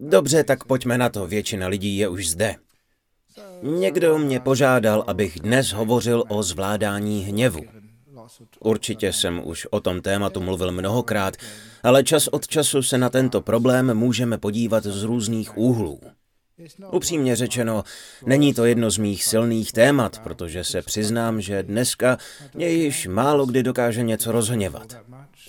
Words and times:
Dobře, 0.00 0.44
tak 0.44 0.64
pojďme 0.64 0.98
na 0.98 1.08
to, 1.08 1.26
většina 1.26 1.66
lidí 1.68 1.96
je 1.96 2.08
už 2.08 2.28
zde. 2.28 2.54
Někdo 3.62 4.18
mě 4.18 4.40
požádal, 4.40 5.04
abych 5.06 5.40
dnes 5.40 5.72
hovořil 5.72 6.24
o 6.28 6.42
zvládání 6.42 7.24
hněvu. 7.24 7.60
Určitě 8.60 9.12
jsem 9.12 9.40
už 9.44 9.66
o 9.70 9.80
tom 9.80 10.00
tématu 10.00 10.40
mluvil 10.40 10.72
mnohokrát, 10.72 11.36
ale 11.82 12.04
čas 12.04 12.28
od 12.28 12.46
času 12.46 12.82
se 12.82 12.98
na 12.98 13.10
tento 13.10 13.40
problém 13.40 13.94
můžeme 13.94 14.38
podívat 14.38 14.84
z 14.84 15.02
různých 15.02 15.58
úhlů. 15.58 16.00
Upřímně 16.92 17.36
řečeno, 17.36 17.84
není 18.26 18.54
to 18.54 18.64
jedno 18.64 18.90
z 18.90 18.98
mých 18.98 19.24
silných 19.24 19.72
témat, 19.72 20.18
protože 20.18 20.64
se 20.64 20.82
přiznám, 20.82 21.40
že 21.40 21.62
dneska 21.62 22.18
mě 22.54 22.68
již 22.68 23.06
málo 23.06 23.46
kdy 23.46 23.62
dokáže 23.62 24.02
něco 24.02 24.32
rozhněvat. 24.32 24.96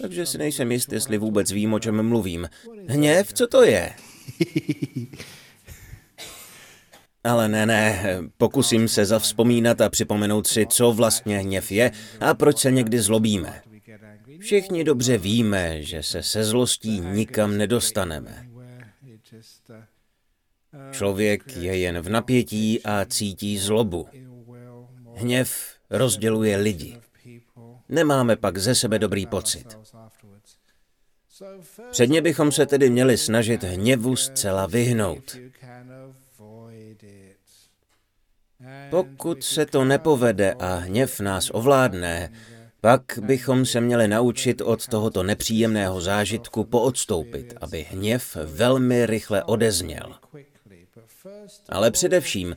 Takže 0.01 0.25
si 0.25 0.37
nejsem 0.37 0.71
jist, 0.71 0.93
jestli 0.93 1.17
vůbec 1.17 1.51
vím, 1.51 1.73
o 1.73 1.79
čem 1.79 2.07
mluvím. 2.09 2.49
Hněv, 2.87 3.33
co 3.33 3.47
to 3.47 3.63
je? 3.63 3.93
Ale 7.23 7.49
ne, 7.49 7.65
ne, 7.65 8.03
pokusím 8.37 8.87
se 8.87 9.05
zavzpomínat 9.05 9.81
a 9.81 9.89
připomenout 9.89 10.47
si, 10.47 10.67
co 10.67 10.91
vlastně 10.91 11.39
hněv 11.39 11.71
je 11.71 11.91
a 12.19 12.33
proč 12.33 12.57
se 12.57 12.71
někdy 12.71 12.99
zlobíme. 12.99 13.61
Všichni 14.39 14.83
dobře 14.83 15.17
víme, 15.17 15.81
že 15.81 16.03
se 16.03 16.23
se 16.23 16.43
zlostí 16.43 16.99
nikam 16.99 17.57
nedostaneme. 17.57 18.47
Člověk 20.91 21.57
je 21.57 21.77
jen 21.77 21.99
v 21.99 22.09
napětí 22.09 22.83
a 22.83 23.05
cítí 23.05 23.57
zlobu. 23.57 24.07
Hněv 25.15 25.75
rozděluje 25.89 26.57
lidi. 26.57 26.97
Nemáme 27.89 28.35
pak 28.35 28.57
ze 28.57 28.75
sebe 28.75 28.99
dobrý 28.99 29.25
pocit. 29.25 29.77
Předně 31.91 32.21
bychom 32.21 32.51
se 32.51 32.65
tedy 32.65 32.89
měli 32.89 33.17
snažit 33.17 33.63
hněvu 33.63 34.15
zcela 34.15 34.65
vyhnout. 34.65 35.37
Pokud 38.89 39.43
se 39.43 39.65
to 39.65 39.85
nepovede 39.85 40.53
a 40.53 40.75
hněv 40.75 41.19
nás 41.19 41.49
ovládne, 41.53 42.31
pak 42.81 43.01
bychom 43.21 43.65
se 43.65 43.81
měli 43.81 44.07
naučit 44.07 44.61
od 44.61 44.87
tohoto 44.87 45.23
nepříjemného 45.23 46.01
zážitku 46.01 46.63
poodstoupit, 46.63 47.53
aby 47.61 47.85
hněv 47.89 48.37
velmi 48.43 49.05
rychle 49.05 49.43
odezněl. 49.43 50.15
Ale 51.69 51.91
především, 51.91 52.55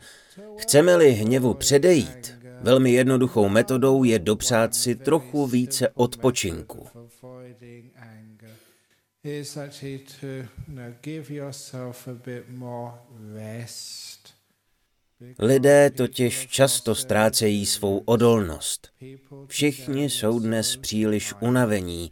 chceme-li 0.56 1.12
hněvu 1.12 1.54
předejít, 1.54 2.38
velmi 2.60 2.90
jednoduchou 2.92 3.48
metodou 3.48 4.04
je 4.04 4.18
dopřát 4.18 4.74
si 4.74 4.94
trochu 4.94 5.46
více 5.46 5.88
odpočinku. 5.88 6.86
Lidé 15.38 15.90
totiž 15.90 16.46
často 16.46 16.94
ztrácejí 16.94 17.66
svou 17.66 17.98
odolnost. 17.98 18.88
Všichni 19.46 20.10
jsou 20.10 20.38
dnes 20.38 20.76
příliš 20.76 21.34
unavení, 21.40 22.10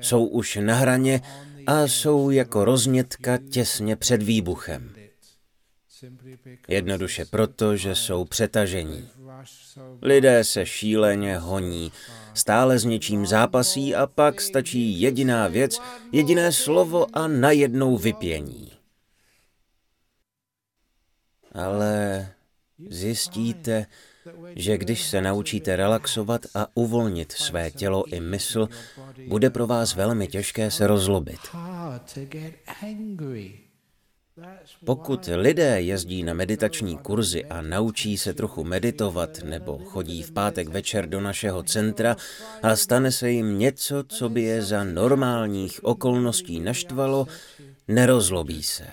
jsou 0.00 0.26
už 0.26 0.58
na 0.62 0.74
hraně 0.74 1.20
a 1.66 1.82
jsou 1.82 2.30
jako 2.30 2.64
roznětka 2.64 3.38
těsně 3.50 3.96
před 3.96 4.22
výbuchem. 4.22 4.94
Jednoduše 6.68 7.24
proto, 7.24 7.76
že 7.76 7.94
jsou 7.94 8.24
přetažení. 8.24 9.08
Lidé 10.02 10.44
se 10.44 10.66
šíleně 10.66 11.38
honí, 11.38 11.92
stále 12.34 12.78
s 12.78 12.84
něčím 12.84 13.26
zápasí 13.26 13.94
a 13.94 14.06
pak 14.06 14.40
stačí 14.40 15.00
jediná 15.00 15.48
věc, 15.48 15.78
jediné 16.12 16.52
slovo 16.52 17.06
a 17.12 17.28
najednou 17.28 17.96
vypění. 17.96 18.72
Ale 21.52 22.28
zjistíte, 22.90 23.86
že 24.56 24.78
když 24.78 25.08
se 25.08 25.20
naučíte 25.20 25.76
relaxovat 25.76 26.46
a 26.54 26.66
uvolnit 26.74 27.32
své 27.32 27.70
tělo 27.70 28.04
i 28.06 28.20
mysl, 28.20 28.68
bude 29.28 29.50
pro 29.50 29.66
vás 29.66 29.94
velmi 29.94 30.28
těžké 30.28 30.70
se 30.70 30.86
rozlobit. 30.86 31.40
Pokud 34.84 35.28
lidé 35.36 35.80
jezdí 35.80 36.22
na 36.22 36.34
meditační 36.34 36.98
kurzy 36.98 37.44
a 37.44 37.62
naučí 37.62 38.18
se 38.18 38.34
trochu 38.34 38.64
meditovat 38.64 39.38
nebo 39.44 39.78
chodí 39.78 40.22
v 40.22 40.32
pátek 40.32 40.68
večer 40.68 41.08
do 41.08 41.20
našeho 41.20 41.62
centra 41.62 42.16
a 42.62 42.76
stane 42.76 43.12
se 43.12 43.30
jim 43.30 43.58
něco, 43.58 44.04
co 44.08 44.28
by 44.28 44.42
je 44.42 44.62
za 44.62 44.84
normálních 44.84 45.84
okolností 45.84 46.60
naštvalo, 46.60 47.26
nerozlobí 47.88 48.62
se. 48.62 48.86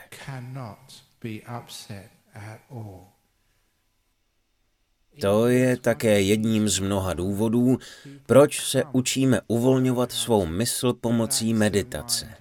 To 5.22 5.48
je 5.48 5.78
také 5.78 6.22
jedním 6.22 6.70
z 6.70 6.80
mnoha 6.80 7.14
důvodů, 7.14 7.78
proč 8.26 8.66
se 8.66 8.84
učíme 8.92 9.42
uvolňovat 9.48 10.12
svou 10.12 10.46
mysl 10.46 10.94
pomocí 10.94 11.54
meditace. 11.54 12.39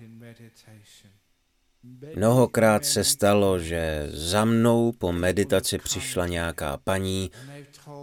Mnohokrát 2.16 2.84
se 2.84 3.04
stalo, 3.04 3.58
že 3.58 4.08
za 4.12 4.44
mnou 4.44 4.92
po 4.92 5.12
meditaci 5.12 5.78
přišla 5.78 6.26
nějaká 6.26 6.76
paní 6.84 7.30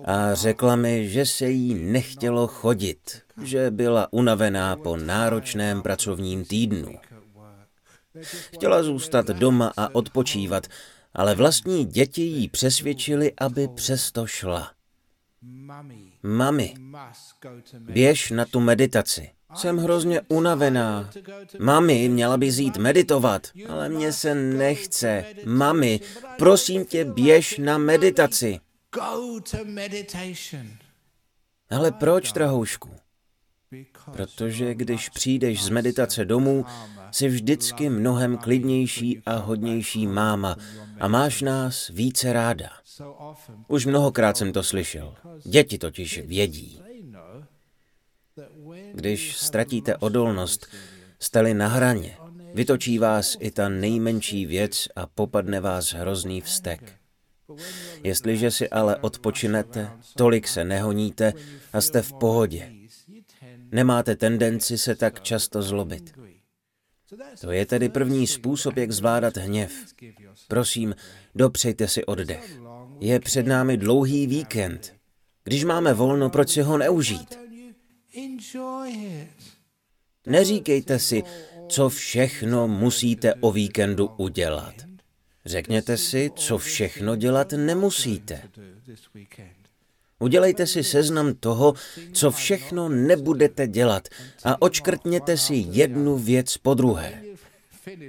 a 0.06 0.33
řekla 0.33 0.75
mi, 0.75 1.09
že 1.09 1.25
se 1.25 1.50
jí 1.50 1.73
nechtělo 1.73 2.47
chodit, 2.47 3.22
že 3.44 3.72
byla 3.72 4.13
unavená 4.13 4.75
po 4.75 4.97
náročném 4.97 5.81
pracovním 5.81 6.45
týdnu. 6.45 6.95
Chtěla 8.53 8.84
zůstat 8.84 9.28
doma 9.28 9.73
a 9.78 9.95
odpočívat, 9.95 10.67
ale 11.13 11.35
vlastní 11.35 11.85
děti 11.85 12.22
jí 12.22 12.50
přesvědčili, 12.50 13.34
aby 13.38 13.67
přesto 13.67 14.28
šla. 14.28 14.72
Mami, 16.23 16.73
běž 17.79 18.31
na 18.31 18.45
tu 18.45 18.59
meditaci. 18.59 19.29
Jsem 19.55 19.77
hrozně 19.77 20.21
unavená. 20.27 21.09
Mami, 21.59 22.09
měla 22.09 22.38
by 22.38 22.45
jít 22.45 22.77
meditovat, 22.77 23.47
ale 23.69 23.89
mně 23.89 24.13
se 24.13 24.35
nechce. 24.35 25.25
Mami, 25.45 25.99
prosím 26.38 26.85
tě, 26.85 27.05
běž 27.05 27.57
na 27.57 27.77
meditaci. 27.77 28.59
Ale 31.69 31.91
proč, 31.91 32.31
drahoušku? 32.31 32.89
Protože 34.11 34.73
když 34.73 35.09
přijdeš 35.09 35.63
z 35.63 35.69
meditace 35.69 36.25
domů, 36.25 36.66
jsi 37.11 37.27
vždycky 37.27 37.89
mnohem 37.89 38.37
klidnější 38.37 39.22
a 39.25 39.35
hodnější 39.35 40.07
máma 40.07 40.55
a 40.99 41.07
máš 41.07 41.41
nás 41.41 41.87
více 41.93 42.33
ráda. 42.33 42.69
Už 43.67 43.85
mnohokrát 43.85 44.37
jsem 44.37 44.53
to 44.53 44.63
slyšel. 44.63 45.16
Děti 45.43 45.77
totiž 45.77 46.22
vědí. 46.25 46.84
Když 48.95 49.38
ztratíte 49.38 49.97
odolnost, 49.97 50.67
jste 51.19 51.53
na 51.53 51.67
hraně, 51.67 52.17
vytočí 52.53 53.00
vás 53.00 53.38
i 53.39 53.51
ta 53.51 53.69
nejmenší 53.69 54.45
věc 54.45 54.88
a 54.95 55.07
popadne 55.07 55.59
vás 55.59 55.94
hrozný 55.94 56.41
vztek. 56.41 56.94
Jestliže 58.03 58.51
si 58.51 58.69
ale 58.69 58.95
odpočinete, 58.95 59.91
tolik 60.17 60.47
se 60.47 60.63
nehoníte 60.63 61.34
a 61.73 61.81
jste 61.81 62.01
v 62.01 62.13
pohodě. 62.13 62.72
Nemáte 63.72 64.16
tendenci 64.16 64.78
se 64.78 64.95
tak 64.95 65.23
často 65.23 65.61
zlobit. 65.61 66.13
To 67.41 67.51
je 67.51 67.66
tedy 67.66 67.89
první 67.89 68.28
způsob, 68.28 68.78
jak 68.78 68.91
zvládat 68.91 69.38
hněv. 69.38 69.72
Prosím, 70.47 70.95
dopřejte 71.35 71.88
si 71.88 72.05
oddech. 72.05 72.59
Je 73.00 73.19
před 73.19 73.47
námi 73.47 73.78
dlouhý 73.78 74.28
víkend. 74.28 74.94
Když 75.44 75.63
máme 75.63 75.94
volno, 75.94 76.29
proč 76.29 76.50
si 76.50 76.61
ho 76.61 76.78
neužít? 76.78 77.44
Neříkejte 80.27 80.99
si, 80.99 81.23
co 81.69 81.89
všechno 81.89 82.67
musíte 82.67 83.33
o 83.33 83.51
víkendu 83.51 84.07
udělat. 84.17 84.73
Řekněte 85.45 85.97
si, 85.97 86.31
co 86.35 86.57
všechno 86.57 87.16
dělat 87.16 87.51
nemusíte. 87.51 88.41
Udělejte 90.19 90.67
si 90.67 90.84
seznam 90.84 91.34
toho, 91.34 91.73
co 92.13 92.31
všechno 92.31 92.90
nebudete 92.90 93.67
dělat 93.67 94.07
a 94.43 94.61
očkrtněte 94.61 95.37
si 95.37 95.66
jednu 95.69 96.17
věc 96.17 96.57
po 96.57 96.73
druhé. 96.73 97.24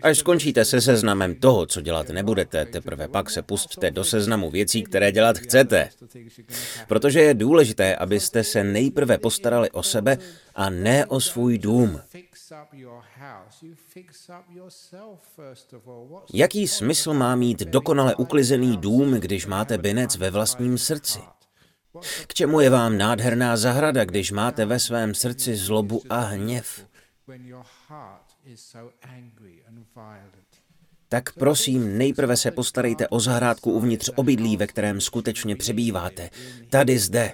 Až 0.03 0.19
skončíte 0.19 0.65
se 0.65 0.81
seznamem 0.81 1.35
toho, 1.35 1.67
co 1.67 1.81
dělat 1.81 2.09
nebudete, 2.09 2.65
teprve 2.65 3.09
pak 3.09 3.31
se 3.31 3.43
pustte 3.43 3.91
do 3.91 4.05
seznamu 4.05 4.51
věcí, 4.51 4.83
které 4.83 5.13
dělat 5.13 5.39
chcete. 5.39 5.89
Protože 6.89 7.21
je 7.21 7.35
důležité, 7.35 7.97
abyste 7.97 8.45
se 8.45 8.65
nejprve 8.65 9.19
postarali 9.19 9.71
o 9.71 9.83
sebe 9.83 10.19
a 10.55 10.71
ne 10.71 11.07
o 11.07 11.21
svůj 11.21 11.59
dům. 11.59 12.01
Jaký 16.35 16.69
smysl 16.69 17.15
má 17.15 17.37
mít 17.37 17.63
dokonale 17.63 18.15
uklizený 18.15 18.77
dům, 18.77 19.15
když 19.15 19.47
máte 19.47 19.79
binec 19.79 20.17
ve 20.17 20.31
vlastním 20.31 20.79
srdci? 20.79 21.19
K 22.27 22.35
čemu 22.35 22.61
je 22.61 22.71
vám 22.71 22.99
nádherná 22.99 23.57
zahrada, 23.57 24.05
když 24.05 24.33
máte 24.33 24.65
ve 24.65 24.79
svém 24.79 25.15
srdci 25.15 25.57
zlobu 25.57 26.03
a 26.11 26.19
hněv? 26.19 26.87
Tak 31.09 31.33
prosím, 31.33 31.99
nejprve 31.99 32.37
se 32.37 32.51
postarejte 32.51 33.09
o 33.09 33.21
zahrádku 33.21 33.73
uvnitř 33.73 34.11
obydlí, 34.15 34.57
ve 34.57 34.67
kterém 34.67 35.01
skutečně 35.01 35.57
přebýváte. 35.57 36.31
Tady 36.71 36.99
zde. 36.99 37.33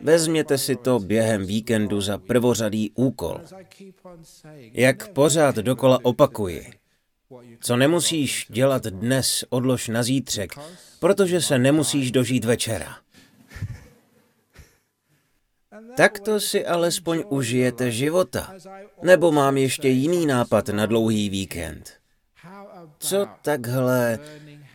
Vezměte 0.00 0.58
si 0.58 0.76
to 0.76 0.98
během 0.98 1.46
víkendu 1.46 2.00
za 2.00 2.18
prvořadý 2.18 2.90
úkol. 2.94 3.40
Jak 4.72 5.08
pořád 5.08 5.56
dokola 5.56 5.98
opakuji, 6.02 6.70
co 7.60 7.76
nemusíš 7.76 8.46
dělat 8.50 8.84
dnes, 8.86 9.44
odlož 9.48 9.88
na 9.88 10.02
zítřek, 10.02 10.52
protože 11.00 11.40
se 11.40 11.58
nemusíš 11.58 12.12
dožít 12.12 12.44
večera. 12.44 12.96
Takto 15.96 16.40
si 16.40 16.66
alespoň 16.66 17.24
užijete 17.28 17.90
života. 17.90 18.54
Nebo 19.02 19.32
mám 19.32 19.56
ještě 19.56 19.88
jiný 19.88 20.26
nápad 20.26 20.68
na 20.68 20.86
dlouhý 20.86 21.30
víkend. 21.30 21.92
Co 22.98 23.26
takhle 23.42 24.18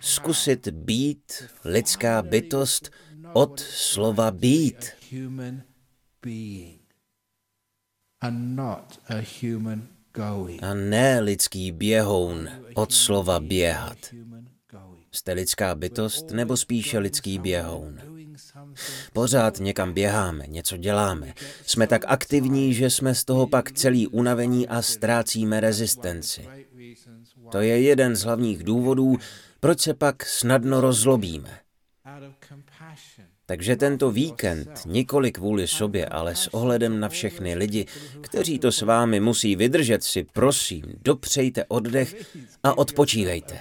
zkusit 0.01 0.68
být 0.68 1.44
lidská 1.65 2.21
bytost 2.21 2.89
od 3.33 3.59
slova 3.59 4.31
být? 4.31 4.91
A 10.62 10.73
ne 10.73 11.19
lidský 11.19 11.71
běhoun 11.71 12.50
od 12.73 12.94
slova 12.94 13.39
běhat. 13.39 13.97
Jste 15.12 15.33
lidská 15.33 15.75
bytost 15.75 16.31
nebo 16.31 16.57
spíše 16.57 17.00
lidský 17.00 17.39
běhoun? 17.39 18.20
Pořád 19.13 19.59
někam 19.59 19.93
běháme, 19.93 20.47
něco 20.47 20.77
děláme. 20.77 21.33
Jsme 21.65 21.88
tak 21.88 22.01
aktivní, 22.07 22.73
že 22.73 22.89
jsme 22.89 23.15
z 23.15 23.23
toho 23.23 23.47
pak 23.47 23.71
celý 23.71 24.07
unavení 24.07 24.67
a 24.67 24.81
ztrácíme 24.81 25.59
rezistenci. 25.59 26.47
To 27.51 27.61
je 27.61 27.81
jeden 27.81 28.15
z 28.15 28.23
hlavních 28.23 28.63
důvodů, 28.63 29.17
proč 29.59 29.79
se 29.79 29.93
pak 29.93 30.25
snadno 30.25 30.81
rozlobíme. 30.81 31.59
Takže 33.45 33.75
tento 33.75 34.11
víkend 34.11 34.69
nikoli 34.85 35.31
kvůli 35.31 35.67
sobě, 35.67 36.05
ale 36.05 36.35
s 36.35 36.47
ohledem 36.53 36.99
na 36.99 37.09
všechny 37.09 37.55
lidi, 37.55 37.85
kteří 38.21 38.59
to 38.59 38.71
s 38.71 38.81
vámi 38.81 39.19
musí 39.19 39.55
vydržet, 39.55 40.03
si 40.03 40.23
prosím, 40.23 40.83
dopřejte 41.01 41.65
oddech 41.65 42.15
a 42.63 42.77
odpočívejte. 42.77 43.59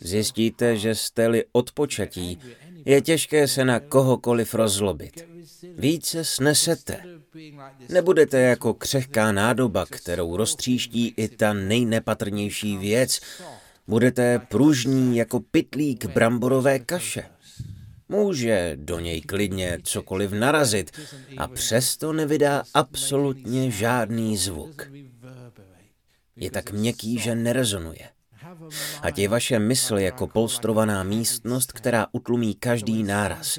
Zjistíte, 0.00 0.76
že 0.76 0.94
jste-li 0.94 1.44
odpočatí, 1.52 2.38
je 2.84 3.00
těžké 3.00 3.48
se 3.48 3.64
na 3.64 3.80
kohokoliv 3.80 4.54
rozlobit. 4.54 5.26
Více 5.78 6.24
snesete. 6.24 7.02
Nebudete 7.88 8.40
jako 8.40 8.74
křehká 8.74 9.32
nádoba, 9.32 9.86
kterou 9.86 10.36
roztříští 10.36 11.14
i 11.16 11.28
ta 11.28 11.52
nejnepatrnější 11.52 12.76
věc. 12.76 13.20
Budete 13.86 14.38
pružní 14.38 15.16
jako 15.16 15.40
pitlík 15.40 16.06
bramborové 16.06 16.78
kaše. 16.78 17.24
Může 18.08 18.72
do 18.76 18.98
něj 18.98 19.20
klidně 19.20 19.78
cokoliv 19.82 20.32
narazit 20.32 20.90
a 21.36 21.48
přesto 21.48 22.12
nevydá 22.12 22.62
absolutně 22.74 23.70
žádný 23.70 24.36
zvuk. 24.36 24.90
Je 26.36 26.50
tak 26.50 26.72
měkký, 26.72 27.18
že 27.18 27.34
nerezonuje. 27.34 28.08
Ať 29.02 29.18
je 29.18 29.28
vaše 29.28 29.58
mysl 29.58 29.98
jako 29.98 30.26
polstrovaná 30.26 31.02
místnost, 31.02 31.72
která 31.72 32.06
utlumí 32.12 32.54
každý 32.54 33.02
náraz. 33.02 33.58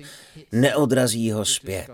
Neodrazí 0.52 1.32
ho 1.32 1.46
zpět. 1.46 1.90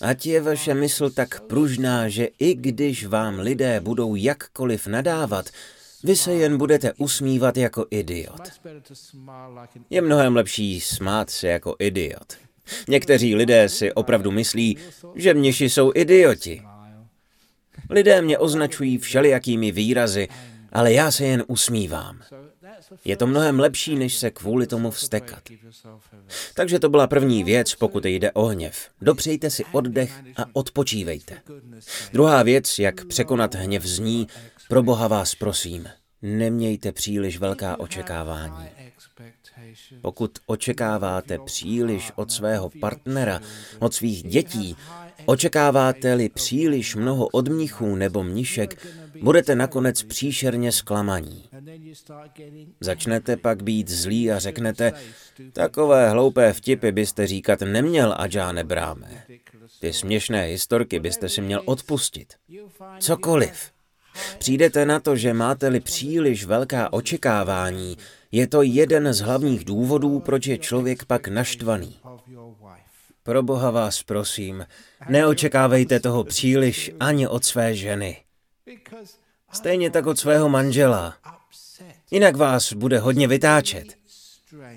Ať 0.00 0.26
je 0.26 0.40
vaše 0.40 0.74
mysl 0.74 1.10
tak 1.10 1.40
pružná, 1.40 2.08
že 2.08 2.28
i 2.38 2.54
když 2.54 3.06
vám 3.06 3.38
lidé 3.38 3.80
budou 3.80 4.14
jakkoliv 4.14 4.86
nadávat, 4.86 5.50
vy 6.04 6.16
se 6.16 6.34
jen 6.34 6.58
budete 6.58 6.92
usmívat 6.92 7.56
jako 7.56 7.86
idiot. 7.90 8.40
Je 9.90 10.02
mnohem 10.02 10.36
lepší 10.36 10.80
smát 10.80 11.30
se 11.30 11.48
jako 11.48 11.76
idiot. 11.78 12.36
Někteří 12.88 13.34
lidé 13.34 13.68
si 13.68 13.92
opravdu 13.92 14.30
myslí, 14.30 14.76
že 15.14 15.34
mniši 15.34 15.70
jsou 15.70 15.92
idioti. 15.94 16.62
Lidé 17.90 18.22
mě 18.22 18.38
označují 18.38 18.98
všelijakými 18.98 19.72
výrazy, 19.72 20.28
ale 20.72 20.92
já 20.92 21.10
se 21.10 21.24
jen 21.24 21.44
usmívám. 21.46 22.20
Je 23.04 23.16
to 23.16 23.26
mnohem 23.26 23.60
lepší, 23.60 23.96
než 23.96 24.16
se 24.16 24.30
kvůli 24.30 24.66
tomu 24.66 24.90
vstekat. 24.90 25.42
Takže 26.54 26.78
to 26.78 26.88
byla 26.88 27.06
první 27.06 27.44
věc, 27.44 27.74
pokud 27.74 28.04
jde 28.04 28.32
o 28.32 28.44
hněv. 28.44 28.88
Dopřejte 29.00 29.50
si 29.50 29.64
oddech 29.72 30.12
a 30.36 30.44
odpočívejte. 30.52 31.36
Druhá 32.12 32.42
věc, 32.42 32.78
jak 32.78 33.04
překonat 33.04 33.54
hněv 33.54 33.84
zní, 33.84 34.28
pro 34.68 34.82
Boha 34.82 35.08
vás 35.08 35.34
prosím, 35.34 35.88
nemějte 36.22 36.92
příliš 36.92 37.38
velká 37.38 37.80
očekávání. 37.80 38.68
Pokud 40.02 40.38
očekáváte 40.46 41.38
příliš 41.38 42.12
od 42.14 42.32
svého 42.32 42.70
partnera, 42.80 43.40
od 43.78 43.94
svých 43.94 44.22
dětí, 44.22 44.76
očekáváte-li 45.30 46.28
příliš 46.28 46.96
mnoho 46.96 47.26
od 47.26 47.48
mnichů 47.48 47.96
nebo 47.96 48.22
mnišek, 48.22 48.86
budete 49.22 49.54
nakonec 49.54 50.02
příšerně 50.02 50.72
zklamaní. 50.72 51.44
Začnete 52.80 53.36
pak 53.36 53.62
být 53.62 53.88
zlí 53.88 54.32
a 54.32 54.38
řeknete, 54.38 54.92
takové 55.52 56.10
hloupé 56.10 56.52
vtipy 56.52 56.92
byste 56.92 57.26
říkat 57.26 57.60
neměl, 57.60 58.14
Adžáne 58.18 58.64
Bráme. 58.64 59.24
Ty 59.80 59.92
směšné 59.92 60.44
historky 60.44 61.00
byste 61.00 61.28
si 61.28 61.40
měl 61.40 61.62
odpustit. 61.64 62.34
Cokoliv. 62.98 63.70
Přijdete 64.38 64.86
na 64.86 65.00
to, 65.00 65.16
že 65.16 65.34
máte-li 65.34 65.80
příliš 65.80 66.44
velká 66.44 66.92
očekávání, 66.92 67.96
je 68.32 68.46
to 68.46 68.62
jeden 68.62 69.12
z 69.12 69.20
hlavních 69.20 69.64
důvodů, 69.64 70.20
proč 70.20 70.46
je 70.46 70.58
člověk 70.58 71.04
pak 71.04 71.28
naštvaný. 71.28 71.96
Pro 73.30 73.42
Boha 73.42 73.70
vás 73.70 74.02
prosím, 74.02 74.66
neočekávejte 75.08 76.00
toho 76.00 76.24
příliš 76.24 76.90
ani 77.00 77.28
od 77.28 77.44
své 77.44 77.74
ženy. 77.74 78.16
Stejně 79.52 79.90
tak 79.90 80.06
od 80.06 80.18
svého 80.18 80.48
manžela. 80.48 81.16
Jinak 82.10 82.36
vás 82.36 82.72
bude 82.72 82.98
hodně 82.98 83.28
vytáčet. 83.28 83.84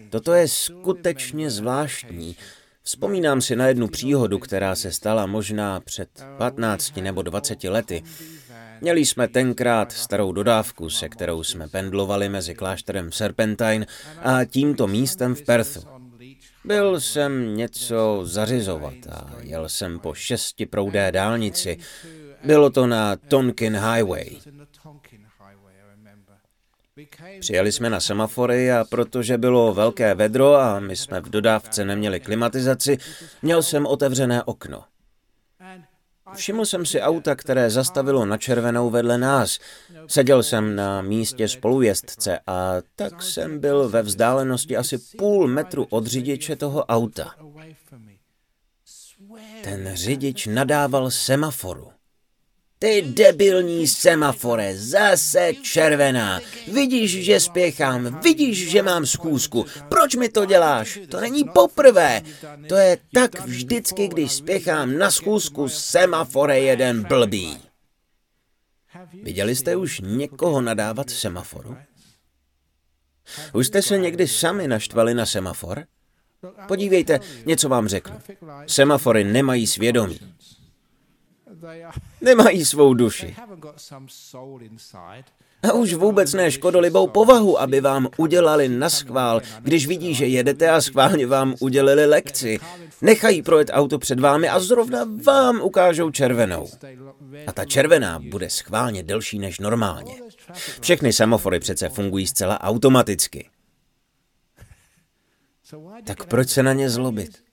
Toto 0.10 0.34
je 0.34 0.48
skutečně 0.48 1.50
zvláštní. 1.50 2.36
Vzpomínám 2.84 3.42
si 3.42 3.56
na 3.56 3.68
jednu 3.68 3.88
příhodu, 3.88 4.40
která 4.40 4.76
se 4.76 4.92
stala 4.92 5.26
možná 5.26 5.80
před 5.80 6.10
15 6.38 6.98
nebo 6.98 7.22
20 7.22 7.64
lety. 7.64 8.04
Měli 8.82 9.06
jsme 9.06 9.28
tenkrát 9.28 9.92
starou 9.92 10.32
dodávku, 10.32 10.90
se 10.90 11.10
kterou 11.10 11.44
jsme 11.44 11.68
pendlovali 11.68 12.30
mezi 12.30 12.56
klášterem 12.56 13.12
Serpentine 13.12 13.86
a 14.24 14.46
tímto 14.46 14.88
místem 14.88 15.36
v 15.36 15.42
Perthu. 15.42 15.93
Byl 16.66 17.00
jsem 17.00 17.56
něco 17.56 18.22
zařizovat 18.24 18.94
a 19.12 19.32
jel 19.42 19.70
jsem 19.70 20.00
po 20.00 20.14
šestiproudé 20.14 21.12
dálnici. 21.12 21.78
Bylo 22.44 22.70
to 22.70 22.88
na 22.88 23.16
Tonkin 23.16 23.78
Highway. 23.78 24.26
Přijeli 27.40 27.72
jsme 27.72 27.90
na 27.90 28.00
semafory 28.00 28.72
a 28.72 28.86
protože 28.90 29.38
bylo 29.38 29.74
velké 29.74 30.16
vedro 30.16 30.56
a 30.56 30.80
my 30.80 30.96
jsme 30.96 31.22
v 31.22 31.30
dodávce 31.30 31.86
neměli 31.86 32.20
klimatizaci, 32.20 32.98
měl 33.42 33.64
jsem 33.64 33.86
otevřené 33.86 34.44
okno. 34.44 34.84
Všiml 36.36 36.66
jsem 36.66 36.86
si 36.86 37.02
auta, 37.02 37.36
které 37.36 37.70
zastavilo 37.70 38.26
na 38.26 38.38
červenou 38.38 38.90
vedle 38.90 39.18
nás. 39.18 39.60
Seděl 40.08 40.44
jsem 40.44 40.76
na 40.76 41.02
místě 41.02 41.48
spolujezdce 41.48 42.40
a 42.48 42.76
tak 42.96 43.22
jsem 43.22 43.60
byl 43.60 43.90
ve 43.90 44.02
vzdálenosti 44.02 44.78
asi 44.78 44.98
půl 44.98 45.48
metru 45.48 45.88
od 45.90 46.08
řidiče 46.08 46.56
toho 46.56 46.86
auta. 46.86 47.36
Ten 49.64 49.92
řidič 49.94 50.48
nadával 50.48 51.12
semaforu. 51.12 51.93
Ty 52.84 53.02
debilní 53.02 53.88
semafore, 53.88 54.78
zase 54.78 55.54
červená. 55.62 56.42
Vidíš, 56.74 57.26
že 57.26 57.40
spěchám, 57.40 58.20
vidíš, 58.20 58.70
že 58.70 58.82
mám 58.82 59.06
schůzku. 59.06 59.66
Proč 59.90 60.16
mi 60.16 60.30
to 60.30 60.46
děláš? 60.46 61.00
To 61.10 61.22
není 61.22 61.44
poprvé. 61.44 62.22
To 62.70 62.76
je 62.76 62.98
tak 63.14 63.40
vždycky, 63.40 64.08
když 64.08 64.32
spěchám 64.32 64.98
na 64.98 65.12
schůzku, 65.12 65.70
semafore 65.70 66.60
jeden 66.60 67.04
blbý. 67.04 67.58
Viděli 69.24 69.56
jste 69.56 69.76
už 69.76 70.02
někoho 70.04 70.62
nadávat 70.62 71.10
semaforu? 71.10 71.78
Už 73.54 73.68
jste 73.68 73.82
se 73.82 73.98
někdy 73.98 74.28
sami 74.28 74.68
naštvali 74.68 75.14
na 75.14 75.26
semafor? 75.26 75.84
Podívejte, 76.68 77.20
něco 77.46 77.70
vám 77.70 77.88
řeknu. 77.88 78.22
Semafory 78.68 79.24
nemají 79.24 79.68
svědomí. 79.68 80.20
Nemají 82.22 82.66
svou 82.66 82.94
duši. 82.94 83.36
A 85.64 85.74
už 85.74 85.94
vůbec 85.94 86.34
ne 86.34 86.52
škodolibou 86.52 87.08
povahu, 87.08 87.62
aby 87.62 87.82
vám 87.82 88.08
udělali 88.18 88.70
na 88.70 88.90
schvál, 88.90 89.42
když 89.62 89.88
vidí, 89.88 90.14
že 90.14 90.26
jedete 90.26 90.70
a 90.70 90.82
schválně 90.82 91.28
vám 91.28 91.56
udělili 91.60 92.06
lekci. 92.06 92.60
Nechají 93.02 93.42
projet 93.42 93.70
auto 93.74 94.00
před 94.00 94.20
vámi 94.20 94.50
a 94.50 94.60
zrovna 94.60 95.08
vám 95.24 95.62
ukážou 95.62 96.12
červenou. 96.12 96.68
A 97.48 97.52
ta 97.52 97.66
červená 97.66 98.20
bude 98.20 98.50
schválně 98.50 99.04
delší 99.04 99.40
než 99.40 99.60
normálně. 99.60 100.14
Všechny 100.82 101.14
semafory 101.14 101.60
přece 101.60 101.90
fungují 101.90 102.28
zcela 102.28 102.62
automaticky. 102.62 103.50
Tak 106.04 106.26
proč 106.26 106.50
se 106.50 106.64
na 106.64 106.74
ně 106.74 106.90
zlobit? 106.90 107.44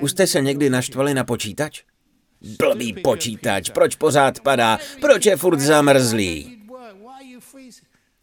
Už 0.00 0.10
jste 0.10 0.26
se 0.26 0.40
někdy 0.40 0.70
naštvali 0.70 1.14
na 1.14 1.24
počítač? 1.24 1.82
Blbý 2.58 2.92
počítač, 2.92 3.70
proč 3.70 3.96
pořád 3.96 4.40
padá? 4.40 4.78
Proč 5.00 5.26
je 5.26 5.36
furt 5.36 5.60
zamrzlý? 5.60 6.62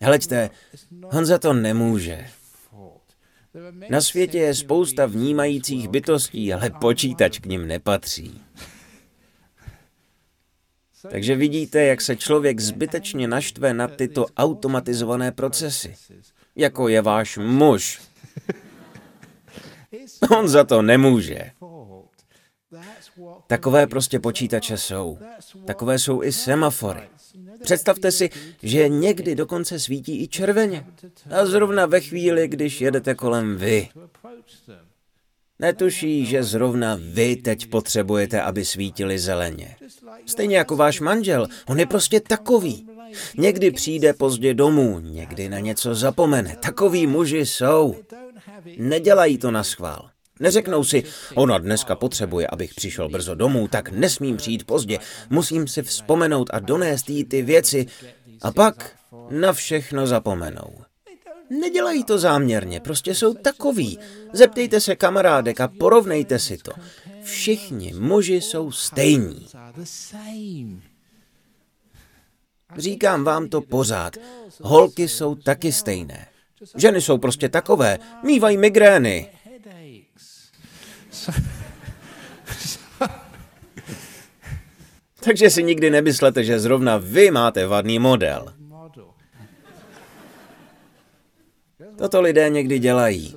Hleďte, 0.01 0.50
on 1.03 1.25
za 1.25 1.38
to 1.38 1.53
nemůže. 1.53 2.25
Na 3.89 4.01
světě 4.01 4.38
je 4.38 4.55
spousta 4.55 5.05
vnímajících 5.05 5.88
bytostí, 5.88 6.53
ale 6.53 6.69
počítač 6.69 7.39
k 7.39 7.45
ním 7.45 7.67
nepatří. 7.67 8.41
Takže 11.12 11.36
vidíte, 11.36 11.83
jak 11.83 12.01
se 12.01 12.15
člověk 12.15 12.59
zbytečně 12.59 13.27
naštve 13.27 13.74
na 13.74 13.88
tyto 13.88 14.25
automatizované 14.38 15.31
procesy. 15.31 15.95
Jako 16.55 16.88
je 16.88 17.01
váš 17.01 17.38
muž. 17.38 18.01
On 20.38 20.47
za 20.47 20.63
to 20.63 20.81
nemůže. 20.81 21.51
Takové 23.48 23.88
prostě 23.88 24.20
počítače 24.20 24.77
jsou. 24.77 25.18
Takové 25.66 26.00
jsou 26.00 26.24
i 26.24 26.32
semafory. 26.32 27.01
Představte 27.63 28.12
si, 28.12 28.30
že 28.63 28.89
někdy 28.89 29.36
dokonce 29.36 29.80
svítí 29.80 30.24
i 30.24 30.27
červeně. 30.27 30.86
A 31.32 31.46
zrovna 31.46 31.86
ve 31.86 32.01
chvíli, 32.01 32.48
když 32.48 32.82
jedete 32.82 33.16
kolem 33.16 33.58
vy. 33.58 33.89
Netuší, 35.60 36.25
že 36.25 36.44
zrovna 36.44 36.98
vy 37.01 37.36
teď 37.36 37.70
potřebujete, 37.70 38.42
aby 38.42 38.66
svítili 38.66 39.20
zeleně. 39.20 39.75
Stejně 40.25 40.58
jako 40.58 40.75
váš 40.75 41.00
manžel, 41.00 41.48
on 41.68 41.80
je 41.80 41.86
prostě 41.86 42.20
takový. 42.20 42.88
Někdy 43.38 43.72
přijde 43.72 44.13
pozdě 44.13 44.54
domů, 44.54 45.00
někdy 45.00 45.50
na 45.50 45.60
něco 45.60 45.96
zapomene. 45.96 46.56
Takoví 46.60 47.08
muži 47.08 47.46
jsou. 47.46 47.96
Nedělají 48.77 49.38
to 49.38 49.51
na 49.51 49.63
schvál. 49.63 50.10
Neřeknou 50.39 50.84
si, 50.84 51.03
ona 51.36 51.58
dneska 51.58 51.96
potřebuje, 51.96 52.48
abych 52.48 52.74
přišel 52.74 53.10
brzo 53.10 53.36
domů, 53.36 53.67
tak 53.67 53.89
nesmím 53.89 54.38
přijít 54.38 54.63
pozdě. 54.63 55.00
Musím 55.29 55.67
si 55.67 55.82
vzpomenout 55.82 56.50
a 56.53 56.60
donést 56.60 57.10
jí 57.10 57.24
ty 57.24 57.41
věci 57.41 57.86
a 58.41 58.51
pak 58.51 58.91
na 59.29 59.53
všechno 59.53 60.08
zapomenou. 60.08 60.88
Nedělají 61.50 62.03
to 62.03 62.17
záměrně, 62.17 62.79
prostě 62.79 63.15
jsou 63.15 63.34
takový. 63.34 64.00
Zeptejte 64.34 64.79
se 64.79 64.96
kamarádek 64.96 65.62
a 65.62 65.67
porovnejte 65.67 66.39
si 66.39 66.58
to. 66.58 66.72
Všichni 67.24 67.94
muži 67.94 68.41
jsou 68.41 68.72
stejní. 68.72 69.48
Říkám 72.77 73.24
vám 73.24 73.50
to 73.50 73.62
pořád. 73.62 74.17
Holky 74.62 75.08
jsou 75.08 75.36
taky 75.36 75.72
stejné. 75.72 76.27
Ženy 76.75 77.01
jsou 77.01 77.17
prostě 77.17 77.50
takové, 77.50 78.00
mývají 78.24 78.58
migrény. 78.58 79.29
Takže 85.24 85.50
si 85.50 85.63
nikdy 85.63 85.89
nemyslete, 85.89 86.43
že 86.43 86.60
zrovna 86.60 86.98
vy 86.98 87.31
máte 87.31 87.67
vadný 87.67 88.00
model. 88.00 88.53
Toto 91.98 92.22
lidé 92.22 92.50
někdy 92.50 92.79
dělají. 92.79 93.36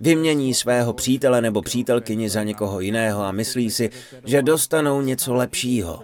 Vymění 0.00 0.54
svého 0.54 0.92
přítele 0.92 1.40
nebo 1.40 1.62
přítelkyni 1.62 2.30
za 2.30 2.42
někoho 2.42 2.80
jiného 2.80 3.22
a 3.22 3.32
myslí 3.32 3.70
si, 3.70 3.90
že 4.24 4.42
dostanou 4.42 5.00
něco 5.00 5.34
lepšího. 5.34 6.02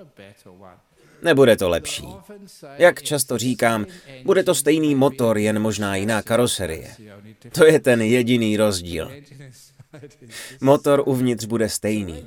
Nebude 1.22 1.56
to 1.56 1.68
lepší. 1.68 2.08
Jak 2.78 3.02
často 3.02 3.38
říkám, 3.38 3.86
bude 4.24 4.42
to 4.42 4.54
stejný 4.54 4.94
motor, 4.94 5.38
jen 5.38 5.58
možná 5.58 5.96
jiná 5.96 6.22
karoserie. 6.22 6.88
To 7.52 7.66
je 7.66 7.80
ten 7.80 8.02
jediný 8.02 8.56
rozdíl. 8.56 9.10
Motor 10.60 11.02
uvnitř 11.06 11.44
bude 11.44 11.68
stejný. 11.68 12.24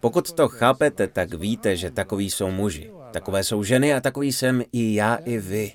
Pokud 0.00 0.32
to 0.32 0.48
chápete, 0.48 1.08
tak 1.08 1.34
víte, 1.34 1.76
že 1.76 1.90
takový 1.90 2.30
jsou 2.30 2.50
muži. 2.50 2.90
Takové 3.12 3.44
jsou 3.44 3.64
ženy 3.64 3.94
a 3.94 4.00
takový 4.00 4.32
jsem 4.32 4.62
i 4.72 4.94
já, 4.94 5.14
i 5.14 5.38
vy. 5.38 5.72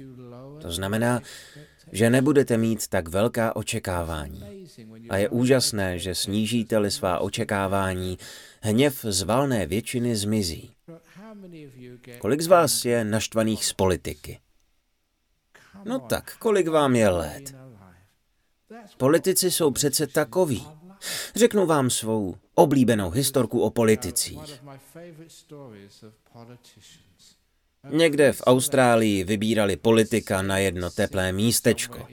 To 0.62 0.72
znamená, 0.72 1.22
že 1.92 2.10
nebudete 2.10 2.58
mít 2.58 2.88
tak 2.88 3.08
velká 3.08 3.56
očekávání. 3.56 4.68
A 5.10 5.18
je 5.18 5.30
úžasné, 5.30 6.00
že 6.00 6.16
snížíte-li 6.16 6.92
svá 6.92 7.20
očekávání, 7.20 8.18
hněv 8.62 9.06
z 9.10 9.22
valné 9.22 9.66
většiny 9.66 10.16
zmizí. 10.16 10.72
Kolik 12.20 12.42
z 12.42 12.48
vás 12.48 12.86
je 12.86 13.06
naštvaných 13.06 13.66
z 13.66 13.74
politiky? 13.74 14.40
No 15.86 16.00
tak, 16.00 16.38
kolik 16.40 16.68
vám 16.68 16.96
je 16.96 17.10
let? 17.10 17.56
Politici 18.98 19.52
jsou 19.52 19.72
přece 19.72 20.08
takoví. 20.08 20.68
Řeknu 21.36 21.66
vám 21.66 21.90
svou 21.90 22.36
oblíbenou 22.56 23.10
historku 23.10 23.62
o 23.62 23.70
politicích. 23.70 24.62
Někde 27.90 28.34
v 28.34 28.42
Austrálii 28.46 29.24
vybírali 29.24 29.78
politika 29.78 30.42
na 30.42 30.58
jedno 30.58 30.90
teplé 30.90 31.32
místečko. 31.32 32.08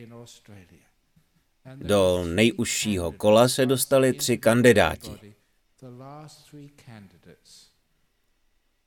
Do 1.74 2.24
nejužšího 2.26 3.12
kola 3.12 3.48
se 3.48 3.66
dostali 3.66 4.12
tři 4.12 4.38
kandidáti. 4.38 5.34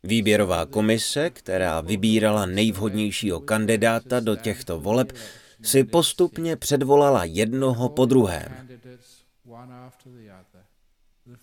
Výběrová 0.04 0.66
komise, 0.66 1.30
která 1.30 1.82
vybírala 1.82 2.46
nejvhodnějšího 2.46 3.40
kandidáta 3.40 4.20
do 4.20 4.36
těchto 4.36 4.80
voleb, 4.80 5.14
si 5.62 5.84
postupně 5.84 6.56
předvolala 6.56 7.24
jednoho 7.24 7.90
po 7.90 8.06
druhém. 8.06 8.68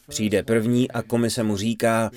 Přijde 0.09 0.43
první 0.43 0.91
a 0.91 1.03
komise 1.03 1.43
mu 1.43 1.57
říká, 1.57 2.11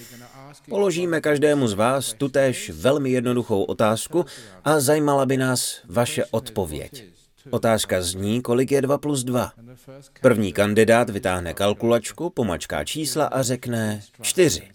položíme 0.69 1.21
každému 1.21 1.67
z 1.67 1.73
vás 1.73 2.13
tutéž 2.13 2.69
velmi 2.69 3.09
jednoduchou 3.09 3.63
otázku 3.63 4.25
a 4.63 4.79
zajímala 4.79 5.25
by 5.25 5.37
nás 5.37 5.81
vaše 5.85 6.25
odpověď. 6.25 7.05
Otázka 7.49 8.01
zní, 8.01 8.41
kolik 8.41 8.71
je 8.71 8.81
2 8.81 8.97
plus 8.97 9.23
2. 9.23 9.51
První 10.21 10.53
kandidát 10.53 11.09
vytáhne 11.09 11.53
kalkulačku, 11.53 12.29
pomačká 12.29 12.83
čísla 12.83 13.25
a 13.25 13.41
řekne 13.41 14.01
4. 14.21 14.71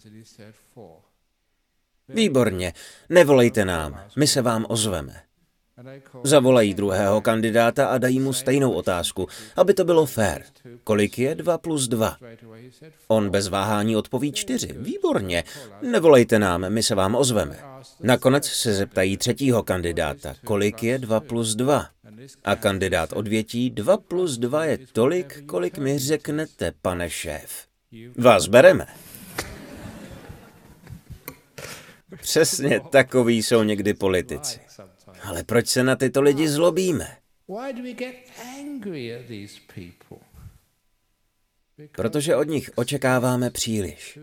Výborně, 2.09 2.73
nevolejte 3.09 3.65
nám, 3.65 4.01
my 4.15 4.27
se 4.27 4.41
vám 4.41 4.65
ozveme. 4.69 5.21
Zavolají 6.23 6.73
druhého 6.73 7.21
kandidáta 7.21 7.87
a 7.87 7.97
dají 7.97 8.19
mu 8.19 8.33
stejnou 8.33 8.71
otázku, 8.71 9.27
aby 9.55 9.73
to 9.73 9.83
bylo 9.83 10.05
fér. 10.05 10.43
Kolik 10.83 11.19
je 11.19 11.35
2 11.35 11.57
plus 11.57 11.87
2? 11.87 12.17
On 13.07 13.29
bez 13.29 13.47
váhání 13.47 13.95
odpoví 13.95 14.31
4. 14.31 14.75
Výborně. 14.77 15.43
Nevolejte 15.81 16.39
nám, 16.39 16.69
my 16.69 16.83
se 16.83 16.95
vám 16.95 17.15
ozveme. 17.15 17.59
Nakonec 17.99 18.45
se 18.45 18.73
zeptají 18.73 19.17
třetího 19.17 19.63
kandidáta, 19.63 20.35
kolik 20.45 20.83
je 20.83 20.97
2 20.97 21.19
plus 21.19 21.55
2? 21.55 21.87
A 22.43 22.55
kandidát 22.55 23.13
odvětí, 23.13 23.69
2 23.69 23.97
plus 23.97 24.37
2 24.37 24.65
je 24.65 24.77
tolik, 24.93 25.43
kolik 25.45 25.77
mi 25.77 25.99
řeknete, 25.99 26.73
pane 26.81 27.09
šéf. 27.09 27.65
Vás 28.17 28.47
bereme. 28.47 28.85
Přesně 32.21 32.79
takový 32.79 33.43
jsou 33.43 33.63
někdy 33.63 33.93
politici. 33.93 34.59
Ale 35.23 35.43
proč 35.43 35.67
se 35.67 35.83
na 35.83 35.95
tyto 35.95 36.21
lidi 36.21 36.49
zlobíme? 36.49 37.17
Protože 41.91 42.35
od 42.35 42.43
nich 42.47 42.71
očekáváme 42.75 43.49
příliš. 43.49 44.19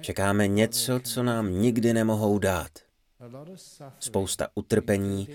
Čekáme 0.00 0.48
něco, 0.48 1.00
co 1.00 1.22
nám 1.22 1.60
nikdy 1.60 1.92
nemohou 1.92 2.38
dát. 2.38 2.70
Spousta 3.98 4.48
utrpení 4.54 5.28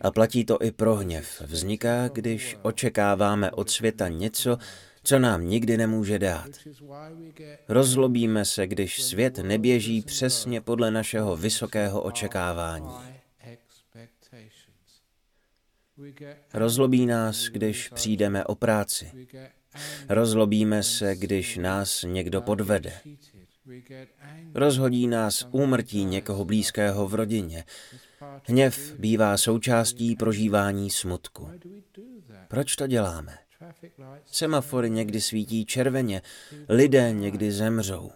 a 0.00 0.10
platí 0.10 0.44
to 0.44 0.62
i 0.62 0.70
pro 0.70 0.94
hněv. 0.94 1.40
Vzniká, 1.40 2.08
když 2.08 2.56
očekáváme 2.62 3.50
od 3.50 3.70
světa 3.70 4.08
něco, 4.08 4.58
co 5.08 5.18
nám 5.18 5.46
nikdy 5.46 5.76
nemůže 5.76 6.18
dát. 6.18 6.48
Rozlobíme 7.68 8.44
se, 8.44 8.66
když 8.66 9.02
svět 9.02 9.38
neběží 9.38 10.02
přesně 10.02 10.60
podle 10.60 10.90
našeho 10.90 11.36
vysokého 11.36 12.02
očekávání. 12.02 12.94
Rozlobí 16.54 17.06
nás, 17.06 17.44
když 17.44 17.88
přijdeme 17.88 18.44
o 18.44 18.54
práci. 18.54 19.28
Rozlobíme 20.08 20.82
se, 20.82 21.16
když 21.16 21.56
nás 21.56 22.02
někdo 22.02 22.42
podvede. 22.42 22.92
Rozhodí 24.54 25.06
nás 25.06 25.46
úmrtí 25.50 26.04
někoho 26.04 26.44
blízkého 26.44 27.08
v 27.08 27.14
rodině. 27.14 27.64
Hněv 28.44 28.94
bývá 28.98 29.36
součástí 29.36 30.16
prožívání 30.16 30.90
smutku. 30.90 31.50
Proč 32.48 32.76
to 32.76 32.86
děláme? 32.86 33.47
Semafory 34.24 34.90
někdy 34.90 35.20
svítí 35.20 35.66
červeně, 35.66 36.22
lidé 36.68 37.12
někdy 37.12 37.52
zemřou. 37.52 38.10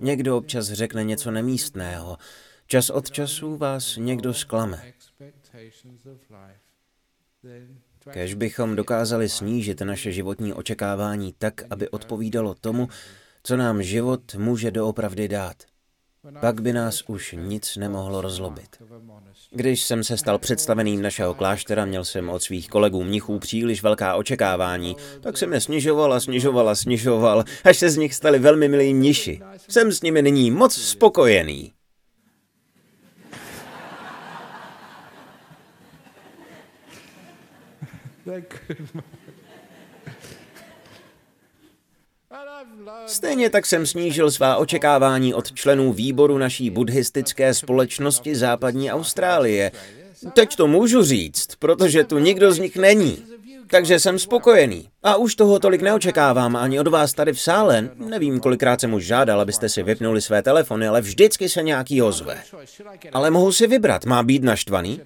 Někdo 0.00 0.36
občas 0.36 0.66
řekne 0.66 1.04
něco 1.04 1.30
nemístného. 1.30 2.18
Čas 2.66 2.90
od 2.90 3.10
času 3.10 3.56
vás 3.56 3.96
někdo 3.96 4.34
zklame. 4.34 4.92
Kež 8.10 8.34
bychom 8.34 8.76
dokázali 8.76 9.28
snížit 9.28 9.80
naše 9.80 10.12
životní 10.12 10.52
očekávání 10.52 11.34
tak, 11.38 11.62
aby 11.70 11.88
odpovídalo 11.88 12.54
tomu, 12.54 12.88
co 13.42 13.56
nám 13.56 13.82
život 13.82 14.34
může 14.34 14.70
doopravdy 14.70 15.28
dát. 15.28 15.73
Pak 16.40 16.60
by 16.60 16.72
nás 16.72 17.02
už 17.06 17.34
nic 17.38 17.76
nemohlo 17.76 18.20
rozlobit. 18.20 18.82
Když 19.50 19.82
jsem 19.82 20.04
se 20.04 20.16
stal 20.16 20.38
představeným 20.38 21.02
našeho 21.02 21.34
kláštera, 21.34 21.84
měl 21.84 22.04
jsem 22.04 22.28
od 22.28 22.42
svých 22.42 22.68
kolegů 22.68 23.04
mnichů 23.04 23.38
příliš 23.38 23.82
velká 23.82 24.14
očekávání, 24.14 24.96
tak 25.20 25.36
jsem 25.36 25.52
je 25.52 25.60
snižoval 25.60 26.12
a 26.12 26.20
snižoval 26.20 26.68
a 26.68 26.74
snižoval, 26.74 27.44
až 27.64 27.76
se 27.76 27.90
z 27.90 27.96
nich 27.96 28.14
stali 28.14 28.38
velmi 28.38 28.68
milí 28.68 28.94
mniši. 28.94 29.40
Jsem 29.68 29.92
s 29.92 30.02
nimi 30.02 30.22
nyní 30.22 30.50
moc 30.50 30.74
spokojený. 30.74 31.72
Stejně 43.06 43.50
tak 43.50 43.66
jsem 43.66 43.86
snížil 43.86 44.30
svá 44.30 44.56
očekávání 44.56 45.34
od 45.34 45.52
členů 45.52 45.92
výboru 45.92 46.38
naší 46.38 46.70
buddhistické 46.70 47.54
společnosti 47.54 48.36
západní 48.36 48.92
Austrálie. 48.92 49.72
Teď 50.32 50.56
to 50.56 50.66
můžu 50.66 51.02
říct, 51.02 51.48
protože 51.58 52.04
tu 52.04 52.18
nikdo 52.18 52.52
z 52.52 52.58
nich 52.58 52.76
není. 52.76 53.18
Takže 53.66 54.00
jsem 54.00 54.18
spokojený. 54.18 54.88
A 55.02 55.16
už 55.16 55.34
toho 55.34 55.58
tolik 55.58 55.82
neočekávám 55.82 56.56
ani 56.56 56.80
od 56.80 56.88
vás 56.88 57.12
tady 57.12 57.32
v 57.32 57.40
sále. 57.40 57.88
Nevím, 57.96 58.40
kolikrát 58.40 58.80
jsem 58.80 58.94
už 58.94 59.06
žádal, 59.06 59.40
abyste 59.40 59.68
si 59.68 59.82
vypnuli 59.82 60.22
své 60.22 60.42
telefony, 60.42 60.88
ale 60.88 61.00
vždycky 61.00 61.48
se 61.48 61.62
nějaký 61.62 62.02
ozve. 62.02 62.38
Ale 63.12 63.30
mohu 63.30 63.52
si 63.52 63.66
vybrat, 63.66 64.04
má 64.04 64.22
být 64.22 64.42
naštvaný? 64.42 65.00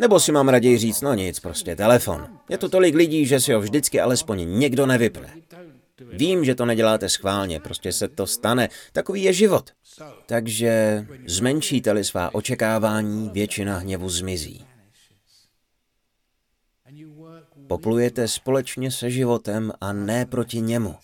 Nebo 0.00 0.20
si 0.20 0.32
mám 0.32 0.48
raději 0.48 0.78
říct, 0.78 1.00
no 1.00 1.14
nic, 1.14 1.40
prostě 1.40 1.76
telefon. 1.76 2.26
Je 2.48 2.58
tu 2.58 2.68
tolik 2.68 2.94
lidí, 2.94 3.26
že 3.26 3.40
si 3.40 3.52
ho 3.52 3.60
vždycky 3.60 4.00
alespoň 4.00 4.58
někdo 4.58 4.86
nevypne. 4.86 5.30
Vím, 6.10 6.44
že 6.44 6.54
to 6.54 6.66
neděláte 6.66 7.08
schválně, 7.08 7.60
prostě 7.60 7.92
se 7.92 8.08
to 8.08 8.26
stane. 8.26 8.68
Takový 8.92 9.22
je 9.22 9.32
život. 9.32 9.70
Takže 10.26 11.06
zmenšíte-li 11.26 12.04
svá 12.04 12.34
očekávání, 12.34 13.30
většina 13.30 13.78
hněvu 13.78 14.08
zmizí. 14.08 14.66
Poplujete 17.68 18.28
společně 18.28 18.90
se 18.90 19.10
životem 19.10 19.72
a 19.80 19.92
ne 19.92 20.26
proti 20.26 20.60
němu. 20.60 20.96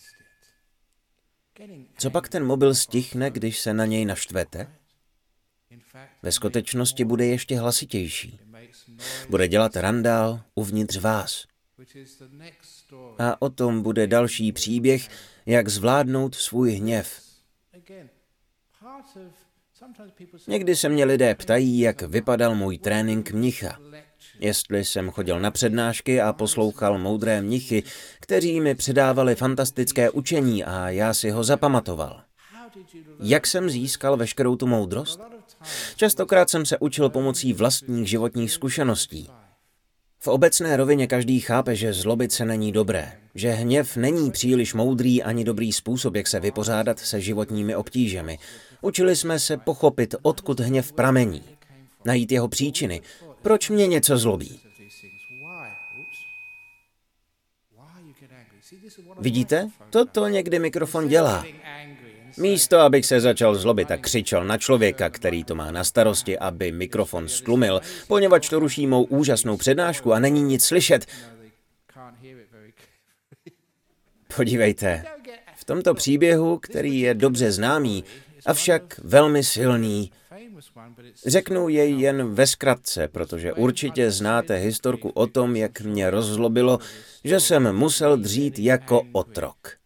Co 1.99 2.11
pak 2.11 2.29
ten 2.29 2.45
mobil 2.45 2.75
stichne, 2.75 3.31
když 3.31 3.59
se 3.59 3.75
na 3.75 3.87
něj 3.87 4.05
naštvete? 4.05 4.73
Ve 6.23 6.33
skutečnosti 6.33 7.05
bude 7.05 7.27
ještě 7.27 7.59
hlasitější. 7.59 8.41
Bude 9.29 9.49
dělat 9.49 9.77
randál 9.77 10.41
uvnitř 10.55 10.97
vás. 10.97 11.47
A 13.19 13.43
o 13.43 13.51
tom 13.51 13.83
bude 13.83 14.07
další 14.07 14.53
příběh, 14.53 15.09
jak 15.47 15.69
zvládnout 15.69 16.35
svůj 16.35 16.73
hněv. 16.73 17.23
Někdy 20.47 20.77
se 20.77 20.89
mě 20.89 21.05
lidé 21.05 21.35
ptají, 21.35 21.79
jak 21.79 22.03
vypadal 22.03 22.55
můj 22.55 22.79
trénink 22.79 23.31
mnicha. 23.31 23.79
Jestli 24.41 24.85
jsem 24.85 25.11
chodil 25.11 25.41
na 25.41 25.51
přednášky 25.51 26.21
a 26.21 26.33
poslouchal 26.33 26.99
moudré 26.99 27.43
mnichy, 27.43 27.83
kteří 28.21 28.61
mi 28.61 28.75
předávali 28.75 29.35
fantastické 29.35 30.11
učení 30.11 30.65
a 30.65 30.89
já 30.89 31.15
si 31.15 31.31
ho 31.31 31.45
zapamatoval. 31.45 32.23
Jak 33.21 33.47
jsem 33.47 33.71
získal 33.71 34.17
veškerou 34.17 34.57
tu 34.57 34.67
moudrost? 34.67 35.21
Častokrát 35.97 36.51
jsem 36.51 36.67
se 36.67 36.79
učil 36.79 37.11
pomocí 37.11 37.53
vlastních 37.53 38.09
životních 38.09 38.53
zkušeností. 38.53 39.31
V 40.21 40.29
obecné 40.29 40.77
rovině 40.77 41.07
každý 41.07 41.41
chápe, 41.41 41.77
že 41.77 41.93
zlobit 41.93 42.33
se 42.33 42.45
není 42.45 42.73
dobré, 42.73 43.13
že 43.35 43.51
hněv 43.51 43.97
není 43.97 44.31
příliš 44.31 44.75
moudrý 44.75 45.23
ani 45.23 45.45
dobrý 45.45 45.73
způsob, 45.73 46.15
jak 46.15 46.27
se 46.27 46.41
vypořádat 46.41 46.99
se 46.99 47.21
životními 47.21 47.77
obtížemi. 47.77 48.39
Učili 48.81 49.17
jsme 49.17 49.39
se 49.39 49.57
pochopit, 49.57 50.15
odkud 50.23 50.61
hněv 50.61 50.93
pramení, 50.93 51.43
najít 52.05 52.33
jeho 52.33 52.49
příčiny, 52.49 53.01
proč 53.43 53.71
mě 53.71 53.87
něco 53.87 54.19
zlobí. 54.19 54.61
Vidíte? 59.19 59.71
Toto 59.91 60.29
někdy 60.29 60.59
mikrofon 60.59 61.09
dělá. 61.09 61.45
Místo, 62.39 62.79
abych 62.79 63.07
se 63.07 63.21
začal 63.21 63.55
zlobit 63.55 63.91
a 63.91 63.97
křičel 63.97 64.45
na 64.45 64.59
člověka, 64.59 65.11
který 65.11 65.45
to 65.45 65.55
má 65.55 65.71
na 65.71 65.85
starosti, 65.85 66.39
aby 66.39 66.73
mikrofon 66.73 67.29
stlumil, 67.29 67.81
poněvadž 68.09 68.49
to 68.49 68.59
ruší 68.59 68.87
mou 68.87 69.05
úžasnou 69.05 69.57
přednášku 69.57 70.13
a 70.13 70.19
není 70.19 70.43
nic 70.43 70.65
slyšet. 70.65 71.07
Podívejte, 74.37 75.05
v 75.57 75.65
tomto 75.65 75.95
příběhu, 75.95 76.59
který 76.59 77.01
je 77.01 77.15
dobře 77.15 77.53
známý, 77.53 78.05
avšak 78.47 79.01
velmi 79.05 79.45
silný, 79.45 80.11
Řeknu 81.27 81.69
jej 81.69 82.01
jen 82.01 82.35
ve 82.35 82.47
zkratce, 82.47 83.09
protože 83.09 83.53
určitě 83.53 84.11
znáte 84.11 84.57
historku 84.57 85.09
o 85.09 85.27
tom, 85.27 85.57
jak 85.57 85.81
mě 85.81 86.11
rozlobilo, 86.11 86.79
že 87.25 87.41
jsem 87.41 87.73
musel 87.73 88.17
dřít 88.17 88.59
jako 88.59 89.03
otrok. 89.13 89.78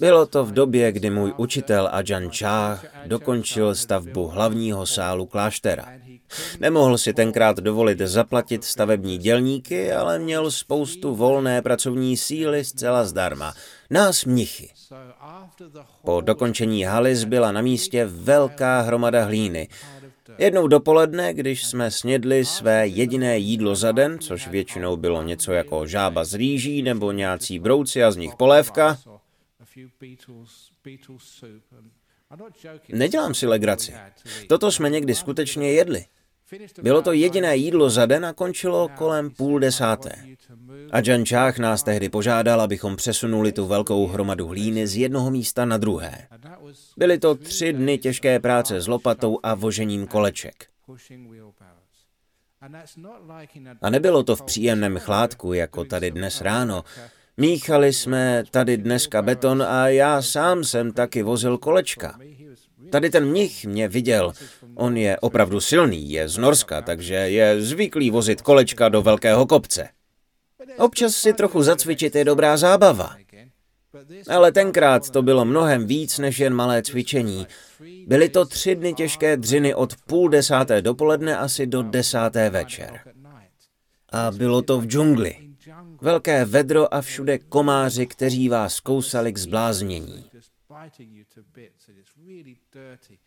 Bylo 0.00 0.26
to 0.26 0.44
v 0.44 0.52
době, 0.52 0.92
kdy 0.92 1.10
můj 1.10 1.34
učitel 1.36 1.88
Ajahn 1.92 2.30
Chah 2.30 2.84
dokončil 3.06 3.74
stavbu 3.74 4.28
hlavního 4.28 4.86
sálu 4.86 5.26
kláštera. 5.26 5.86
Nemohl 6.60 6.98
si 6.98 7.14
tenkrát 7.14 7.56
dovolit 7.56 7.98
zaplatit 7.98 8.64
stavební 8.64 9.18
dělníky, 9.18 9.92
ale 9.92 10.18
měl 10.18 10.50
spoustu 10.50 11.14
volné 11.14 11.62
pracovní 11.62 12.16
síly 12.16 12.64
zcela 12.64 13.04
zdarma. 13.04 13.54
Nás 13.90 14.24
mnichy. 14.24 14.70
Po 16.04 16.20
dokončení 16.20 16.84
haly 16.84 17.16
zbyla 17.16 17.52
na 17.52 17.62
místě 17.62 18.06
velká 18.06 18.80
hromada 18.80 19.24
hlíny. 19.24 19.68
Jednou 20.38 20.66
dopoledne, 20.66 21.34
když 21.34 21.66
jsme 21.66 21.90
snědli 21.90 22.44
své 22.44 22.86
jediné 22.86 23.38
jídlo 23.38 23.74
za 23.76 23.92
den, 23.92 24.18
což 24.18 24.48
většinou 24.48 24.96
bylo 24.96 25.22
něco 25.22 25.52
jako 25.52 25.86
žába 25.86 26.24
z 26.24 26.34
rýží 26.34 26.82
nebo 26.82 27.12
nějací 27.12 27.58
brouci 27.58 28.04
a 28.04 28.10
z 28.10 28.16
nich 28.16 28.34
polévka, 28.36 28.98
Nedělám 32.88 33.34
si 33.34 33.46
legraci. 33.46 33.94
Toto 34.48 34.72
jsme 34.72 34.90
někdy 34.90 35.14
skutečně 35.14 35.72
jedli. 35.72 36.04
Bylo 36.82 37.02
to 37.02 37.12
jediné 37.12 37.56
jídlo 37.56 37.90
za 37.90 38.06
den 38.06 38.26
a 38.26 38.32
končilo 38.32 38.88
kolem 38.88 39.30
půl 39.30 39.58
desáté. 39.58 40.12
A 40.92 41.00
Jan 41.06 41.24
Čách 41.24 41.58
nás 41.58 41.82
tehdy 41.82 42.08
požádal, 42.08 42.60
abychom 42.60 42.96
přesunuli 42.96 43.52
tu 43.52 43.66
velkou 43.66 44.06
hromadu 44.06 44.46
hlíny 44.46 44.86
z 44.86 44.96
jednoho 44.96 45.30
místa 45.30 45.64
na 45.64 45.76
druhé. 45.76 46.28
Byly 46.96 47.18
to 47.18 47.34
tři 47.34 47.72
dny 47.72 47.98
těžké 47.98 48.40
práce 48.40 48.80
s 48.80 48.88
lopatou 48.88 49.38
a 49.42 49.54
vožením 49.54 50.06
koleček. 50.06 50.66
A 53.82 53.90
nebylo 53.90 54.22
to 54.22 54.36
v 54.36 54.42
příjemném 54.42 54.98
chládku, 54.98 55.52
jako 55.52 55.84
tady 55.84 56.10
dnes 56.10 56.40
ráno, 56.40 56.84
Míchali 57.36 57.92
jsme 57.92 58.44
tady 58.50 58.76
dneska 58.76 59.22
beton 59.22 59.62
a 59.62 59.88
já 59.88 60.22
sám 60.22 60.64
jsem 60.64 60.92
taky 60.92 61.22
vozil 61.22 61.58
kolečka. 61.58 62.18
Tady 62.92 63.10
ten 63.10 63.24
mnich 63.24 63.64
mě 63.64 63.88
viděl. 63.88 64.32
On 64.74 64.96
je 64.96 65.18
opravdu 65.20 65.60
silný, 65.60 66.10
je 66.10 66.28
z 66.28 66.38
Norska, 66.38 66.82
takže 66.82 67.14
je 67.14 67.62
zvyklý 67.62 68.10
vozit 68.10 68.42
kolečka 68.42 68.88
do 68.88 69.02
velkého 69.02 69.46
kopce. 69.46 69.88
Občas 70.78 71.14
si 71.14 71.32
trochu 71.32 71.62
zacvičit 71.62 72.14
je 72.14 72.24
dobrá 72.24 72.56
zábava. 72.56 73.16
Ale 74.28 74.52
tenkrát 74.52 75.10
to 75.10 75.22
bylo 75.22 75.44
mnohem 75.44 75.86
víc 75.86 76.18
než 76.18 76.38
jen 76.38 76.54
malé 76.54 76.82
cvičení. 76.82 77.46
Byly 78.06 78.28
to 78.28 78.44
tři 78.44 78.74
dny 78.74 78.94
těžké 78.94 79.36
dřiny 79.36 79.74
od 79.74 79.94
půl 80.06 80.28
desáté 80.28 80.82
dopoledne 80.82 81.36
asi 81.36 81.66
do 81.66 81.82
desáté 81.82 82.50
večer. 82.50 83.00
A 84.08 84.30
bylo 84.30 84.62
to 84.62 84.80
v 84.80 84.86
džungli. 84.86 85.36
Velké 86.00 86.44
vedro 86.44 86.94
a 86.94 87.00
všude 87.00 87.38
komáři, 87.38 88.06
kteří 88.06 88.48
vás 88.48 88.80
kousali 88.80 89.32
k 89.32 89.38
zbláznění. 89.38 90.24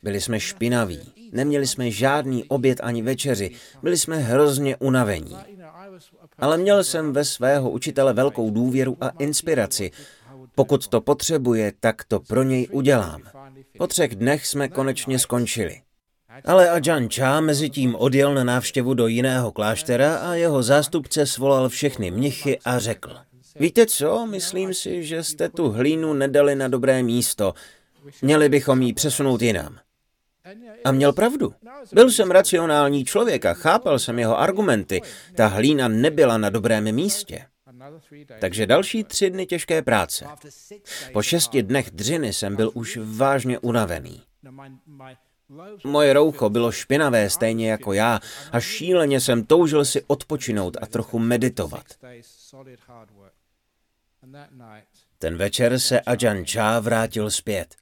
Byli 0.04 0.22
jsme 0.22 0.40
špinaví, 0.40 1.00
neměli 1.32 1.68
jsme 1.68 1.92
žádný 1.92 2.44
oběd 2.44 2.80
ani 2.84 3.02
večeři, 3.02 3.52
byli 3.84 3.98
jsme 3.98 4.18
hrozně 4.18 4.78
unavení. 4.78 5.38
Ale 6.38 6.58
měl 6.58 6.84
jsem 6.84 7.14
ve 7.14 7.26
svého 7.26 7.70
učitele 7.70 8.14
velkou 8.14 8.50
důvěru 8.50 8.98
a 9.02 9.10
inspiraci. 9.10 9.92
Pokud 10.56 10.88
to 10.88 11.02
potřebuje, 11.02 11.74
tak 11.80 12.04
to 12.04 12.20
pro 12.20 12.44
něj 12.44 12.68
udělám. 12.72 13.22
Po 13.78 13.88
třech 13.88 14.16
dnech 14.16 14.48
jsme 14.48 14.68
konečně 14.68 15.20
skončili. 15.20 15.82
Ale 16.46 16.70
Ajahn 16.70 17.10
Chá 17.10 17.42
mezi 17.42 17.70
tím 17.70 17.96
odjel 17.96 18.34
na 18.34 18.44
návštěvu 18.44 18.94
do 18.94 19.08
jiného 19.08 19.52
kláštera 19.52 20.16
a 20.18 20.34
jeho 20.34 20.64
zástupce 20.64 21.26
svolal 21.26 21.70
všechny 21.70 22.12
mnichy 22.12 22.60
a 22.66 22.80
řekl. 22.80 23.18
Víte 23.56 23.86
co, 23.86 24.26
myslím 24.26 24.74
si, 24.74 25.04
že 25.04 25.24
jste 25.24 25.50
tu 25.50 25.70
hlínu 25.70 26.14
nedali 26.14 26.56
na 26.56 26.68
dobré 26.68 27.04
místo. 27.04 27.54
Měli 28.22 28.50
bychom 28.50 28.82
ji 28.82 28.94
přesunout 28.94 29.42
jinam. 29.42 29.78
A 30.84 30.92
měl 30.92 31.14
pravdu. 31.14 31.54
Byl 31.94 32.12
jsem 32.12 32.32
racionální 32.32 33.06
člověk 33.06 33.46
a 33.46 33.54
chápal 33.54 34.00
jsem 34.00 34.20
jeho 34.20 34.40
argumenty. 34.40 35.02
Ta 35.36 35.48
hlína 35.48 35.88
nebyla 35.88 36.38
na 36.38 36.50
dobrém 36.50 36.92
místě. 36.92 37.46
Takže 38.40 38.68
další 38.68 39.04
tři 39.04 39.30
dny 39.30 39.46
těžké 39.46 39.82
práce. 39.82 40.26
Po 41.14 41.22
šesti 41.22 41.64
dnech 41.64 41.92
dřiny 41.92 42.34
jsem 42.34 42.56
byl 42.56 42.72
už 42.74 43.00
vážně 43.04 43.60
unavený. 43.60 44.22
Moje 45.84 46.14
roucho 46.14 46.50
bylo 46.50 46.72
špinavé 46.72 47.30
stejně 47.30 47.72
jako 47.72 47.94
já 47.94 48.20
a 48.52 48.60
šíleně 48.60 49.22
jsem 49.22 49.44
toužil 49.46 49.86
si 49.86 50.04
odpočinout 50.08 50.78
a 50.82 50.86
trochu 50.86 51.20
meditovat. 51.20 51.86
Ten 55.18 55.38
večer 55.38 55.80
se 55.80 56.02
Ajahn 56.02 56.46
Chá 56.46 56.80
vrátil 56.80 57.32
zpět. 57.32 57.76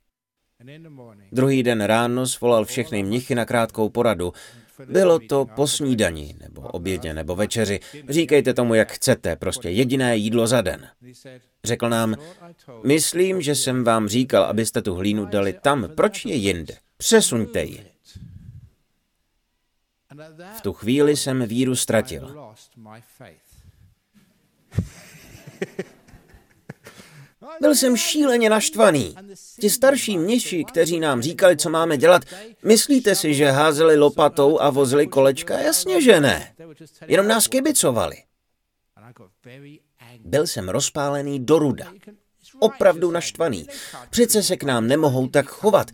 Druhý 1.32 1.63
den 1.63 1.82
ráno 1.82 2.28
svolal 2.28 2.66
všechny 2.66 3.04
mnichy 3.04 3.36
na 3.36 3.46
krátkou 3.46 3.89
poradu. 3.89 4.34
Bylo 4.86 5.20
to 5.20 5.46
po 5.46 5.68
snídani, 5.68 6.36
nebo 6.39 6.62
obědě, 6.62 7.13
nebo 7.13 7.36
večeři. 7.36 7.80
Říkejte 8.10 8.54
tomu, 8.54 8.74
jak 8.74 8.92
chcete, 8.92 9.36
prostě 9.36 9.70
jediné 9.70 10.18
jídlo 10.18 10.48
za 10.48 10.62
den. 10.62 10.88
Řekl 11.63 11.89
nám, 11.89 12.16
myslím, 12.84 13.42
že 13.42 13.56
jsem 13.56 13.84
vám 13.84 14.08
říkal, 14.08 14.44
abyste 14.44 14.82
tu 14.82 14.96
hlínu 14.96 15.26
dali 15.26 15.54
tam, 15.54 15.89
proč 15.96 16.26
je 16.26 16.36
jinde? 16.36 16.76
Přesuňte 16.98 17.63
ji. 17.63 17.86
V 20.58 20.62
tu 20.62 20.74
chvíli 20.74 21.18
jsem 21.18 21.46
víru 21.46 21.76
ztratil. 21.76 22.56
Byl 27.62 27.76
jsem 27.76 27.98
šíleně 27.98 28.50
naštvaný. 28.50 29.16
Ti 29.60 29.70
starší 29.70 30.18
mniši, 30.18 30.63
kteří 30.63 31.00
nám 31.00 31.22
říkali, 31.22 31.58
co 31.58 31.70
máme 31.70 31.98
dělat, 31.98 32.22
myslíte 32.63 33.16
si, 33.16 33.34
že 33.34 33.52
házeli 33.52 33.98
lopatou 33.98 34.62
a 34.62 34.70
vozili 34.70 35.08
kolečka? 35.08 35.60
Jasně, 35.60 36.02
že 36.02 36.20
ne. 36.20 36.56
Jenom 37.08 37.28
nás 37.28 37.48
kibicovali. 37.48 38.16
Byl 40.20 40.48
jsem 40.48 40.70
rozpálený 40.70 41.39
do 41.39 41.60
ruda. 41.60 41.94
Opravdu 42.60 43.12
naštvaný. 43.12 43.68
Přece 44.10 44.44
se 44.44 44.58
k 44.58 44.63
nám 44.63 44.88
nemohou 44.88 45.28
tak 45.28 45.48
chovat. 45.48 45.88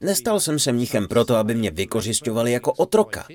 Nestal 0.00 0.40
jsem 0.40 0.58
se 0.58 0.72
mnichem 0.72 1.08
proto, 1.08 1.36
aby 1.36 1.54
mě 1.54 1.70
vykořišťovali 1.70 2.52
jako 2.52 2.72
otroka. 2.72 3.26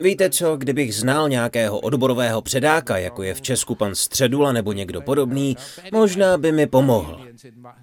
Víte 0.00 0.30
co, 0.30 0.56
kdybych 0.56 0.94
znal 0.94 1.28
nějakého 1.28 1.80
odborového 1.80 2.42
předáka, 2.42 2.98
jako 2.98 3.22
je 3.22 3.34
v 3.34 3.40
Česku 3.40 3.74
pan 3.74 3.94
Středula 3.94 4.52
nebo 4.52 4.72
někdo 4.72 5.00
podobný, 5.00 5.56
možná 5.92 6.38
by 6.38 6.52
mi 6.52 6.66
pomohl. 6.66 7.26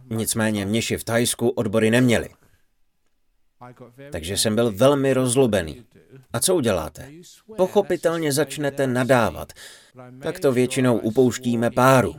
Nicméně 0.10 0.66
měši 0.66 0.98
v 0.98 1.04
Tajsku 1.04 1.50
odbory 1.50 1.92
neměli. 1.92 2.30
Takže 4.12 4.38
jsem 4.38 4.56
byl 4.56 4.72
velmi 4.72 5.14
rozlobený. 5.14 5.86
A 6.34 6.40
co 6.40 6.56
uděláte? 6.56 7.10
Pochopitelně 7.58 8.32
začnete 8.32 8.88
nadávat. 8.88 9.54
Tak 10.22 10.40
to 10.40 10.52
většinou 10.52 10.98
upouštíme 10.98 11.72
páru 11.72 12.16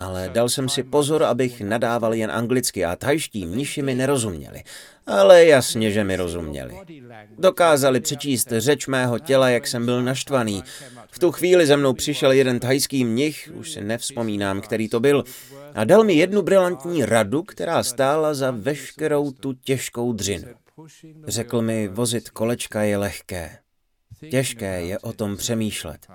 ale 0.00 0.30
dal 0.32 0.48
jsem 0.48 0.68
si 0.68 0.82
pozor, 0.82 1.24
abych 1.24 1.60
nadával 1.60 2.14
jen 2.14 2.30
anglicky 2.30 2.84
a 2.84 2.96
tajští 2.96 3.46
mniši 3.46 3.82
mi 3.82 3.94
nerozuměli. 3.94 4.62
Ale 5.06 5.44
jasně, 5.44 5.90
že 5.90 6.04
mi 6.04 6.16
rozuměli. 6.16 6.74
Dokázali 7.38 8.00
přečíst 8.00 8.48
řeč 8.56 8.86
mého 8.86 9.18
těla, 9.18 9.48
jak 9.48 9.66
jsem 9.66 9.86
byl 9.86 10.02
naštvaný. 10.02 10.62
V 11.10 11.18
tu 11.18 11.32
chvíli 11.32 11.66
ze 11.66 11.76
mnou 11.76 11.92
přišel 11.92 12.32
jeden 12.32 12.60
tajský 12.60 13.04
mnich, 13.04 13.50
už 13.54 13.72
si 13.72 13.80
nevzpomínám, 13.80 14.60
který 14.60 14.88
to 14.88 15.00
byl, 15.00 15.24
a 15.74 15.84
dal 15.84 16.04
mi 16.04 16.14
jednu 16.14 16.42
brilantní 16.42 17.04
radu, 17.04 17.42
která 17.42 17.82
stála 17.82 18.34
za 18.34 18.50
veškerou 18.50 19.30
tu 19.30 19.52
těžkou 19.52 20.12
dřinu. 20.12 20.48
Řekl 21.26 21.62
mi, 21.62 21.88
vozit 21.88 22.30
kolečka 22.30 22.82
je 22.82 22.96
lehké. 22.96 23.58
Těžké 24.30 24.82
je 24.82 24.98
o 24.98 25.12
tom 25.12 25.36
přemýšlet. 25.36 26.06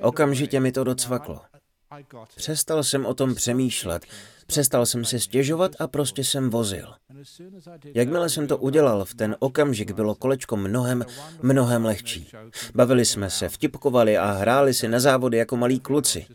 Okamžitě 0.00 0.60
mi 0.60 0.72
to 0.72 0.84
docvaklo. 0.84 1.40
Přestal 2.36 2.82
jsem 2.82 3.06
o 3.06 3.14
tom 3.14 3.34
přemýšlet, 3.34 4.06
přestal 4.46 4.86
jsem 4.86 5.04
si 5.04 5.20
stěžovat 5.20 5.72
a 5.78 5.86
prostě 5.86 6.24
jsem 6.24 6.50
vozil. 6.50 6.88
Jakmile 7.94 8.28
jsem 8.28 8.46
to 8.46 8.58
udělal, 8.58 9.04
v 9.04 9.14
ten 9.14 9.36
okamžik 9.38 9.92
bylo 9.92 10.14
kolečko 10.14 10.56
mnohem, 10.56 11.04
mnohem 11.42 11.84
lehčí. 11.84 12.28
Bavili 12.74 13.04
jsme 13.04 13.30
se, 13.30 13.48
vtipkovali 13.48 14.18
a 14.18 14.32
hráli 14.32 14.74
si 14.74 14.88
na 14.88 15.00
závody 15.00 15.38
jako 15.38 15.56
malí 15.56 15.80
kluci. 15.80 16.26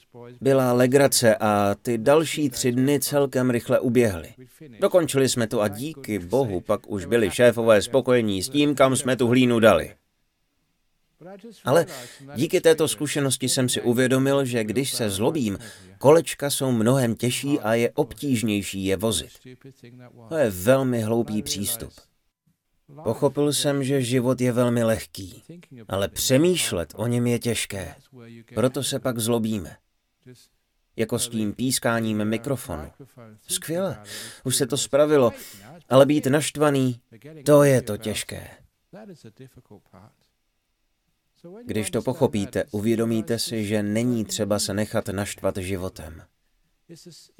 Byla 0.42 0.74
legrace 0.74 1.36
a 1.36 1.76
ty 1.82 1.98
další 1.98 2.50
tři 2.50 2.72
dny 2.72 3.00
celkem 3.00 3.50
rychle 3.50 3.80
uběhly. 3.80 4.34
Dokončili 4.80 5.30
jsme 5.30 5.48
to 5.48 5.62
a 5.62 5.68
díky 5.68 6.20
bohu 6.20 6.62
pak 6.62 6.90
už 6.90 7.06
byli 7.06 7.32
šéfové 7.32 7.82
spokojení 7.82 8.44
s 8.44 8.50
tím, 8.50 8.76
kam 8.76 8.96
jsme 8.96 9.16
tu 9.16 9.28
hlínu 9.28 9.60
dali. 9.60 9.94
Ale 11.64 11.86
díky 12.36 12.62
této 12.62 12.88
zkušenosti 12.88 13.50
jsem 13.50 13.70
si 13.70 13.82
uvědomil, 13.82 14.46
že 14.46 14.64
když 14.64 14.94
se 14.94 15.10
zlobím, 15.10 15.58
kolečka 15.98 16.50
jsou 16.50 16.72
mnohem 16.72 17.16
těžší 17.16 17.60
a 17.60 17.74
je 17.74 17.92
obtížnější 17.92 18.86
je 18.86 18.98
vozit. 18.98 19.32
To 20.30 20.38
je 20.38 20.50
velmi 20.50 21.02
hloupý 21.02 21.44
přístup. 21.44 21.94
Pochopil 23.04 23.54
jsem, 23.54 23.84
že 23.84 24.02
život 24.02 24.42
je 24.42 24.52
velmi 24.52 24.84
lehký, 24.84 25.44
ale 25.88 26.08
přemýšlet 26.08 26.94
o 26.96 27.08
něm 27.08 27.28
je 27.28 27.40
těžké. 27.40 27.96
Proto 28.56 28.84
se 28.84 29.00
pak 29.00 29.20
zlobíme. 29.20 29.78
Jako 30.96 31.20
s 31.20 31.30
tím 31.30 31.54
pískáním 31.54 32.26
mikrofonu. 32.26 32.92
Skvěle, 33.48 34.04
už 34.44 34.56
se 34.56 34.68
to 34.68 34.78
spravilo, 34.78 35.34
ale 35.90 36.06
být 36.06 36.26
naštvaný, 36.26 37.02
to 37.46 37.64
je 37.64 37.82
to 37.82 37.98
těžké. 37.98 38.50
Když 41.66 41.92
to 41.92 42.02
pochopíte, 42.02 42.64
uvědomíte 42.72 43.40
si, 43.40 43.66
že 43.66 43.84
není 43.84 44.26
třeba 44.26 44.60
se 44.60 44.74
nechat 44.74 45.08
naštvat 45.08 45.58
životem. 45.58 46.22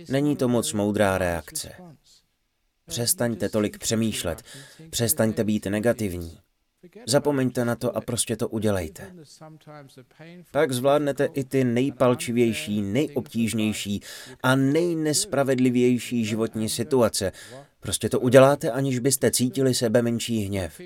Není 0.10 0.36
to 0.36 0.48
moc 0.48 0.74
moudrá 0.74 1.18
reakce. 1.18 1.72
Přestaňte 2.86 3.50
tolik 3.50 3.78
přemýšlet, 3.78 4.44
přestaňte 4.90 5.44
být 5.44 5.66
negativní. 5.66 6.40
Zapomeňte 7.08 7.66
na 7.66 7.76
to 7.76 7.98
a 7.98 8.02
prostě 8.02 8.36
to 8.36 8.48
udělejte. 8.48 9.14
Pak 10.52 10.72
zvládnete 10.72 11.26
i 11.34 11.44
ty 11.44 11.64
nejpalčivější, 11.64 12.82
nejobtížnější 12.82 14.02
a 14.44 14.56
nejnespravedlivější 14.56 16.26
životní 16.26 16.70
situace. 16.70 17.32
Prostě 17.80 18.10
to 18.10 18.20
uděláte, 18.20 18.72
aniž 18.72 19.00
byste 19.00 19.32
cítili 19.32 19.74
sebe 19.74 20.02
menší 20.02 20.40
hněv. 20.40 20.82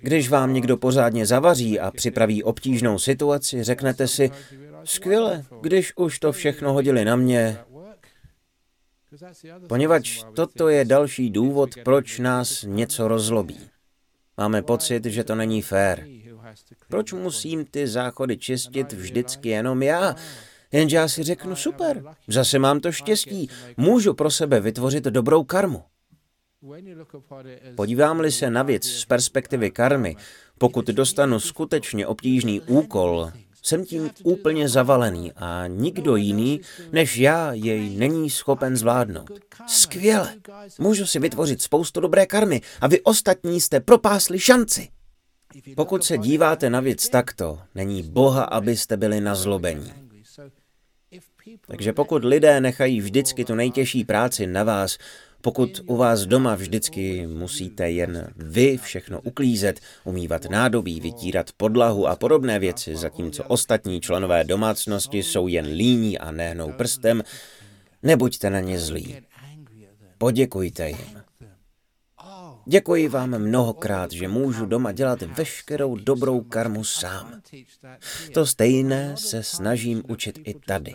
Když 0.00 0.28
vám 0.28 0.54
někdo 0.54 0.76
pořádně 0.76 1.26
zavaří 1.26 1.80
a 1.80 1.90
připraví 1.90 2.42
obtížnou 2.42 2.98
situaci, 2.98 3.62
řeknete 3.62 4.08
si, 4.08 4.30
skvěle, 4.84 5.44
když 5.60 5.92
už 5.96 6.18
to 6.18 6.32
všechno 6.32 6.72
hodili 6.72 7.04
na 7.04 7.16
mě, 7.16 7.58
poněvadž 9.68 10.22
toto 10.34 10.68
je 10.68 10.84
další 10.84 11.30
důvod, 11.30 11.70
proč 11.84 12.18
nás 12.18 12.64
něco 12.68 13.08
rozlobí. 13.08 13.60
Máme 14.36 14.62
pocit, 14.62 15.04
že 15.04 15.24
to 15.24 15.34
není 15.34 15.62
fér. 15.62 16.06
Proč 16.88 17.12
musím 17.12 17.64
ty 17.64 17.86
záchody 17.86 18.36
čistit 18.36 18.92
vždycky 18.92 19.48
jenom 19.48 19.82
já? 19.82 20.14
Jenže 20.72 20.96
já 20.96 21.08
si 21.08 21.22
řeknu, 21.22 21.56
super, 21.56 22.02
zase 22.28 22.58
mám 22.58 22.80
to 22.80 22.92
štěstí, 22.92 23.50
můžu 23.76 24.14
pro 24.14 24.30
sebe 24.30 24.60
vytvořit 24.60 25.04
dobrou 25.04 25.44
karmu. 25.44 25.82
Podívám-li 27.74 28.32
se 28.32 28.50
na 28.50 28.62
věc 28.62 28.84
z 28.84 29.04
perspektivy 29.04 29.70
karmy, 29.70 30.16
pokud 30.58 30.86
dostanu 30.86 31.40
skutečně 31.40 32.06
obtížný 32.06 32.60
úkol, 32.60 33.30
jsem 33.66 33.84
tím 33.84 34.10
úplně 34.22 34.68
zavalený 34.68 35.32
a 35.32 35.66
nikdo 35.66 36.16
jiný 36.16 36.60
než 36.92 37.16
já 37.16 37.52
jej 37.52 37.90
není 37.90 38.30
schopen 38.30 38.76
zvládnout. 38.76 39.30
Skvěle! 39.66 40.34
Můžu 40.78 41.06
si 41.06 41.18
vytvořit 41.18 41.62
spoustu 41.62 42.00
dobré 42.00 42.26
karmy 42.26 42.60
a 42.80 42.86
vy 42.86 43.00
ostatní 43.00 43.60
jste 43.60 43.80
propásli 43.80 44.40
šanci. 44.40 44.88
Pokud 45.76 46.04
se 46.04 46.18
díváte 46.18 46.70
na 46.70 46.80
věc 46.80 47.08
takto, 47.08 47.58
není 47.74 48.02
Boha, 48.02 48.44
abyste 48.44 48.96
byli 48.96 49.20
nazlobení. 49.20 49.92
Takže 51.66 51.92
pokud 51.92 52.24
lidé 52.24 52.60
nechají 52.60 53.00
vždycky 53.00 53.44
tu 53.44 53.54
nejtěžší 53.54 54.04
práci 54.04 54.46
na 54.46 54.64
vás, 54.64 54.98
pokud 55.46 55.80
u 55.86 55.96
vás 55.96 56.26
doma 56.26 56.54
vždycky 56.54 57.26
musíte 57.26 57.90
jen 57.90 58.32
vy 58.36 58.78
všechno 58.78 59.20
uklízet, 59.20 59.80
umývat 60.04 60.44
nádobí, 60.50 61.00
vytírat 61.00 61.52
podlahu 61.56 62.08
a 62.08 62.16
podobné 62.16 62.58
věci, 62.58 62.96
zatímco 62.96 63.44
ostatní 63.44 64.00
členové 64.00 64.44
domácnosti 64.44 65.22
jsou 65.22 65.48
jen 65.48 65.66
líní 65.66 66.18
a 66.18 66.30
nehnou 66.30 66.72
prstem, 66.72 67.22
nebuďte 68.02 68.50
na 68.50 68.60
ně 68.60 68.80
zlí. 68.80 69.16
Poděkujte 70.18 70.88
jim. 70.88 71.22
Děkuji 72.66 73.08
vám 73.08 73.38
mnohokrát, 73.38 74.12
že 74.12 74.28
můžu 74.28 74.66
doma 74.66 74.92
dělat 74.92 75.22
veškerou 75.22 75.96
dobrou 75.96 76.40
karmu 76.40 76.84
sám. 76.84 77.40
To 78.34 78.46
stejné 78.46 79.16
se 79.16 79.42
snažím 79.42 80.02
učit 80.08 80.38
i 80.44 80.54
tady. 80.54 80.94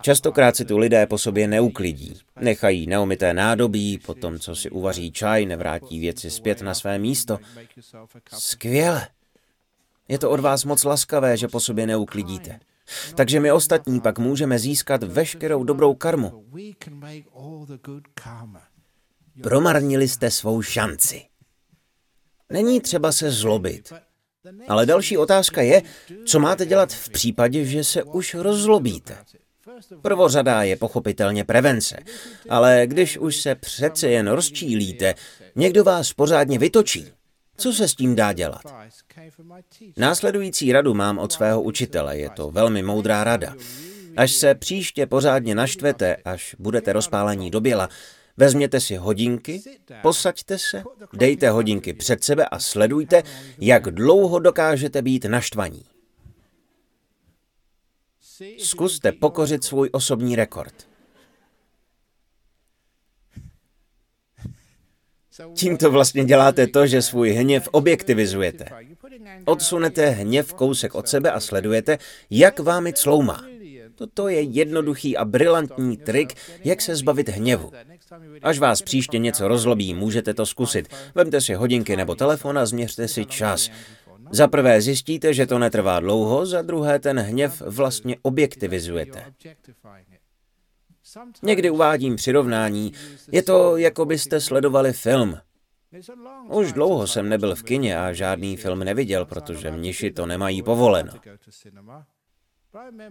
Častokrát 0.00 0.56
si 0.56 0.64
tu 0.64 0.78
lidé 0.78 1.06
po 1.06 1.18
sobě 1.18 1.48
neuklidí. 1.48 2.20
Nechají 2.40 2.86
neumité 2.86 3.34
nádobí, 3.34 3.98
potom 3.98 4.38
co 4.38 4.56
si 4.56 4.70
uvaří 4.70 5.12
čaj, 5.12 5.46
nevrátí 5.46 6.00
věci 6.00 6.30
zpět 6.30 6.62
na 6.62 6.74
své 6.74 6.98
místo. 6.98 7.38
Skvěle. 8.32 9.08
Je 10.08 10.18
to 10.18 10.30
od 10.30 10.40
vás 10.40 10.64
moc 10.64 10.84
laskavé, 10.84 11.36
že 11.36 11.48
po 11.48 11.60
sobě 11.60 11.86
neuklidíte. 11.86 12.60
Takže 13.14 13.40
my 13.40 13.52
ostatní 13.52 14.00
pak 14.00 14.18
můžeme 14.18 14.58
získat 14.58 15.02
veškerou 15.02 15.64
dobrou 15.64 15.94
karmu. 15.94 16.44
Promarnili 19.42 20.08
jste 20.08 20.30
svou 20.30 20.62
šanci. 20.62 21.22
Není 22.50 22.80
třeba 22.80 23.12
se 23.12 23.30
zlobit. 23.30 23.92
Ale 24.68 24.86
další 24.86 25.18
otázka 25.18 25.62
je, 25.62 25.82
co 26.26 26.40
máte 26.40 26.66
dělat 26.66 26.92
v 26.92 27.08
případě, 27.08 27.64
že 27.64 27.84
se 27.84 28.02
už 28.02 28.34
rozlobíte. 28.34 29.16
Prvořadá 30.02 30.62
je 30.62 30.76
pochopitelně 30.76 31.44
prevence, 31.44 31.96
ale 32.48 32.82
když 32.86 33.18
už 33.18 33.36
se 33.36 33.54
přece 33.54 34.08
jen 34.08 34.28
rozčílíte, 34.28 35.14
někdo 35.56 35.84
vás 35.84 36.12
pořádně 36.12 36.58
vytočí. 36.58 37.06
Co 37.56 37.72
se 37.72 37.88
s 37.88 37.94
tím 37.94 38.14
dá 38.14 38.32
dělat? 38.32 38.62
Následující 39.96 40.72
radu 40.72 40.94
mám 40.94 41.18
od 41.18 41.32
svého 41.32 41.62
učitele, 41.62 42.18
je 42.18 42.30
to 42.30 42.50
velmi 42.50 42.82
moudrá 42.82 43.24
rada. 43.24 43.54
Až 44.16 44.32
se 44.32 44.54
příště 44.54 45.06
pořádně 45.06 45.54
naštvete, 45.54 46.16
až 46.24 46.56
budete 46.58 46.92
rozpálení 46.92 47.50
do 47.50 47.60
běla, 47.60 47.88
vezměte 48.36 48.80
si 48.80 48.96
hodinky, 48.96 49.62
posaďte 50.02 50.58
se, 50.58 50.82
dejte 51.12 51.50
hodinky 51.50 51.92
před 51.92 52.24
sebe 52.24 52.44
a 52.44 52.58
sledujte, 52.58 53.22
jak 53.58 53.90
dlouho 53.90 54.38
dokážete 54.38 55.02
být 55.02 55.24
naštvaní. 55.24 55.84
Zkuste 58.58 59.12
pokořit 59.12 59.64
svůj 59.64 59.88
osobní 59.92 60.36
rekord. 60.36 60.88
Tímto 65.54 65.90
vlastně 65.90 66.24
děláte 66.24 66.66
to, 66.66 66.86
že 66.86 67.02
svůj 67.02 67.30
hněv 67.30 67.68
objektivizujete. 67.72 68.64
Odsunete 69.44 70.06
hněv 70.06 70.54
kousek 70.54 70.94
od 70.94 71.08
sebe 71.08 71.32
a 71.32 71.40
sledujete, 71.40 71.98
jak 72.30 72.58
vámi 72.58 72.92
cloumá. 72.92 73.44
Toto 73.94 74.28
je 74.28 74.40
jednoduchý 74.40 75.16
a 75.16 75.24
brilantní 75.24 75.96
trik, 75.96 76.34
jak 76.64 76.80
se 76.80 76.96
zbavit 76.96 77.28
hněvu. 77.28 77.72
Až 78.42 78.58
vás 78.58 78.82
příště 78.82 79.18
něco 79.18 79.48
rozlobí, 79.48 79.94
můžete 79.94 80.34
to 80.34 80.46
zkusit. 80.46 80.88
Vemte 81.14 81.40
si 81.40 81.54
hodinky 81.54 81.96
nebo 81.96 82.14
telefon 82.14 82.58
a 82.58 82.66
změřte 82.66 83.08
si 83.08 83.26
čas. 83.26 83.70
Za 84.30 84.48
prvé 84.48 84.82
zjistíte, 84.82 85.34
že 85.34 85.46
to 85.46 85.58
netrvá 85.58 86.00
dlouho, 86.00 86.46
za 86.46 86.62
druhé 86.62 86.98
ten 86.98 87.18
hněv 87.18 87.62
vlastně 87.66 88.16
objektivizujete. 88.22 89.24
Někdy 91.42 91.70
uvádím 91.70 92.16
přirovnání, 92.16 92.92
je 93.32 93.42
to, 93.42 93.76
jako 93.76 94.04
byste 94.04 94.40
sledovali 94.40 94.92
film. 94.92 95.38
Už 96.48 96.72
dlouho 96.72 97.06
jsem 97.06 97.28
nebyl 97.28 97.54
v 97.54 97.62
kině 97.62 97.98
a 97.98 98.12
žádný 98.12 98.56
film 98.56 98.78
neviděl, 98.78 99.24
protože 99.24 99.70
mniši 99.70 100.10
to 100.10 100.26
nemají 100.26 100.62
povoleno. 100.62 101.12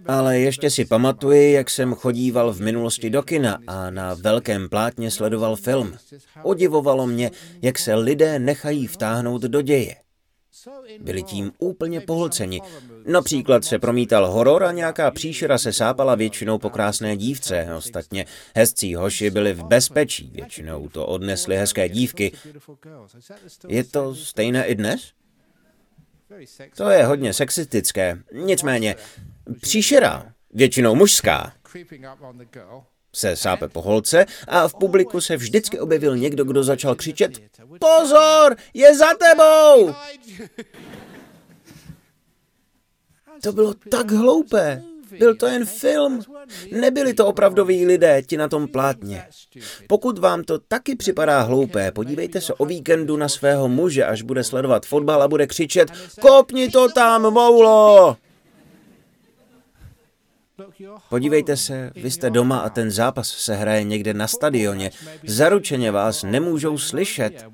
Ale 0.07 0.39
ještě 0.39 0.69
si 0.69 0.85
pamatuji, 0.85 1.51
jak 1.51 1.69
jsem 1.69 1.93
chodíval 1.93 2.53
v 2.53 2.61
minulosti 2.61 3.09
do 3.09 3.23
kina 3.23 3.59
a 3.67 3.89
na 3.89 4.13
velkém 4.13 4.69
plátně 4.69 5.11
sledoval 5.11 5.55
film. 5.55 5.97
Odivovalo 6.43 7.07
mě, 7.07 7.31
jak 7.61 7.79
se 7.79 7.95
lidé 7.95 8.39
nechají 8.39 8.87
vtáhnout 8.87 9.41
do 9.41 9.61
děje. 9.61 9.95
Byli 10.99 11.23
tím 11.23 11.51
úplně 11.57 12.01
pohlceni. 12.01 12.61
Například 13.05 13.65
se 13.65 13.79
promítal 13.79 14.31
horor 14.31 14.63
a 14.63 14.71
nějaká 14.71 15.11
příšera 15.11 15.57
se 15.57 15.73
sápala 15.73 16.15
většinou 16.15 16.57
po 16.57 16.69
krásné 16.69 17.17
dívce. 17.17 17.67
Ostatně 17.77 18.25
hezcí 18.55 18.95
hoši 18.95 19.29
byli 19.29 19.53
v 19.53 19.63
bezpečí, 19.63 20.31
většinou 20.33 20.89
to 20.89 21.07
odnesly 21.07 21.57
hezké 21.57 21.89
dívky. 21.89 22.31
Je 23.67 23.83
to 23.83 24.15
stejné 24.15 24.65
i 24.65 24.75
dnes? 24.75 25.11
To 26.77 26.89
je 26.89 27.05
hodně 27.05 27.33
sexistické. 27.33 28.17
Nicméně, 28.33 28.95
příšera, 29.61 30.33
většinou 30.53 30.95
mužská, 30.95 31.53
se 33.15 33.35
sápe 33.35 33.67
po 33.67 33.81
holce 33.81 34.25
a 34.47 34.67
v 34.67 34.75
publiku 34.75 35.21
se 35.21 35.37
vždycky 35.37 35.79
objevil 35.79 36.17
někdo, 36.17 36.43
kdo 36.43 36.63
začal 36.63 36.95
křičet 36.95 37.31
Pozor, 37.79 38.55
je 38.73 38.95
za 38.95 39.07
tebou! 39.13 39.93
To 43.43 43.51
bylo 43.51 43.73
tak 43.73 44.11
hloupé. 44.11 44.83
Byl 45.19 45.35
to 45.35 45.47
jen 45.47 45.65
film. 45.65 46.21
Nebyli 46.71 47.13
to 47.13 47.27
opravdoví 47.27 47.85
lidé, 47.85 48.21
ti 48.21 48.37
na 48.37 48.47
tom 48.47 48.67
plátně. 48.67 49.23
Pokud 49.87 50.17
vám 50.17 50.43
to 50.43 50.59
taky 50.59 50.95
připadá 50.95 51.41
hloupé, 51.41 51.91
podívejte 51.91 52.41
se 52.41 52.53
o 52.53 52.65
víkendu 52.65 53.17
na 53.17 53.29
svého 53.29 53.67
muže, 53.67 54.05
až 54.05 54.21
bude 54.21 54.43
sledovat 54.43 54.85
fotbal 54.85 55.23
a 55.23 55.27
bude 55.27 55.47
křičet 55.47 55.91
Kopni 56.21 56.69
to 56.69 56.89
tam, 56.89 57.21
moulo! 57.21 58.17
Podívejte 61.09 61.57
se, 61.57 61.91
vy 61.95 62.11
jste 62.11 62.29
doma 62.29 62.59
a 62.59 62.69
ten 62.69 62.91
zápas 62.91 63.29
se 63.29 63.55
hraje 63.55 63.83
někde 63.83 64.13
na 64.13 64.27
stadioně. 64.27 64.91
Zaručeně 65.23 65.91
vás 65.91 66.23
nemůžou 66.23 66.77
slyšet. 66.77 67.45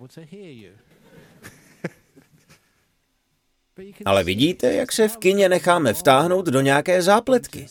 Ale 4.06 4.24
vidíte, 4.24 4.74
jak 4.74 4.92
se 4.92 5.08
v 5.08 5.18
kině 5.18 5.50
necháme 5.50 5.94
vtáhnout 5.94 6.46
do 6.46 6.62
nějaké 6.62 7.02
zápletky. 7.02 7.68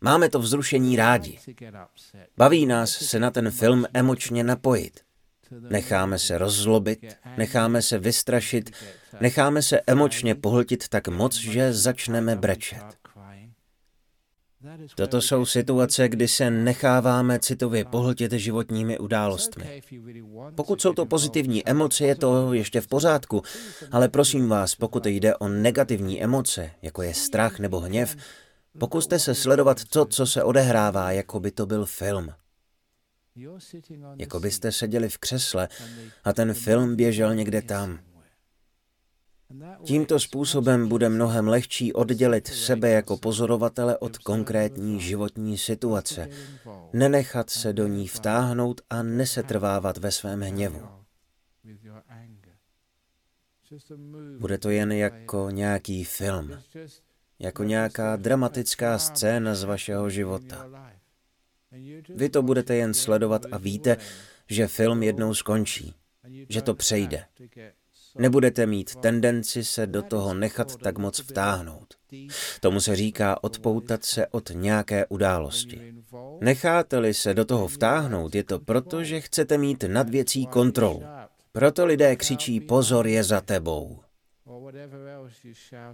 Máme 0.00 0.28
to 0.28 0.38
vzrušení 0.38 0.96
rádi. 0.96 1.38
Baví 2.36 2.66
nás 2.66 2.90
se 2.90 3.20
na 3.20 3.30
ten 3.30 3.50
film 3.50 3.86
emočně 3.94 4.44
napojit. 4.44 5.05
Necháme 5.50 6.18
se 6.18 6.38
rozzlobit, 6.38 7.16
necháme 7.36 7.82
se 7.82 7.98
vystrašit, 7.98 8.70
necháme 9.20 9.62
se 9.62 9.80
emočně 9.86 10.34
pohltit 10.34 10.88
tak 10.88 11.08
moc, 11.08 11.36
že 11.36 11.72
začneme 11.72 12.36
brečet. 12.36 12.84
Toto 14.94 15.20
jsou 15.20 15.46
situace, 15.46 16.08
kdy 16.08 16.28
se 16.28 16.50
necháváme 16.50 17.38
citově 17.38 17.84
pohltit 17.84 18.32
životními 18.32 18.98
událostmi. 18.98 19.82
Pokud 20.54 20.82
jsou 20.82 20.92
to 20.92 21.06
pozitivní 21.06 21.68
emoce, 21.68 22.04
je 22.04 22.14
to 22.14 22.52
ještě 22.52 22.80
v 22.80 22.86
pořádku, 22.86 23.42
ale 23.92 24.08
prosím 24.08 24.48
vás, 24.48 24.74
pokud 24.74 25.06
jde 25.06 25.36
o 25.36 25.48
negativní 25.48 26.22
emoce, 26.22 26.70
jako 26.82 27.02
je 27.02 27.14
strach 27.14 27.58
nebo 27.58 27.80
hněv, 27.80 28.16
pokuste 28.78 29.18
se 29.18 29.34
sledovat 29.34 29.84
to, 29.84 30.04
co 30.04 30.26
se 30.26 30.42
odehrává, 30.42 31.12
jako 31.12 31.40
by 31.40 31.50
to 31.50 31.66
byl 31.66 31.86
film. 31.86 32.28
Jako 34.16 34.40
byste 34.40 34.72
seděli 34.72 35.08
v 35.08 35.18
křesle 35.18 35.68
a 36.24 36.32
ten 36.32 36.54
film 36.54 36.96
běžel 36.96 37.34
někde 37.34 37.62
tam. 37.62 37.98
Tímto 39.84 40.20
způsobem 40.20 40.88
bude 40.88 41.08
mnohem 41.08 41.48
lehčí 41.48 41.92
oddělit 41.92 42.46
sebe 42.46 42.90
jako 42.90 43.16
pozorovatele 43.16 43.98
od 43.98 44.18
konkrétní 44.18 45.00
životní 45.00 45.58
situace, 45.58 46.28
nenechat 46.92 47.50
se 47.50 47.72
do 47.72 47.86
ní 47.86 48.08
vtáhnout 48.08 48.80
a 48.90 49.02
nesetrvávat 49.02 49.98
ve 49.98 50.10
svém 50.10 50.40
hněvu. 50.40 50.88
Bude 54.38 54.58
to 54.58 54.70
jen 54.70 54.92
jako 54.92 55.50
nějaký 55.50 56.04
film, 56.04 56.58
jako 57.38 57.64
nějaká 57.64 58.16
dramatická 58.16 58.98
scéna 58.98 59.54
z 59.54 59.64
vašeho 59.64 60.10
života. 60.10 60.68
Vy 62.14 62.28
to 62.28 62.42
budete 62.42 62.76
jen 62.76 62.94
sledovat 62.94 63.42
a 63.52 63.58
víte, 63.58 63.96
že 64.48 64.66
film 64.66 65.02
jednou 65.02 65.34
skončí, 65.34 65.94
že 66.48 66.62
to 66.62 66.74
přejde. 66.74 67.24
Nebudete 68.18 68.66
mít 68.66 68.94
tendenci 68.94 69.64
se 69.64 69.86
do 69.86 70.02
toho 70.02 70.34
nechat 70.34 70.76
tak 70.76 70.98
moc 70.98 71.20
vtáhnout. 71.20 71.94
Tomu 72.60 72.80
se 72.80 72.96
říká 72.96 73.44
odpoutat 73.44 74.04
se 74.04 74.26
od 74.26 74.50
nějaké 74.54 75.06
události. 75.06 75.94
Necháte-li 76.40 77.14
se 77.14 77.34
do 77.34 77.44
toho 77.44 77.68
vtáhnout, 77.68 78.34
je 78.34 78.44
to 78.44 78.58
proto, 78.58 79.04
že 79.04 79.20
chcete 79.20 79.58
mít 79.58 79.84
nad 79.88 80.10
věcí 80.10 80.46
kontrolu. 80.46 81.02
Proto 81.52 81.86
lidé 81.86 82.16
křičí 82.16 82.60
pozor 82.60 83.06
je 83.06 83.24
za 83.24 83.40
tebou. 83.40 84.00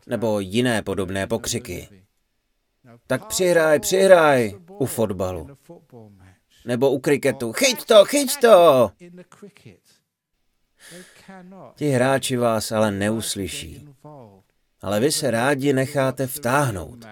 Nebo 0.06 0.40
jiné 0.40 0.82
podobné 0.82 1.26
pokřiky. 1.26 1.88
Tak 3.06 3.26
přihraj, 3.26 3.80
přihraj 3.80 4.54
u 4.78 4.86
fotbalu. 4.86 5.48
Nebo 6.64 6.90
u 6.90 6.98
kriketu. 6.98 7.52
Chyť 7.52 7.84
to, 7.84 8.04
chyť 8.04 8.40
to! 8.40 8.90
Ti 11.74 11.88
hráči 11.88 12.36
vás 12.36 12.72
ale 12.72 12.90
neuslyší. 12.90 13.88
Ale 14.80 15.00
vy 15.00 15.12
se 15.12 15.30
rádi 15.30 15.72
necháte 15.72 16.26
vtáhnout. 16.26 17.04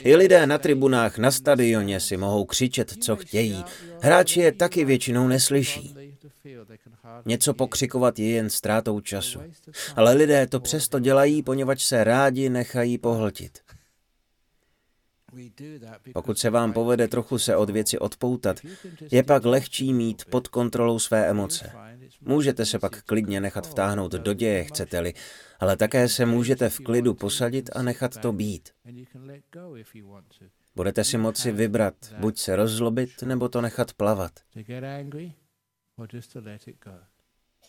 I 0.00 0.16
lidé 0.16 0.46
na 0.46 0.58
tribunách 0.58 1.18
na 1.18 1.30
stadioně 1.30 2.00
si 2.00 2.16
mohou 2.16 2.44
křičet, 2.44 2.92
co 3.02 3.16
chtějí. 3.16 3.64
Hráči 4.00 4.40
je 4.40 4.52
taky 4.52 4.84
většinou 4.84 5.28
neslyší. 5.28 5.94
Něco 7.26 7.54
pokřikovat 7.54 8.18
je 8.18 8.30
jen 8.30 8.50
ztrátou 8.50 9.00
času. 9.00 9.40
Ale 9.96 10.12
lidé 10.14 10.46
to 10.46 10.60
přesto 10.60 10.98
dělají, 10.98 11.42
poněvadž 11.42 11.82
se 11.82 12.04
rádi 12.04 12.48
nechají 12.48 12.98
pohltit. 12.98 13.65
Pokud 16.12 16.38
se 16.38 16.50
vám 16.50 16.72
povede 16.72 17.08
trochu 17.08 17.38
se 17.38 17.56
od 17.56 17.70
věci 17.70 17.98
odpoutat, 17.98 18.56
je 19.10 19.22
pak 19.22 19.44
lehčí 19.44 19.94
mít 19.94 20.24
pod 20.24 20.48
kontrolou 20.48 20.98
své 20.98 21.26
emoce. 21.26 21.72
Můžete 22.20 22.66
se 22.66 22.78
pak 22.78 23.02
klidně 23.02 23.40
nechat 23.40 23.66
vtáhnout 23.66 24.12
do 24.12 24.32
děje, 24.32 24.64
chcete-li, 24.64 25.14
ale 25.60 25.76
také 25.76 26.08
se 26.08 26.26
můžete 26.26 26.68
v 26.68 26.78
klidu 26.78 27.14
posadit 27.14 27.70
a 27.72 27.82
nechat 27.82 28.16
to 28.16 28.32
být. 28.32 28.70
Budete 30.76 31.04
si 31.04 31.18
moci 31.18 31.52
vybrat, 31.52 31.94
buď 32.18 32.38
se 32.38 32.56
rozlobit, 32.56 33.22
nebo 33.22 33.48
to 33.48 33.60
nechat 33.60 33.92
plavat. 33.92 34.32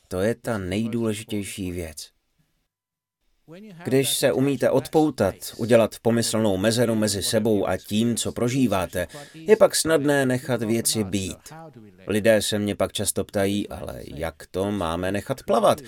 To 0.08 0.20
je 0.20 0.36
ta 0.36 0.58
nejdůležitější 0.58 1.72
věc. 1.72 2.17
Když 3.84 4.18
se 4.18 4.32
umíte 4.32 4.70
odpoutat, 4.70 5.36
udělat 5.58 5.96
pomyslnou 6.02 6.58
mezeru 6.58 6.96
mezi 6.96 7.24
sebou 7.24 7.68
a 7.68 7.78
tím, 7.78 8.16
co 8.16 8.32
prožíváte, 8.32 9.08
je 9.34 9.56
pak 9.56 9.76
snadné 9.76 10.26
nechat 10.26 10.64
věci 10.64 11.04
být. 11.04 11.38
Lidé 12.08 12.42
se 12.42 12.60
mě 12.60 12.76
pak 12.76 12.92
často 12.92 13.24
ptají, 13.24 13.70
ale 13.70 14.02
jak 14.16 14.36
to 14.52 14.72
máme 14.72 15.12
nechat 15.12 15.44
plavat? 15.44 15.82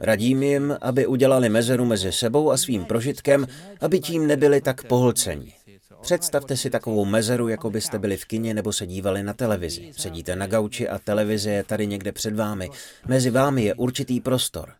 Radím 0.00 0.42
jim, 0.42 0.76
aby 0.80 1.06
udělali 1.06 1.48
mezeru 1.48 1.84
mezi 1.84 2.12
sebou 2.12 2.50
a 2.50 2.56
svým 2.56 2.84
prožitkem, 2.84 3.46
aby 3.80 4.00
tím 4.00 4.26
nebyli 4.26 4.60
tak 4.60 4.84
pohlceni. 4.84 5.54
Představte 6.02 6.56
si 6.56 6.70
takovou 6.70 7.04
mezeru, 7.04 7.48
jako 7.48 7.70
byste 7.70 7.98
byli 7.98 8.16
v 8.16 8.24
kině 8.24 8.54
nebo 8.54 8.72
se 8.72 8.86
dívali 8.86 9.22
na 9.22 9.34
televizi. 9.34 9.90
Sedíte 9.96 10.36
na 10.36 10.46
gauči 10.46 10.88
a 10.88 10.98
televize 10.98 11.50
je 11.50 11.64
tady 11.64 11.86
někde 11.86 12.12
před 12.12 12.36
vámi. 12.36 12.70
Mezi 13.08 13.30
vámi 13.30 13.64
je 13.64 13.74
určitý 13.74 14.20
prostor. 14.20 14.72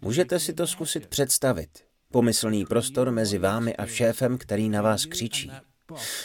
Můžete 0.00 0.40
si 0.40 0.52
to 0.52 0.66
zkusit 0.66 1.06
představit. 1.06 1.84
Pomyslný 2.12 2.64
prostor 2.64 3.10
mezi 3.10 3.38
vámi 3.38 3.76
a 3.76 3.86
šéfem, 3.86 4.38
který 4.38 4.68
na 4.68 4.82
vás 4.82 5.04
křičí. 5.06 5.50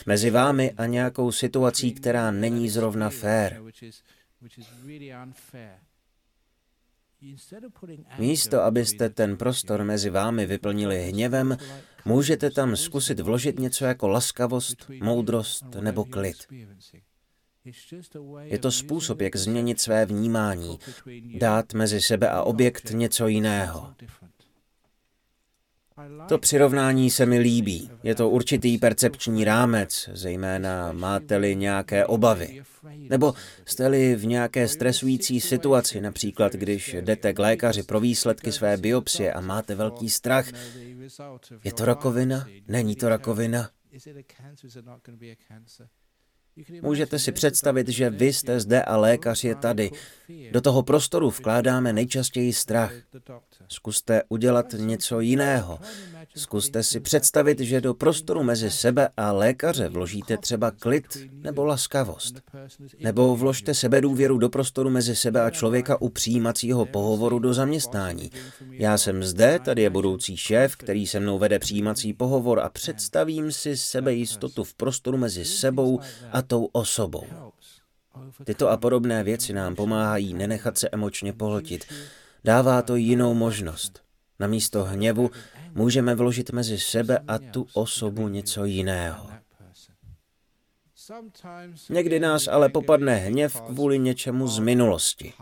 Mezi 0.05 0.29
vámi 0.29 0.71
a 0.71 0.85
nějakou 0.85 1.31
situací, 1.31 1.93
která 1.93 2.31
není 2.31 2.69
zrovna 2.69 3.09
fér. 3.09 3.61
Místo, 8.19 8.61
abyste 8.61 9.09
ten 9.09 9.37
prostor 9.37 9.83
mezi 9.83 10.09
vámi 10.09 10.45
vyplnili 10.45 11.03
hněvem, 11.03 11.57
můžete 12.05 12.51
tam 12.51 12.75
zkusit 12.75 13.19
vložit 13.19 13.59
něco 13.59 13.85
jako 13.85 14.07
laskavost, 14.07 14.91
moudrost 15.01 15.65
nebo 15.79 16.05
klid. 16.05 16.37
Je 18.41 18.59
to 18.59 18.71
způsob, 18.71 19.21
jak 19.21 19.35
změnit 19.35 19.81
své 19.81 20.05
vnímání, 20.05 20.79
dát 21.37 21.73
mezi 21.73 22.01
sebe 22.01 22.29
a 22.29 22.43
objekt 22.43 22.91
něco 22.91 23.27
jiného. 23.27 23.93
To 26.27 26.37
přirovnání 26.37 27.11
se 27.11 27.25
mi 27.25 27.39
líbí. 27.39 27.89
Je 28.03 28.15
to 28.15 28.29
určitý 28.29 28.77
percepční 28.77 29.43
rámec, 29.43 30.09
zejména 30.13 30.91
máte-li 30.91 31.55
nějaké 31.55 32.05
obavy. 32.05 32.63
Nebo 33.09 33.33
jste-li 33.65 34.15
v 34.15 34.25
nějaké 34.25 34.67
stresující 34.67 35.41
situaci, 35.41 36.01
například 36.01 36.53
když 36.53 36.93
jdete 36.93 37.33
k 37.33 37.39
lékaři 37.39 37.83
pro 37.83 37.99
výsledky 37.99 38.51
své 38.51 38.77
biopsie 38.77 39.33
a 39.33 39.41
máte 39.41 39.75
velký 39.75 40.09
strach. 40.09 40.45
Je 41.63 41.73
to 41.73 41.85
rakovina? 41.85 42.47
Není 42.67 42.95
to 42.95 43.09
rakovina? 43.09 43.69
Můžete 46.81 47.19
si 47.19 47.31
představit, 47.31 47.87
že 47.87 48.09
vy 48.09 48.33
jste 48.33 48.59
zde 48.59 48.83
a 48.83 48.97
lékař 48.97 49.43
je 49.43 49.55
tady. 49.55 49.91
Do 50.51 50.61
toho 50.61 50.83
prostoru 50.83 51.29
vkládáme 51.29 51.93
nejčastěji 51.93 52.53
strach. 52.53 52.93
Zkuste 53.67 54.21
udělat 54.29 54.73
něco 54.73 55.19
jiného. 55.19 55.79
Zkuste 56.35 56.83
si 56.83 56.99
představit, 56.99 57.59
že 57.59 57.81
do 57.81 57.93
prostoru 57.93 58.43
mezi 58.43 58.71
sebe 58.71 59.09
a 59.17 59.31
lékaře 59.31 59.89
vložíte 59.89 60.37
třeba 60.37 60.71
klid 60.71 61.17
nebo 61.31 61.65
laskavost. 61.65 62.41
Nebo 62.99 63.35
vložte 63.35 63.73
sebedůvěru 63.73 64.37
do 64.37 64.49
prostoru 64.49 64.89
mezi 64.89 65.15
sebe 65.15 65.41
a 65.41 65.49
člověka 65.49 66.01
u 66.01 66.09
přijímacího 66.09 66.85
pohovoru 66.85 67.39
do 67.39 67.53
zaměstnání. 67.53 68.31
Já 68.71 68.97
jsem 68.97 69.23
zde, 69.23 69.59
tady 69.59 69.81
je 69.81 69.89
budoucí 69.89 70.37
šéf, 70.37 70.75
který 70.75 71.07
se 71.07 71.19
mnou 71.19 71.39
vede 71.39 71.59
přijímací 71.59 72.13
pohovor 72.13 72.59
a 72.59 72.69
představím 72.69 73.51
si 73.51 73.77
sebejistotu 73.77 74.63
v 74.63 74.73
prostoru 74.73 75.17
mezi 75.17 75.45
sebou 75.45 75.99
a 76.31 76.41
tou 76.41 76.65
osobou. 76.65 77.25
Tyto 78.43 78.69
a 78.69 78.77
podobné 78.77 79.23
věci 79.23 79.53
nám 79.53 79.75
pomáhají 79.75 80.33
nenechat 80.33 80.77
se 80.77 80.89
emočně 80.91 81.33
pohltit. 81.33 81.85
Dává 82.43 82.81
to 82.81 82.95
jinou 82.95 83.33
možnost. 83.33 84.01
Na 84.39 84.47
místo 84.47 84.83
hněvu 84.83 85.31
můžeme 85.75 86.15
vložit 86.15 86.51
mezi 86.51 86.79
sebe 86.79 87.19
a 87.27 87.37
tu 87.37 87.67
osobu 87.73 88.27
něco 88.27 88.65
jiného. 88.65 89.29
Někdy 91.89 92.19
nás 92.19 92.47
ale 92.47 92.69
popadne 92.69 93.15
hněv 93.15 93.61
kvůli 93.61 93.99
něčemu 93.99 94.47
z 94.47 94.59
minulosti. 94.59 95.33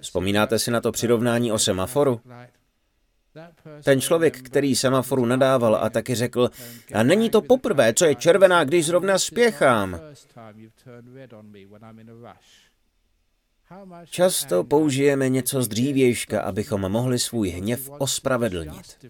Vzpomínáte 0.00 0.58
si 0.58 0.70
na 0.70 0.80
to 0.80 0.92
přirovnání 0.92 1.52
o 1.52 1.58
semaforu? 1.58 2.20
Ten 3.84 4.00
člověk, 4.00 4.42
který 4.42 4.76
semaforu 4.76 5.26
nadával 5.26 5.76
a 5.76 5.90
taky 5.90 6.14
řekl, 6.14 6.50
a 6.94 7.02
není 7.02 7.30
to 7.30 7.42
poprvé, 7.42 7.94
co 7.94 8.04
je 8.04 8.14
červená, 8.14 8.64
když 8.64 8.86
zrovna 8.86 9.18
spěchám. 9.18 10.00
Často 14.04 14.64
použijeme 14.64 15.28
něco 15.28 15.62
z 15.62 15.68
dřívějška, 15.68 16.40
abychom 16.40 16.80
mohli 16.80 17.18
svůj 17.18 17.48
hněv 17.48 17.90
ospravedlnit. 17.98 19.06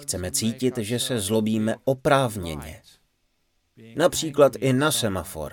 Chceme 0.00 0.30
cítit, 0.30 0.78
že 0.78 0.98
se 0.98 1.20
zlobíme 1.20 1.76
oprávněně. 1.84 2.82
Například 3.96 4.52
i 4.56 4.72
na 4.72 4.92
semafor. 4.92 5.52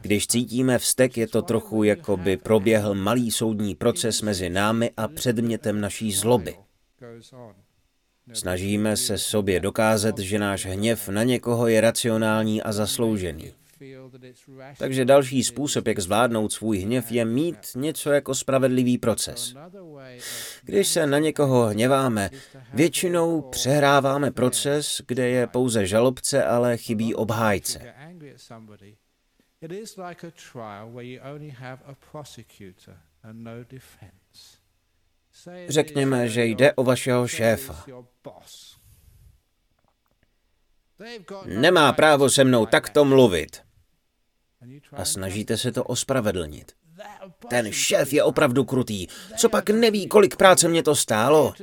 Když 0.00 0.26
cítíme 0.26 0.78
vztek, 0.78 1.16
je 1.16 1.26
to 1.26 1.42
trochu 1.42 1.82
jako 1.82 2.16
by 2.16 2.36
proběhl 2.36 2.94
malý 2.94 3.30
soudní 3.30 3.74
proces 3.74 4.22
mezi 4.22 4.50
námi 4.50 4.90
a 4.96 5.08
předmětem 5.08 5.80
naší 5.80 6.12
zloby. 6.12 6.56
Snažíme 8.32 8.96
se 8.96 9.18
sobě 9.18 9.60
dokázat, 9.60 10.18
že 10.18 10.38
náš 10.38 10.66
hněv 10.66 11.08
na 11.08 11.22
někoho 11.22 11.66
je 11.66 11.80
racionální 11.80 12.62
a 12.62 12.72
zasloužený. 12.72 13.52
Takže 14.78 15.04
další 15.04 15.44
způsob, 15.44 15.86
jak 15.86 15.98
zvládnout 15.98 16.52
svůj 16.52 16.78
hněv, 16.78 17.12
je 17.12 17.24
mít 17.24 17.56
něco 17.76 18.10
jako 18.10 18.34
spravedlivý 18.34 18.98
proces. 18.98 19.54
Když 20.62 20.88
se 20.88 21.06
na 21.06 21.18
někoho 21.18 21.66
hněváme, 21.66 22.30
většinou 22.72 23.40
přehráváme 23.40 24.30
proces, 24.30 25.00
kde 25.08 25.28
je 25.28 25.46
pouze 25.46 25.86
žalobce, 25.86 26.44
ale 26.44 26.76
chybí 26.76 27.14
obhájce. 27.14 27.94
Řekněme, 35.68 36.28
že 36.28 36.44
jde 36.44 36.72
o 36.72 36.84
vašeho 36.84 37.28
šéfa. 37.28 37.84
Nemá 41.46 41.92
právo 41.92 42.30
se 42.30 42.44
mnou 42.44 42.66
takto 42.66 43.04
mluvit 43.04 43.62
a 44.92 45.04
snažíte 45.04 45.56
se 45.56 45.72
to 45.72 45.84
ospravedlnit. 45.84 46.72
Ten 47.48 47.72
šéf 47.72 48.12
je 48.12 48.22
opravdu 48.22 48.64
krutý. 48.64 49.06
Co 49.36 49.48
pak 49.48 49.70
neví, 49.70 50.08
kolik 50.08 50.36
práce 50.36 50.68
mě 50.68 50.82
to 50.82 50.94
stálo? 50.94 51.54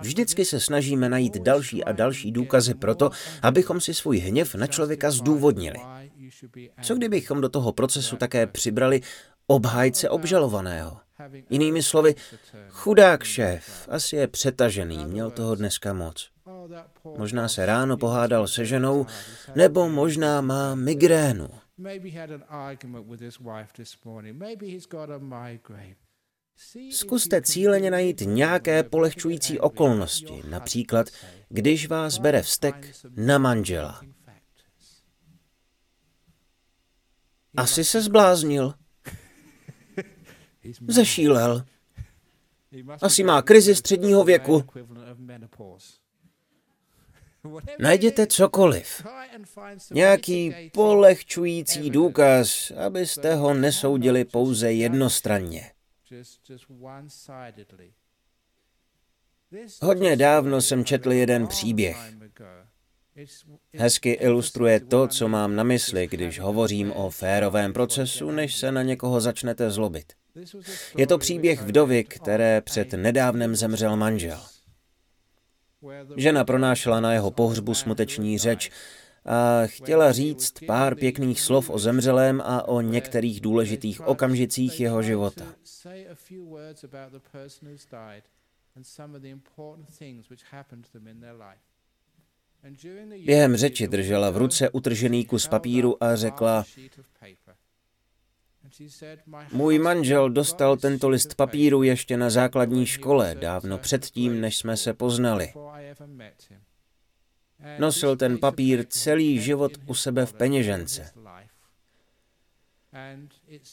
Vždycky 0.00 0.44
se 0.44 0.60
snažíme 0.60 1.08
najít 1.08 1.36
další 1.36 1.84
a 1.84 1.92
další 1.92 2.32
důkazy 2.32 2.74
pro 2.74 2.94
to, 2.94 3.10
abychom 3.42 3.80
si 3.80 3.94
svůj 3.94 4.18
hněv 4.18 4.54
na 4.54 4.66
člověka 4.66 5.10
zdůvodnili. 5.10 5.78
Co 6.82 6.94
kdybychom 6.94 7.40
do 7.40 7.48
toho 7.48 7.72
procesu 7.72 8.16
také 8.16 8.46
přibrali 8.46 9.00
obhájce 9.46 10.08
obžalovaného? 10.08 10.96
Jinými 11.50 11.82
slovy, 11.82 12.14
chudák 12.68 13.24
šéf, 13.24 13.88
asi 13.90 14.16
je 14.16 14.28
přetažený, 14.28 15.06
měl 15.06 15.30
toho 15.30 15.54
dneska 15.54 15.92
moc. 15.92 16.30
Možná 17.18 17.48
se 17.48 17.66
ráno 17.66 17.96
pohádal 17.96 18.46
se 18.46 18.64
ženou, 18.64 19.06
nebo 19.54 19.88
možná 19.88 20.40
má 20.40 20.74
migrénu. 20.74 21.48
Zkuste 26.90 27.42
cíleně 27.42 27.90
najít 27.90 28.20
nějaké 28.20 28.82
polehčující 28.82 29.58
okolnosti, 29.58 30.42
například 30.50 31.06
když 31.48 31.88
vás 31.88 32.18
bere 32.18 32.42
vztek 32.42 32.94
na 33.16 33.38
manžela. 33.38 34.00
Asi 37.56 37.84
se 37.84 38.02
zbláznil. 38.02 38.74
Zešílel. 40.88 41.64
Asi 43.02 43.24
má 43.24 43.42
krizi 43.42 43.74
středního 43.74 44.24
věku. 44.24 44.64
Najděte 47.78 48.26
cokoliv. 48.26 49.06
Nějaký 49.90 50.54
polehčující 50.72 51.90
důkaz, 51.90 52.70
abyste 52.70 53.34
ho 53.34 53.54
nesoudili 53.54 54.24
pouze 54.24 54.72
jednostranně. 54.72 55.70
Hodně 59.82 60.16
dávno 60.16 60.60
jsem 60.60 60.84
četl 60.84 61.12
jeden 61.12 61.46
příběh. 61.46 61.96
Hezky 63.74 64.10
ilustruje 64.10 64.80
to, 64.80 65.08
co 65.08 65.28
mám 65.28 65.56
na 65.56 65.62
mysli, 65.62 66.06
když 66.06 66.40
hovořím 66.40 66.92
o 66.92 67.10
férovém 67.10 67.72
procesu, 67.72 68.30
než 68.30 68.56
se 68.56 68.72
na 68.72 68.82
někoho 68.82 69.20
začnete 69.20 69.70
zlobit. 69.70 70.12
Je 70.96 71.06
to 71.06 71.18
příběh 71.18 71.62
vdovy, 71.62 72.04
které 72.04 72.60
před 72.60 72.92
nedávnem 72.92 73.56
zemřel 73.56 73.96
manžel. 73.96 74.40
Žena 76.16 76.44
pronášela 76.44 77.00
na 77.00 77.12
jeho 77.12 77.30
pohřbu 77.30 77.74
smuteční 77.74 78.38
řeč 78.38 78.70
a 79.24 79.66
chtěla 79.66 80.12
říct 80.12 80.52
pár 80.66 80.94
pěkných 80.94 81.40
slov 81.40 81.70
o 81.70 81.78
zemřelém 81.78 82.40
a 82.44 82.68
o 82.68 82.80
některých 82.80 83.40
důležitých 83.40 84.00
okamžicích 84.06 84.80
jeho 84.80 85.02
života. 85.02 85.44
Během 93.24 93.56
řeči 93.56 93.88
držela 93.88 94.30
v 94.30 94.36
ruce 94.36 94.70
utržený 94.70 95.24
kus 95.24 95.48
papíru 95.48 96.04
a 96.04 96.16
řekla, 96.16 96.64
můj 99.52 99.78
manžel 99.78 100.30
dostal 100.30 100.76
tento 100.76 101.08
list 101.08 101.34
papíru 101.34 101.82
ještě 101.82 102.16
na 102.16 102.30
základní 102.30 102.86
škole, 102.86 103.34
dávno 103.40 103.78
předtím, 103.78 104.40
než 104.40 104.56
jsme 104.56 104.76
se 104.76 104.94
poznali. 104.94 105.52
Nosil 107.78 108.16
ten 108.16 108.38
papír 108.38 108.86
celý 108.88 109.40
život 109.40 109.72
u 109.86 109.94
sebe 109.94 110.26
v 110.26 110.32
peněžence. 110.32 111.10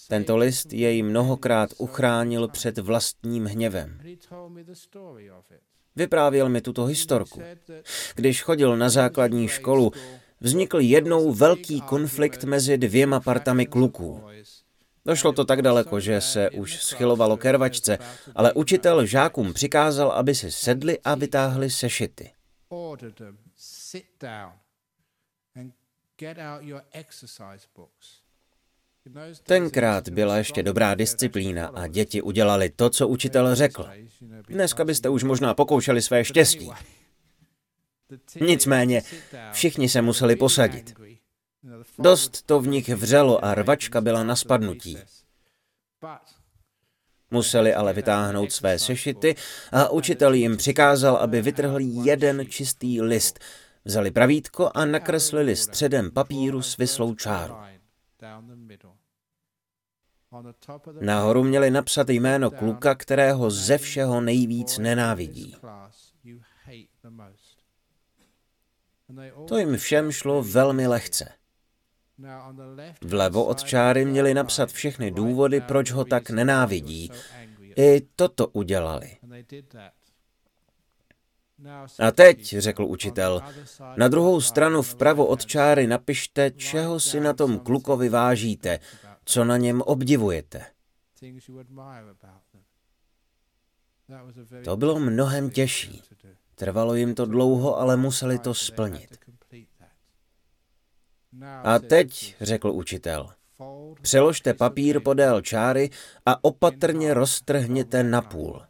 Tento 0.07 0.37
list 0.37 0.73
jej 0.73 1.03
mnohokrát 1.03 1.69
uchránil 1.77 2.47
před 2.47 2.77
vlastním 2.77 3.45
hněvem. 3.45 3.99
Vyprávěl 5.95 6.49
mi 6.49 6.61
tuto 6.61 6.85
historku. 6.85 7.41
Když 8.15 8.41
chodil 8.41 8.77
na 8.77 8.89
základní 8.89 9.47
školu, 9.47 9.91
vznikl 10.39 10.79
jednou 10.79 11.33
velký 11.33 11.81
konflikt 11.81 12.43
mezi 12.43 12.77
dvěma 12.77 13.19
partami 13.19 13.65
kluků. 13.65 14.23
Došlo 15.05 15.31
to 15.31 15.45
tak 15.45 15.61
daleko, 15.61 15.99
že 15.99 16.21
se 16.21 16.49
už 16.49 16.83
schylovalo 16.83 17.37
ke 17.37 17.51
rvačce, 17.51 17.97
ale 18.35 18.53
učitel 18.53 19.05
žákům 19.05 19.53
přikázal, 19.53 20.11
aby 20.11 20.35
si 20.35 20.51
sedli 20.51 20.99
a 20.99 21.15
vytáhli 21.15 21.69
sešity. 21.69 22.31
Tenkrát 29.43 30.09
byla 30.09 30.37
ještě 30.37 30.63
dobrá 30.63 30.95
disciplína 30.95 31.67
a 31.67 31.87
děti 31.87 32.21
udělali 32.21 32.69
to, 32.69 32.89
co 32.89 33.07
učitel 33.07 33.55
řekl. 33.55 33.89
Dneska 34.47 34.85
byste 34.85 35.09
už 35.09 35.23
možná 35.23 35.53
pokoušeli 35.53 36.01
své 36.01 36.25
štěstí. 36.25 36.71
Nicméně 38.41 39.01
všichni 39.51 39.89
se 39.89 40.01
museli 40.01 40.35
posadit. 40.35 41.04
Dost 41.99 42.41
to 42.45 42.59
v 42.59 42.68
nich 42.68 42.89
vřelo 42.89 43.45
a 43.45 43.55
rvačka 43.55 44.01
byla 44.01 44.24
na 44.24 44.36
spadnutí. 44.36 44.97
Museli 47.32 47.74
ale 47.74 47.93
vytáhnout 47.93 48.51
své 48.51 48.80
sešity 48.80 49.36
a 49.72 49.89
učitel 49.89 50.34
jim 50.34 50.57
přikázal, 50.57 51.16
aby 51.16 51.41
vytrhli 51.41 51.84
jeden 51.84 52.45
čistý 52.49 53.01
list. 53.01 53.39
Vzali 53.86 54.11
pravítko 54.11 54.72
a 54.74 54.86
nakreslili 54.86 55.55
středem 55.55 56.11
papíru 56.11 56.61
svislou 56.61 57.16
čáru. 57.16 57.55
Nahoru 60.99 61.43
měli 61.43 61.72
napsat 61.72 62.09
jméno 62.09 62.51
kluka, 62.51 62.95
kterého 62.95 63.51
ze 63.51 63.78
všeho 63.78 64.22
nejvíc 64.22 64.78
nenávidí. 64.78 65.55
To 69.47 69.57
jim 69.57 69.78
všem 69.78 70.11
šlo 70.11 70.43
velmi 70.43 70.88
lehce. 70.88 71.34
Vlevo 73.01 73.45
od 73.45 73.63
čáry 73.63 74.05
měli 74.05 74.34
napsat 74.34 74.72
všechny 74.72 75.11
důvody, 75.11 75.61
proč 75.61 75.91
ho 75.91 76.05
tak 76.05 76.30
nenávidí. 76.30 77.11
I 77.78 78.01
toto 78.16 78.47
udělali. 78.47 79.18
A 81.99 82.11
teď, 82.11 82.57
řekl 82.57 82.84
učitel, 82.86 83.41
na 83.97 84.07
druhou 84.07 84.41
stranu 84.41 84.82
vpravo 84.82 85.26
od 85.26 85.45
čáry 85.45 85.88
napište, 85.88 86.51
čeho 86.51 86.99
si 86.99 87.20
na 87.20 87.34
tom 87.34 87.59
klukovi 87.59 88.09
vážíte, 88.09 88.80
co 89.26 89.45
na 89.45 89.57
něm 89.57 89.82
obdivujete. 89.82 90.66
To 94.63 94.78
bylo 94.78 94.99
mnohem 94.99 95.49
těžší. 95.49 96.01
Trvalo 96.55 96.95
jim 96.95 97.16
to 97.16 97.26
dlouho, 97.26 97.80
ale 97.80 97.97
museli 97.97 98.39
to 98.39 98.53
splnit. 98.53 99.24
A 101.63 101.79
teď, 101.79 102.36
řekl 102.41 102.69
učitel, 102.69 103.29
přeložte 104.01 104.53
papír 104.53 104.99
podél 104.99 105.41
čáry 105.41 105.89
a 106.25 106.43
opatrně 106.43 107.13
roztrhněte 107.13 108.03
na 108.03 108.21
půl. 108.21 108.61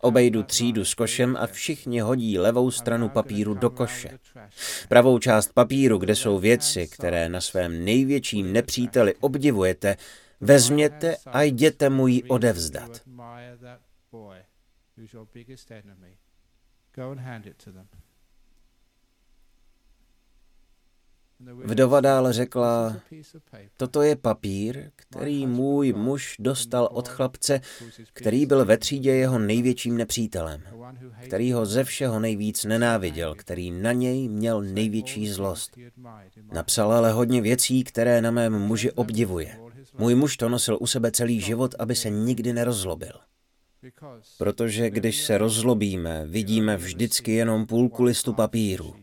Obejdu 0.00 0.42
třídu 0.42 0.84
s 0.84 0.94
košem 0.94 1.36
a 1.36 1.46
všichni 1.46 2.00
hodí 2.00 2.38
levou 2.38 2.70
stranu 2.70 3.08
papíru 3.08 3.54
do 3.54 3.70
koše. 3.70 4.18
Pravou 4.88 5.18
část 5.18 5.52
papíru, 5.52 5.98
kde 5.98 6.16
jsou 6.16 6.38
věci, 6.38 6.88
které 6.88 7.28
na 7.28 7.40
svém 7.40 7.84
největším 7.84 8.52
nepříteli 8.52 9.14
obdivujete, 9.14 9.96
vezměte 10.40 11.16
a 11.26 11.42
jděte 11.42 11.90
mu 11.90 12.06
ji 12.06 12.22
odevzdat. 12.22 13.02
Go 16.94 17.10
and 17.10 17.20
hand 17.20 17.46
it 17.46 17.64
to 17.64 17.72
them. 17.72 17.88
Vdova 21.40 22.00
dále 22.00 22.32
řekla, 22.32 22.96
toto 23.76 24.02
je 24.02 24.16
papír, 24.16 24.90
který 24.96 25.46
můj 25.46 25.92
muž 25.92 26.36
dostal 26.38 26.88
od 26.92 27.08
chlapce, 27.08 27.60
který 28.12 28.46
byl 28.46 28.64
ve 28.64 28.78
třídě 28.78 29.10
jeho 29.10 29.38
největším 29.38 29.96
nepřítelem, 29.96 30.62
který 31.24 31.52
ho 31.52 31.66
ze 31.66 31.84
všeho 31.84 32.20
nejvíc 32.20 32.64
nenáviděl, 32.64 33.34
který 33.34 33.70
na 33.70 33.92
něj 33.92 34.28
měl 34.28 34.62
největší 34.62 35.28
zlost. 35.28 35.78
Napsal 36.52 36.92
ale 36.92 37.12
hodně 37.12 37.40
věcí, 37.40 37.84
které 37.84 38.20
na 38.20 38.30
mém 38.30 38.58
muži 38.58 38.90
obdivuje. 38.92 39.58
Můj 39.98 40.14
muž 40.14 40.36
to 40.36 40.48
nosil 40.48 40.78
u 40.80 40.86
sebe 40.86 41.10
celý 41.10 41.40
život, 41.40 41.74
aby 41.78 41.94
se 41.94 42.10
nikdy 42.10 42.52
nerozlobil. 42.52 43.12
Protože 44.38 44.90
když 44.90 45.24
se 45.24 45.38
rozlobíme, 45.38 46.26
vidíme 46.26 46.76
vždycky 46.76 47.32
jenom 47.32 47.66
půlku 47.66 48.02
listu 48.02 48.32
papíru. 48.32 48.94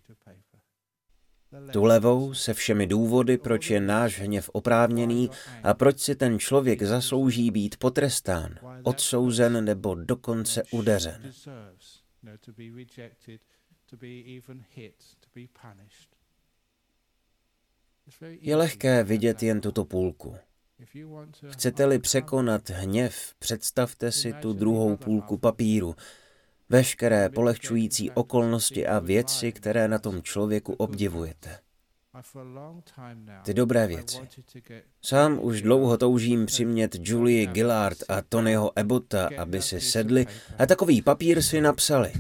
Tu 1.72 1.84
levou 1.84 2.34
se 2.34 2.54
všemi 2.54 2.88
důvody, 2.88 3.38
proč 3.38 3.70
je 3.70 3.82
náš 3.82 4.20
hněv 4.20 4.50
oprávněný 4.54 5.30
a 5.64 5.74
proč 5.74 6.00
si 6.00 6.16
ten 6.16 6.40
člověk 6.40 6.84
zaslouží 6.84 7.52
být 7.52 7.78
potrestán, 7.78 8.56
odsouzen 8.84 9.66
nebo 9.66 9.96
dokonce 9.96 10.64
udeřen. 10.72 11.32
Je 18.22 18.56
lehké 18.56 19.04
vidět 19.04 19.44
jen 19.44 19.62
tuto 19.62 19.86
půlku. 19.86 20.36
Chcete-li 21.50 22.00
překonat 22.00 22.70
hněv, 22.70 23.34
představte 23.40 24.12
si 24.12 24.34
tu 24.34 24.54
druhou 24.54 24.98
půlku 24.98 25.38
papíru, 25.38 25.96
veškeré 26.74 27.30
polehčující 27.30 28.12
okolnosti 28.12 28.88
a 28.88 29.00
věci, 29.00 29.52
které 29.52 29.88
na 29.88 30.00
tom 30.00 30.22
člověku 30.22 30.74
obdivujete. 30.74 31.50
Ty 33.44 33.54
dobré 33.54 33.88
věci. 33.88 34.18
Sám 35.02 35.40
už 35.42 35.62
dlouho 35.62 35.98
toužím 35.98 36.46
přimět 36.46 36.96
Julie 37.00 37.46
Gillard 37.46 37.98
a 38.10 38.22
Tonyho 38.22 38.72
Ebota, 38.76 39.30
aby 39.38 39.62
si 39.62 39.82
sedli 39.82 40.26
a 40.60 40.66
takový 40.66 41.02
papír 41.02 41.42
si 41.42 41.62
napsali. 41.62 42.12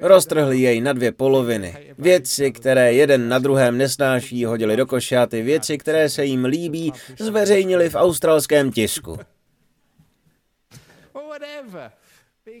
Roztrhli 0.00 0.60
jej 0.60 0.80
na 0.80 0.92
dvě 0.92 1.12
poloviny. 1.12 1.94
Věci, 1.98 2.52
které 2.52 2.92
jeden 2.92 3.28
na 3.28 3.38
druhém 3.38 3.78
nesnáší, 3.78 4.44
hodili 4.44 4.76
do 4.76 4.86
koše 4.86 5.16
a 5.16 5.26
ty 5.26 5.42
věci, 5.42 5.78
které 5.78 6.08
se 6.08 6.24
jim 6.24 6.44
líbí, 6.44 6.92
zveřejnili 7.18 7.90
v 7.90 7.94
australském 7.94 8.72
tisku. 8.72 9.18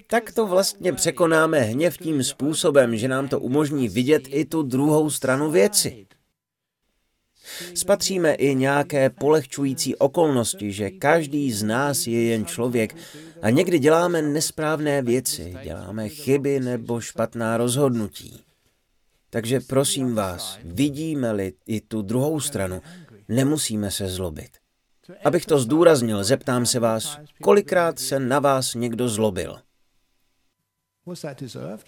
Tak 0.06 0.32
to 0.32 0.46
vlastně 0.46 0.92
překonáme 0.92 1.60
hněv 1.60 1.98
tím 1.98 2.24
způsobem, 2.24 2.96
že 2.96 3.08
nám 3.08 3.28
to 3.28 3.40
umožní 3.40 3.88
vidět 3.88 4.22
i 4.28 4.44
tu 4.44 4.62
druhou 4.62 5.10
stranu 5.10 5.50
věci. 5.50 6.06
Spatříme 7.74 8.34
i 8.34 8.54
nějaké 8.54 9.10
polehčující 9.10 9.96
okolnosti, 9.96 10.72
že 10.72 10.90
každý 10.90 11.52
z 11.52 11.62
nás 11.62 12.06
je 12.06 12.22
jen 12.22 12.46
člověk 12.46 12.96
a 13.42 13.50
někdy 13.50 13.78
děláme 13.78 14.22
nesprávné 14.22 15.02
věci, 15.02 15.54
děláme 15.62 16.08
chyby 16.08 16.60
nebo 16.60 17.00
špatná 17.00 17.56
rozhodnutí. 17.56 18.44
Takže 19.30 19.60
prosím 19.60 20.14
vás, 20.14 20.58
vidíme-li 20.64 21.52
i 21.66 21.80
tu 21.80 22.02
druhou 22.02 22.40
stranu, 22.40 22.82
nemusíme 23.28 23.90
se 23.90 24.08
zlobit. 24.08 24.65
Abych 25.24 25.46
to 25.46 25.58
zdůraznil, 25.58 26.24
zeptám 26.24 26.66
se 26.66 26.80
vás, 26.80 27.18
kolikrát 27.42 27.98
se 27.98 28.20
na 28.20 28.38
vás 28.38 28.74
někdo 28.74 29.08
zlobil? 29.08 29.58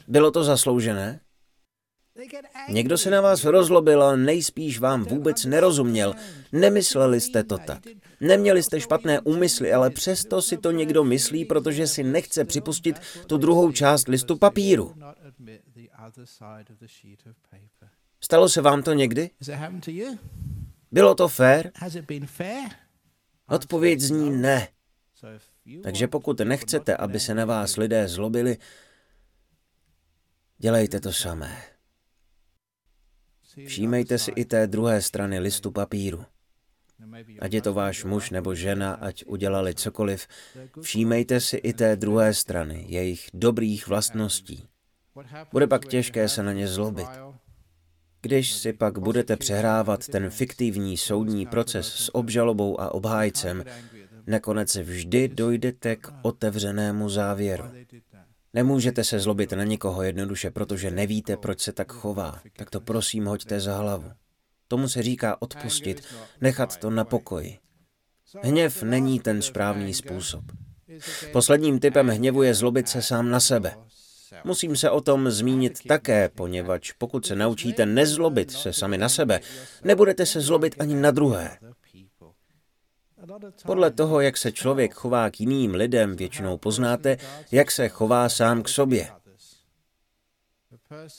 Bylo 0.09 0.31
to 0.31 0.45
zasloužené? 0.45 1.21
Někdo 2.69 2.99
se 2.99 3.11
na 3.11 3.21
vás 3.21 3.45
rozlobil, 3.45 4.03
ale 4.03 4.17
nejspíš 4.17 4.79
vám 4.79 5.05
vůbec 5.05 5.45
nerozuměl. 5.45 6.15
Nemysleli 6.53 7.21
jste 7.21 7.45
to 7.45 7.59
tak. 7.59 7.83
Neměli 8.21 8.63
jste 8.63 8.81
špatné 8.81 9.21
úmysly, 9.21 9.73
ale 9.73 9.91
přesto 9.91 10.43
si 10.43 10.57
to 10.57 10.71
někdo 10.71 11.05
myslí, 11.05 11.45
protože 11.45 11.87
si 11.87 12.03
nechce 12.03 12.45
připustit 12.45 12.97
tu 13.27 13.37
druhou 13.39 13.73
část 13.73 14.09
listu 14.09 14.37
papíru. 14.37 14.95
Stalo 18.21 18.49
se 18.49 18.61
vám 18.61 18.83
to 18.83 18.93
někdy? 18.93 19.31
Bylo 20.93 21.15
to 21.15 21.29
fér? 21.29 21.71
Odpověď 23.49 24.01
zní 24.01 24.31
ne. 24.31 24.69
Takže 25.83 26.09
pokud 26.09 26.41
nechcete, 26.41 26.97
aby 26.97 27.21
se 27.21 27.35
na 27.35 27.45
vás 27.45 27.77
lidé 27.77 28.09
zlobili, 28.09 28.57
dělejte 30.59 31.01
to 31.01 31.13
samé. 31.13 31.63
Všímejte 33.67 34.19
si 34.19 34.31
i 34.31 34.45
té 34.45 34.67
druhé 34.67 35.03
strany 35.03 35.39
listu 35.39 35.71
papíru. 35.71 36.25
Ať 37.41 37.53
je 37.53 37.63
to 37.63 37.75
váš 37.75 38.05
muž 38.05 38.31
nebo 38.31 38.55
žena, 38.55 38.95
ať 38.95 39.25
udělali 39.27 39.75
cokoliv, 39.75 40.27
všímejte 40.81 41.41
si 41.41 41.57
i 41.57 41.73
té 41.73 41.97
druhé 41.97 42.35
strany, 42.35 42.85
jejich 42.89 43.31
dobrých 43.35 43.87
vlastností. 43.87 44.69
Bude 45.53 45.67
pak 45.67 45.87
těžké 45.87 46.29
se 46.29 46.43
na 46.43 46.53
ně 46.53 46.69
zlobit. 46.69 47.09
Když 48.29 48.53
si 48.53 48.73
pak 48.73 48.99
budete 48.99 49.37
přehrávat 49.37 50.09
ten 50.09 50.31
fiktivní 50.31 50.97
soudní 50.97 51.47
proces 51.47 51.87
s 51.87 52.15
obžalobou 52.15 52.81
a 52.81 52.95
obhájcem, 52.95 53.65
nakonec 54.27 54.77
vždy 54.77 55.29
dojdete 55.29 55.97
k 55.97 56.13
otevřenému 56.23 57.09
závěru. 57.09 57.65
Nemůžete 58.55 59.05
se 59.05 59.21
zlobit 59.21 59.53
na 59.53 59.65
nikoho 59.65 60.03
jednoduše, 60.03 60.51
protože 60.51 60.91
nevíte, 60.91 61.37
proč 61.37 61.61
se 61.61 61.73
tak 61.73 61.93
chová. 61.93 62.41
Tak 62.57 62.71
to 62.71 62.81
prosím 62.81 63.27
hoďte 63.27 63.61
za 63.61 63.77
hlavu. 63.77 64.11
Tomu 64.69 64.89
se 64.89 65.03
říká 65.03 65.43
odpustit, 65.43 66.03
nechat 66.41 66.77
to 66.77 66.91
na 66.91 67.05
pokoji. 67.05 67.59
Hněv 68.43 68.83
není 68.83 69.21
ten 69.21 69.43
správný 69.43 69.95
způsob. 69.95 70.45
Posledním 71.33 71.81
typem 71.81 72.09
hněvu 72.09 72.43
je 72.43 72.55
zlobit 72.55 72.89
se 72.89 73.03
sám 73.03 73.31
na 73.31 73.41
sebe. 73.41 73.75
Musím 74.45 74.77
se 74.77 74.91
o 74.91 75.01
tom 75.01 75.31
zmínit 75.31 75.79
také, 75.89 76.29
poněvadž 76.29 76.93
pokud 76.93 77.27
se 77.27 77.37
naučíte 77.37 77.87
nezlobit 77.87 78.51
se 78.51 78.73
sami 78.73 78.99
na 78.99 79.09
sebe, 79.09 79.41
nebudete 79.85 80.27
se 80.27 80.41
zlobit 80.41 80.75
ani 80.79 80.95
na 80.95 81.11
druhé. 81.11 81.59
Podle 83.67 83.91
toho, 83.91 84.21
jak 84.21 84.37
se 84.37 84.53
člověk 84.53 84.95
chová 84.95 85.31
k 85.31 85.41
jiným 85.41 85.75
lidem, 85.75 86.17
většinou 86.17 86.59
poznáte, 86.59 87.17
jak 87.53 87.71
se 87.71 87.89
chová 87.89 88.29
sám 88.29 88.63
k 88.63 88.69
sobě. 88.69 89.09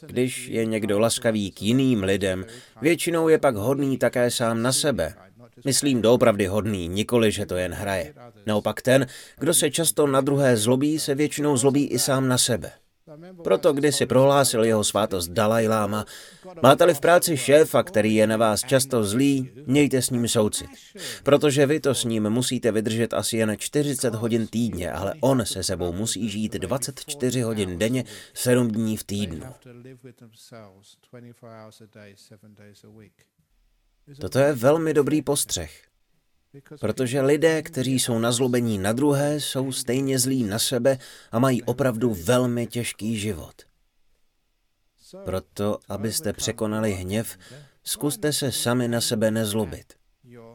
Když 0.05 0.47
je 0.47 0.65
někdo 0.65 0.99
laskavý 0.99 1.51
k 1.51 1.61
jiným 1.61 2.03
lidem, 2.03 2.45
většinou 2.81 3.27
je 3.27 3.37
pak 3.37 3.55
hodný 3.55 3.97
také 3.97 4.31
sám 4.31 4.61
na 4.61 4.73
sebe. 4.73 5.13
Myslím 5.65 6.01
doopravdy 6.01 6.45
hodný, 6.45 6.87
nikoli, 6.87 7.31
že 7.31 7.45
to 7.45 7.55
jen 7.55 7.73
hraje. 7.73 8.13
Naopak 8.45 8.81
ten, 8.81 9.07
kdo 9.37 9.53
se 9.53 9.71
často 9.71 10.07
na 10.07 10.21
druhé 10.21 10.57
zlobí, 10.57 10.99
se 10.99 11.15
většinou 11.15 11.57
zlobí 11.57 11.87
i 11.87 11.99
sám 11.99 12.27
na 12.27 12.37
sebe. 12.37 12.71
Proto 13.43 13.73
když 13.73 13.95
si 13.95 14.05
prohlásil 14.05 14.63
jeho 14.63 14.83
svátost 14.83 15.31
Dalaj 15.31 15.67
Lama, 15.67 16.05
máte-li 16.61 16.93
v 16.93 16.99
práci 16.99 17.37
šéfa, 17.37 17.83
který 17.83 18.15
je 18.15 18.27
na 18.27 18.37
vás 18.37 18.63
často 18.63 19.03
zlý, 19.03 19.51
mějte 19.65 20.01
s 20.01 20.09
ním 20.09 20.27
soucit. 20.27 20.69
Protože 21.23 21.65
vy 21.65 21.79
to 21.79 21.95
s 21.95 22.03
ním 22.03 22.29
musíte 22.29 22.71
vydržet 22.71 23.13
asi 23.13 23.37
jen 23.37 23.55
40 23.57 24.15
hodin 24.15 24.47
týdně, 24.47 24.91
ale 24.91 25.13
on 25.19 25.45
se 25.45 25.63
sebou 25.63 25.93
musí 25.93 26.29
žít 26.29 26.53
24 26.53 27.41
hodin 27.41 27.77
denně, 27.77 28.03
7 28.33 28.67
dní 28.67 28.97
v 28.97 29.03
týdnu. 29.03 29.45
Toto 34.21 34.39
je 34.39 34.53
velmi 34.53 34.93
dobrý 34.93 35.21
postřeh. 35.21 35.88
Protože 36.79 37.21
lidé, 37.21 37.61
kteří 37.61 37.99
jsou 37.99 38.19
nazlobení 38.19 38.77
na 38.77 38.93
druhé, 38.93 39.39
jsou 39.39 39.71
stejně 39.71 40.19
zlí 40.19 40.43
na 40.43 40.59
sebe 40.59 40.97
a 41.31 41.39
mají 41.39 41.63
opravdu 41.63 42.13
velmi 42.13 42.67
těžký 42.67 43.19
život. 43.19 43.53
Proto, 45.25 45.79
abyste 45.89 46.33
překonali 46.33 46.93
hněv, 46.93 47.37
zkuste 47.83 48.33
se 48.33 48.51
sami 48.51 48.87
na 48.87 49.01
sebe 49.01 49.31
nezlobit. 49.31 49.93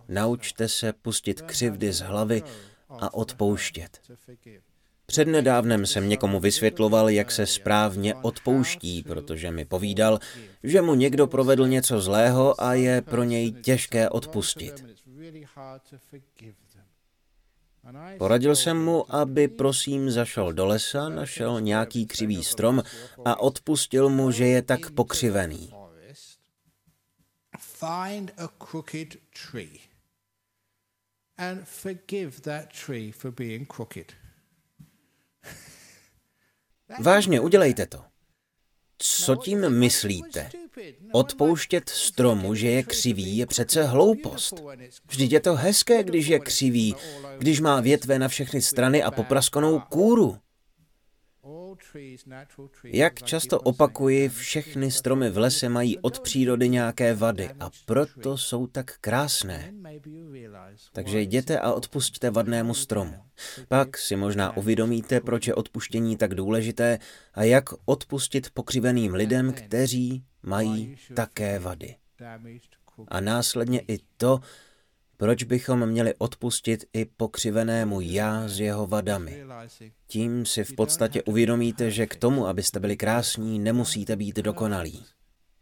Naučte 0.08 0.68
se 0.68 0.92
pustit 0.92 1.42
křivdy 1.42 1.92
z 1.92 2.00
hlavy 2.00 2.42
a 2.88 3.14
odpouštět. 3.14 4.00
Přednedávnem 5.06 5.86
jsem 5.86 6.08
někomu 6.08 6.40
vysvětloval, 6.40 7.10
jak 7.10 7.30
se 7.30 7.46
správně 7.46 8.14
odpouští, 8.14 9.02
protože 9.02 9.50
mi 9.50 9.64
povídal, 9.64 10.18
že 10.62 10.82
mu 10.82 10.94
někdo 10.94 11.26
provedl 11.26 11.68
něco 11.68 12.00
zlého 12.00 12.62
a 12.62 12.74
je 12.74 13.02
pro 13.02 13.22
něj 13.22 13.52
těžké 13.52 14.08
odpustit. 14.08 14.84
Poradil 18.18 18.56
jsem 18.56 18.84
mu, 18.84 19.14
aby 19.14 19.48
prosím 19.48 20.10
zašel 20.10 20.52
do 20.52 20.66
lesa, 20.66 21.08
našel 21.08 21.60
nějaký 21.60 22.06
křivý 22.06 22.44
strom 22.44 22.82
a 23.24 23.40
odpustil 23.40 24.08
mu, 24.08 24.30
že 24.30 24.46
je 24.46 24.62
tak 24.62 24.90
pokřivený. 24.90 25.70
Vážně, 37.02 37.40
udělejte 37.40 37.86
to. 37.86 38.04
Co 39.06 39.36
tím 39.36 39.70
myslíte? 39.70 40.50
Odpouštět 41.12 41.88
stromu, 41.88 42.54
že 42.54 42.68
je 42.68 42.82
křivý, 42.82 43.36
je 43.36 43.46
přece 43.46 43.84
hloupost. 43.84 44.54
Vždyť 45.08 45.32
je 45.32 45.40
to 45.40 45.54
hezké, 45.54 46.02
když 46.02 46.26
je 46.26 46.38
křivý, 46.38 46.94
když 47.38 47.60
má 47.60 47.80
větve 47.80 48.18
na 48.18 48.28
všechny 48.28 48.62
strany 48.62 49.02
a 49.02 49.10
popraskanou 49.10 49.80
kůru. 49.88 50.38
Jak 52.84 53.22
často 53.22 53.60
opakuji, 53.60 54.28
všechny 54.28 54.90
stromy 54.90 55.30
v 55.30 55.38
lese 55.38 55.68
mají 55.68 55.98
od 55.98 56.20
přírody 56.20 56.68
nějaké 56.68 57.14
vady 57.14 57.50
a 57.60 57.70
proto 57.86 58.38
jsou 58.38 58.66
tak 58.66 58.98
krásné. 59.00 59.72
Takže 60.92 61.20
jděte 61.20 61.60
a 61.60 61.72
odpustte 61.72 62.30
vadnému 62.30 62.74
stromu. 62.74 63.14
Pak 63.68 63.98
si 63.98 64.16
možná 64.16 64.56
uvědomíte, 64.56 65.20
proč 65.20 65.46
je 65.46 65.54
odpuštění 65.54 66.16
tak 66.16 66.34
důležité 66.34 66.98
a 67.34 67.42
jak 67.42 67.64
odpustit 67.84 68.50
pokřiveným 68.50 69.14
lidem, 69.14 69.52
kteří 69.52 70.24
mají 70.42 70.96
také 71.14 71.58
vady. 71.58 71.96
A 73.08 73.20
následně 73.20 73.80
i 73.88 73.98
to, 74.16 74.40
proč 75.24 75.42
bychom 75.42 75.86
měli 75.86 76.14
odpustit 76.18 76.84
i 76.92 77.04
pokřivenému 77.04 78.00
já 78.00 78.48
s 78.48 78.60
jeho 78.60 78.86
vadami? 78.86 79.44
Tím 80.06 80.46
si 80.46 80.64
v 80.64 80.74
podstatě 80.74 81.22
uvědomíte, 81.22 81.90
že 81.90 82.06
k 82.06 82.16
tomu, 82.16 82.46
abyste 82.46 82.80
byli 82.80 82.96
krásní, 82.96 83.58
nemusíte 83.58 84.16
být 84.16 84.36
dokonalí. 84.36 85.04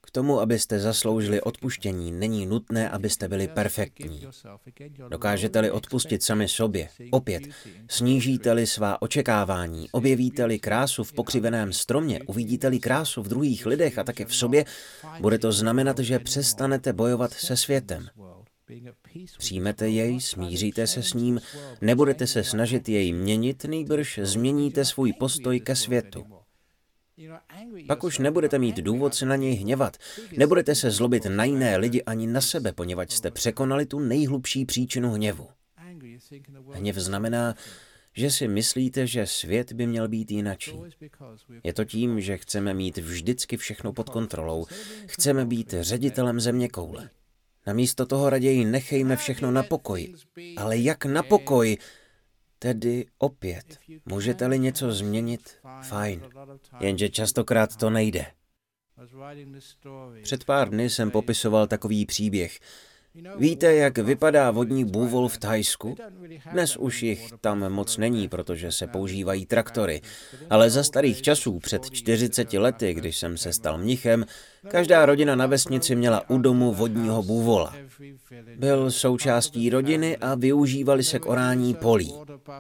K 0.01 0.11
tomu, 0.11 0.41
abyste 0.41 0.79
zasloužili 0.81 1.41
odpuštění, 1.41 2.13
není 2.13 2.47
nutné, 2.47 2.91
abyste 2.91 3.29
byli 3.29 3.49
perfektní. 3.49 4.27
Dokážete-li 5.09 5.71
odpustit 5.71 6.23
sami 6.23 6.49
sobě, 6.49 6.89
opět, 7.11 7.43
snížíte-li 7.89 8.67
svá 8.67 9.03
očekávání, 9.03 9.89
objevíte-li 9.93 10.59
krásu 10.59 11.05
v 11.05 11.13
pokřiveném 11.13 11.73
stromě, 11.73 12.21
uvidíte-li 12.27 12.81
krásu 12.81 13.23
v 13.23 13.29
druhých 13.29 13.67
lidech 13.67 13.99
a 13.99 14.05
také 14.05 14.25
v 14.25 14.35
sobě, 14.35 14.65
bude 15.21 15.39
to 15.39 15.53
znamenat, 15.53 15.99
že 15.99 16.19
přestanete 16.19 16.93
bojovat 16.93 17.33
se 17.33 17.57
světem. 17.57 18.09
Přijmete 19.39 19.89
jej, 19.89 20.21
smíříte 20.21 20.87
se 20.87 21.03
s 21.03 21.15
ním, 21.15 21.41
nebudete 21.81 22.27
se 22.27 22.45
snažit 22.45 22.89
jej 22.89 23.13
měnit, 23.13 23.65
nejbrž 23.65 24.21
změníte 24.23 24.85
svůj 24.85 25.13
postoj 25.13 25.61
ke 25.61 25.77
světu. 25.77 26.25
Pak 27.87 28.05
už 28.05 28.19
nebudete 28.19 28.59
mít 28.59 28.77
důvod 28.77 29.15
se 29.15 29.27
na 29.27 29.37
něj 29.37 29.55
hněvat. 29.55 29.97
Nebudete 30.37 30.75
se 30.75 30.91
zlobit 30.91 31.25
na 31.25 31.45
jiné 31.45 31.77
lidi 31.77 32.03
ani 32.03 32.27
na 32.27 32.41
sebe, 32.41 32.73
poněvadž 32.73 33.13
jste 33.13 33.31
překonali 33.31 33.87
tu 33.87 33.99
nejhlubší 33.99 34.65
příčinu 34.65 35.13
hněvu. 35.13 35.49
Hněv 36.73 36.97
znamená, 36.97 37.55
že 38.15 38.31
si 38.31 38.49
myslíte, 38.49 39.07
že 39.07 39.27
svět 39.27 39.73
by 39.73 39.87
měl 39.87 40.09
být 40.09 40.31
jinačí. 40.31 40.79
Je 41.65 41.73
to 41.73 41.85
tím, 41.85 42.21
že 42.21 42.39
chceme 42.39 42.75
mít 42.75 42.99
vždycky 42.99 43.57
všechno 43.57 43.93
pod 43.93 44.11
kontrolou. 44.11 44.67
Chceme 45.07 45.45
být 45.45 45.75
ředitelem 45.81 46.41
země 46.41 46.69
koule. 46.69 47.11
Namísto 47.67 48.07
toho 48.07 48.31
raději 48.31 48.65
nechejme 48.65 49.17
všechno 49.17 49.51
na 49.51 49.63
pokoji. 49.63 50.15
Ale 50.57 50.79
jak 50.79 51.05
na 51.05 51.23
pokoji? 51.23 51.79
Tedy 52.59 53.07
opět, 53.19 53.79
můžete-li 54.07 54.59
něco 54.59 54.93
změnit, 54.93 55.51
fajn. 55.83 56.23
Jenže 56.81 57.09
častokrát 57.09 57.77
to 57.77 57.91
nejde. 57.91 58.27
Před 60.23 60.45
pár 60.45 60.71
dny 60.71 60.91
jsem 60.91 61.11
popisoval 61.11 61.67
takový 61.67 62.07
příběh. 62.07 62.59
Víte, 63.39 63.75
jak 63.75 63.99
vypadá 63.99 64.51
vodní 64.51 64.85
bůvol 64.85 65.29
v 65.29 65.39
Thajsku? 65.39 65.97
Dnes 66.53 66.77
už 66.77 67.03
jich 67.03 67.33
tam 67.41 67.73
moc 67.73 67.97
není, 67.97 68.29
protože 68.29 68.73
se 68.73 68.87
používají 68.87 69.47
traktory. 69.47 70.01
Ale 70.51 70.71
za 70.71 70.83
starých 70.83 71.23
časů, 71.23 71.59
před 71.59 71.91
40 71.91 72.53
lety, 72.53 72.95
když 72.95 73.19
jsem 73.19 73.37
se 73.37 73.53
stal 73.53 73.79
mnichem, 73.79 74.27
každá 74.69 75.07
rodina 75.07 75.37
na 75.37 75.47
vesnici 75.47 75.95
měla 75.95 76.31
u 76.31 76.39
domu 76.39 76.73
vodního 76.73 77.23
bůvola. 77.23 77.75
Byl 78.57 78.91
součástí 78.91 79.71
rodiny 79.71 80.17
a 80.17 80.35
využívali 80.35 81.05
se 81.05 81.19
k 81.19 81.27
orání 81.27 81.75
polí. 81.75 82.15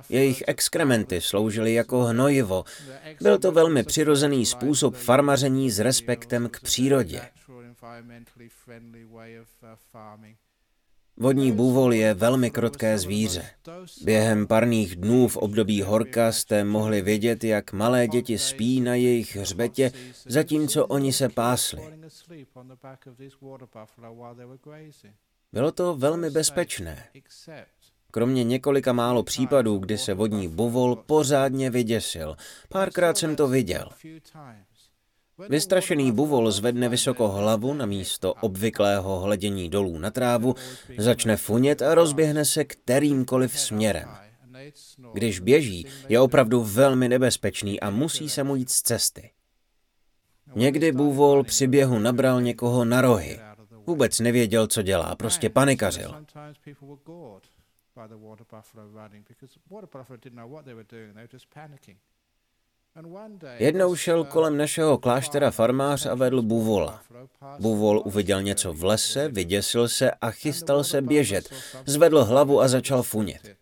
Jejich 0.08 0.42
exkrementy 0.46 1.20
sloužily 1.20 1.74
jako 1.74 2.04
hnojivo. 2.04 2.64
Byl 3.20 3.38
to 3.38 3.52
velmi 3.52 3.82
přirozený 3.82 4.46
způsob 4.46 4.96
farmaření 4.96 5.70
s 5.70 5.78
respektem 5.78 6.48
k 6.48 6.60
přírodě. 6.60 7.20
Vodní 11.16 11.52
bůvol 11.52 11.94
je 11.94 12.14
velmi 12.14 12.50
krotké 12.50 12.98
zvíře. 12.98 13.50
Během 14.04 14.46
parných 14.46 14.96
dnů 14.96 15.28
v 15.28 15.36
období 15.36 15.82
horka 15.82 16.32
jste 16.32 16.64
mohli 16.64 17.02
vidět, 17.02 17.44
jak 17.44 17.72
malé 17.72 18.08
děti 18.08 18.38
spí 18.38 18.80
na 18.80 18.94
jejich 18.94 19.36
hřbetě, 19.36 19.92
zatímco 20.26 20.86
oni 20.86 21.12
se 21.12 21.28
pásli. 21.28 21.82
Bylo 25.52 25.72
to 25.72 25.96
velmi 25.96 26.30
bezpečné. 26.30 27.04
Kromě 28.10 28.44
několika 28.44 28.92
málo 28.92 29.22
případů, 29.22 29.78
kdy 29.78 29.98
se 29.98 30.14
vodní 30.14 30.48
buvol 30.48 30.96
pořádně 30.96 31.70
vyděsil. 31.70 32.36
Párkrát 32.68 33.18
jsem 33.18 33.36
to 33.36 33.48
viděl. 33.48 33.88
Vystrašený 35.38 36.12
buvol 36.12 36.50
zvedne 36.50 36.88
vysoko 36.88 37.28
hlavu 37.28 37.74
na 37.74 37.86
místo 37.86 38.34
obvyklého 38.34 39.20
hledění 39.20 39.68
dolů 39.68 39.98
na 39.98 40.10
trávu, 40.10 40.54
začne 40.98 41.36
funět 41.36 41.82
a 41.82 41.94
rozběhne 41.94 42.44
se 42.44 42.64
kterýmkoliv 42.64 43.60
směrem. 43.60 44.08
Když 45.12 45.40
běží, 45.40 45.86
je 46.08 46.20
opravdu 46.20 46.62
velmi 46.64 47.08
nebezpečný 47.08 47.80
a 47.80 47.90
musí 47.90 48.28
se 48.28 48.44
mu 48.44 48.56
jít 48.56 48.70
z 48.70 48.82
cesty. 48.82 49.30
Někdy 50.54 50.92
bůvol 50.92 51.44
při 51.44 51.66
běhu 51.66 51.98
nabral 51.98 52.40
někoho 52.40 52.84
na 52.84 53.00
rohy. 53.00 53.40
Vůbec 53.86 54.20
nevěděl, 54.20 54.66
co 54.66 54.82
dělá, 54.82 55.16
prostě 55.16 55.50
panikařil. 55.50 56.14
Jednou 63.58 63.96
šel 63.96 64.24
kolem 64.24 64.56
našeho 64.56 64.98
kláštera 64.98 65.50
farmář 65.50 66.06
a 66.06 66.14
vedl 66.14 66.42
buvola. 66.42 67.02
Buvol 67.58 68.02
uviděl 68.04 68.42
něco 68.42 68.72
v 68.72 68.84
lese, 68.84 69.28
vyděsil 69.28 69.88
se 69.88 70.10
a 70.10 70.30
chystal 70.30 70.84
se 70.84 71.02
běžet. 71.02 71.54
Zvedl 71.86 72.24
hlavu 72.24 72.60
a 72.60 72.68
začal 72.68 73.02
funět. 73.02 73.56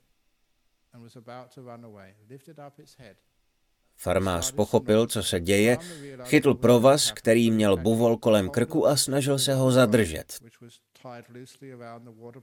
Farmář 3.96 4.52
pochopil, 4.52 5.06
co 5.06 5.22
se 5.22 5.40
děje, 5.40 5.78
chytl 6.22 6.54
provaz, 6.54 7.12
který 7.12 7.50
měl 7.50 7.76
buvol 7.76 8.16
kolem 8.16 8.50
krku 8.50 8.86
a 8.86 8.96
snažil 8.96 9.38
se 9.38 9.54
ho 9.54 9.72
zadržet. 9.72 10.38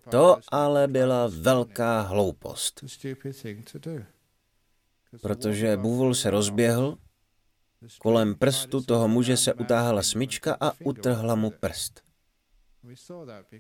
To 0.10 0.38
ale 0.52 0.88
byla 0.88 1.30
velká 1.40 2.02
hloupost 2.02 2.84
protože 5.22 5.78
bůvol 5.78 6.16
se 6.16 6.30
rozběhl, 6.30 6.98
kolem 8.00 8.36
prstu 8.36 8.82
toho 8.82 9.08
muže 9.08 9.38
se 9.38 9.54
utáhla 9.54 10.04
smyčka 10.04 10.58
a 10.60 10.72
utrhla 10.84 11.36
mu 11.36 11.50
prst. 11.50 12.02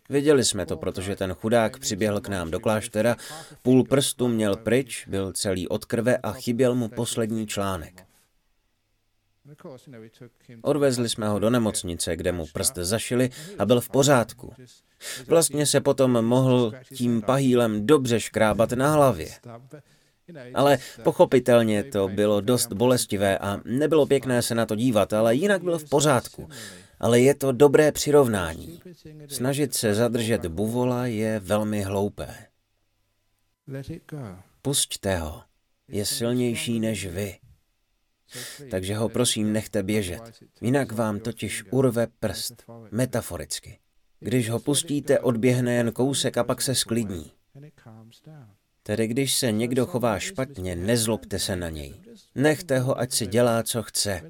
Viděli 0.09 0.45
jsme 0.45 0.65
to, 0.65 0.77
protože 0.77 1.15
ten 1.15 1.33
chudák 1.33 1.79
přiběhl 1.79 2.21
k 2.21 2.27
nám 2.27 2.51
do 2.51 2.59
kláštera, 2.59 3.15
půl 3.61 3.83
prstu 3.83 4.27
měl 4.27 4.55
pryč, 4.55 5.07
byl 5.07 5.33
celý 5.33 5.67
od 5.67 5.85
krve 5.85 6.17
a 6.17 6.31
chyběl 6.31 6.75
mu 6.75 6.89
poslední 6.89 7.47
článek. 7.47 8.07
Odvezli 10.61 11.09
jsme 11.09 11.27
ho 11.27 11.39
do 11.39 11.49
nemocnice, 11.49 12.15
kde 12.15 12.31
mu 12.31 12.45
prst 12.53 12.75
zašili 12.75 13.29
a 13.59 13.65
byl 13.65 13.81
v 13.81 13.89
pořádku. 13.89 14.53
Vlastně 15.27 15.65
se 15.65 15.81
potom 15.81 16.25
mohl 16.25 16.71
tím 16.95 17.21
pahýlem 17.21 17.87
dobře 17.87 18.19
škrábat 18.19 18.71
na 18.71 18.91
hlavě. 18.91 19.29
Ale 20.53 20.77
pochopitelně 21.03 21.83
to 21.83 22.07
bylo 22.07 22.41
dost 22.41 22.73
bolestivé 22.73 23.37
a 23.37 23.61
nebylo 23.65 24.05
pěkné 24.05 24.41
se 24.41 24.55
na 24.55 24.65
to 24.65 24.75
dívat, 24.75 25.13
ale 25.13 25.35
jinak 25.35 25.63
byl 25.63 25.79
v 25.79 25.89
pořádku. 25.89 26.49
Ale 26.99 27.19
je 27.19 27.35
to 27.35 27.51
dobré 27.51 27.91
přirovnání. 27.91 28.79
Snažit 29.27 29.73
se 29.73 29.93
zadržet 29.93 30.45
buvola 30.45 31.05
je 31.05 31.39
velmi 31.39 31.81
hloupé. 31.81 32.35
Pusťte 34.61 35.17
ho. 35.17 35.43
Je 35.87 36.05
silnější 36.05 36.79
než 36.79 37.05
vy. 37.05 37.37
Takže 38.71 38.95
ho 38.95 39.09
prosím 39.09 39.53
nechte 39.53 39.83
běžet. 39.83 40.21
Jinak 40.61 40.91
vám 40.91 41.19
totiž 41.19 41.63
urve 41.71 42.07
prst. 42.19 42.63
Metaforicky. 42.91 43.79
Když 44.19 44.49
ho 44.49 44.59
pustíte, 44.59 45.19
odběhne 45.19 45.73
jen 45.73 45.91
kousek 45.91 46.37
a 46.37 46.43
pak 46.43 46.61
se 46.61 46.75
sklidní. 46.75 47.31
Tedy 48.87 49.07
když 49.07 49.35
se 49.35 49.51
někdo 49.51 49.85
chová 49.85 50.19
špatně, 50.19 50.75
nezlobte 50.75 51.39
se 51.39 51.55
na 51.55 51.69
něj. 51.69 51.93
Nechte 52.35 52.79
ho, 52.79 52.99
ať 52.99 53.11
si 53.11 53.27
dělá, 53.27 53.63
co 53.63 53.83
chce. 53.83 54.21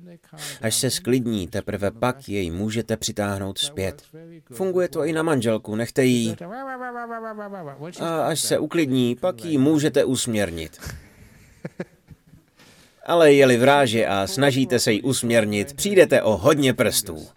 Až 0.61 0.75
se 0.75 0.89
sklidní, 0.89 1.47
teprve 1.47 1.91
pak 1.91 2.29
jej 2.29 2.51
můžete 2.51 2.97
přitáhnout 2.97 3.57
zpět. 3.57 4.03
Funguje 4.51 4.87
to 4.87 5.03
i 5.03 5.13
na 5.13 5.23
manželku, 5.23 5.75
nechte 5.75 6.03
jí. 6.03 6.35
A 7.99 8.21
až 8.21 8.39
se 8.39 8.59
uklidní, 8.59 9.15
pak 9.15 9.45
ji 9.45 9.57
můžete 9.57 10.05
usměrnit. 10.05 10.79
Ale 13.05 13.33
je-li 13.33 13.57
vráže 13.57 14.07
a 14.07 14.27
snažíte 14.27 14.79
se 14.79 14.91
jí 14.91 15.01
usměrnit, 15.01 15.73
přijdete 15.73 16.21
o 16.21 16.37
hodně 16.37 16.73
prstů. 16.73 17.27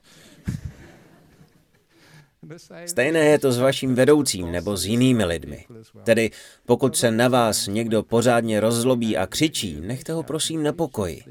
Stejné 2.86 3.18
je 3.18 3.38
to 3.38 3.52
s 3.52 3.58
vaším 3.58 3.94
vedoucím 3.94 4.52
nebo 4.52 4.76
s 4.76 4.86
jinými 4.86 5.24
lidmi. 5.24 5.66
Tedy 6.04 6.30
pokud 6.66 6.96
se 6.96 7.10
na 7.10 7.28
vás 7.28 7.66
někdo 7.66 8.02
pořádně 8.02 8.60
rozzlobí 8.60 9.16
a 9.16 9.26
křičí, 9.26 9.80
nechte 9.80 10.12
ho 10.12 10.22
prosím 10.22 10.62
na 10.62 10.72
pokoji. 10.72 11.22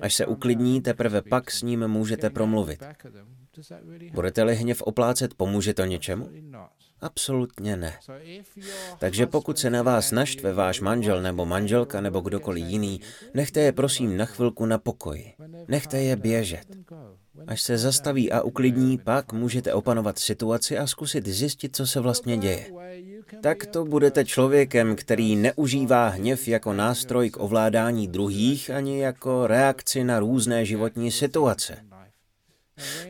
Až 0.00 0.14
se 0.14 0.26
uklidní, 0.26 0.80
teprve 0.80 1.22
pak 1.22 1.50
s 1.50 1.62
ním 1.62 1.88
můžete 1.88 2.30
promluvit. 2.30 2.82
Budete-li 4.12 4.54
hněv 4.54 4.82
oplácet, 4.82 5.34
pomůže 5.34 5.74
to 5.74 5.84
něčemu? 5.84 6.28
Absolutně 7.00 7.76
ne. 7.76 7.98
Takže 8.98 9.26
pokud 9.26 9.58
se 9.58 9.70
na 9.70 9.82
vás 9.82 10.10
naštve 10.12 10.52
váš 10.52 10.80
manžel 10.80 11.22
nebo 11.22 11.46
manželka 11.46 12.00
nebo 12.00 12.20
kdokoliv 12.20 12.64
jiný, 12.64 13.00
nechte 13.34 13.60
je 13.60 13.72
prosím 13.72 14.16
na 14.16 14.24
chvilku 14.24 14.66
na 14.66 14.78
pokoji. 14.78 15.32
Nechte 15.68 16.02
je 16.02 16.16
běžet. 16.16 16.66
Až 17.46 17.62
se 17.62 17.78
zastaví 17.78 18.32
a 18.32 18.40
uklidní, 18.40 18.98
pak 18.98 19.32
můžete 19.32 19.72
opanovat 19.72 20.18
situaci 20.18 20.78
a 20.78 20.86
zkusit 20.86 21.26
zjistit, 21.26 21.76
co 21.76 21.86
se 21.86 22.00
vlastně 22.00 22.36
děje. 22.36 22.66
Tak 23.42 23.66
to 23.66 23.84
budete 23.84 24.24
člověkem, 24.24 24.96
který 24.96 25.36
neužívá 25.36 26.08
hněv 26.08 26.48
jako 26.48 26.72
nástroj 26.72 27.30
k 27.30 27.36
ovládání 27.40 28.08
druhých 28.08 28.70
ani 28.70 29.00
jako 29.00 29.46
reakci 29.46 30.04
na 30.04 30.20
různé 30.20 30.64
životní 30.64 31.10
situace. 31.10 31.76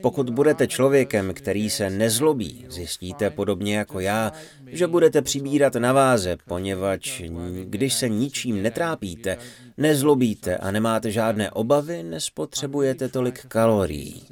Pokud 0.00 0.30
budete 0.30 0.66
člověkem, 0.66 1.34
který 1.34 1.70
se 1.70 1.90
nezlobí, 1.90 2.66
zjistíte 2.68 3.30
podobně 3.30 3.76
jako 3.76 4.00
já, 4.00 4.32
že 4.66 4.86
budete 4.86 5.22
přibírat 5.22 5.74
na 5.74 5.92
váze, 5.92 6.36
poněvadž 6.48 7.22
když 7.64 7.94
se 7.94 8.08
ničím 8.08 8.62
netrápíte, 8.62 9.36
nezlobíte 9.76 10.56
a 10.56 10.70
nemáte 10.70 11.10
žádné 11.10 11.50
obavy, 11.50 12.02
nespotřebujete 12.02 13.08
tolik 13.08 13.46
kalorií. 13.46 14.22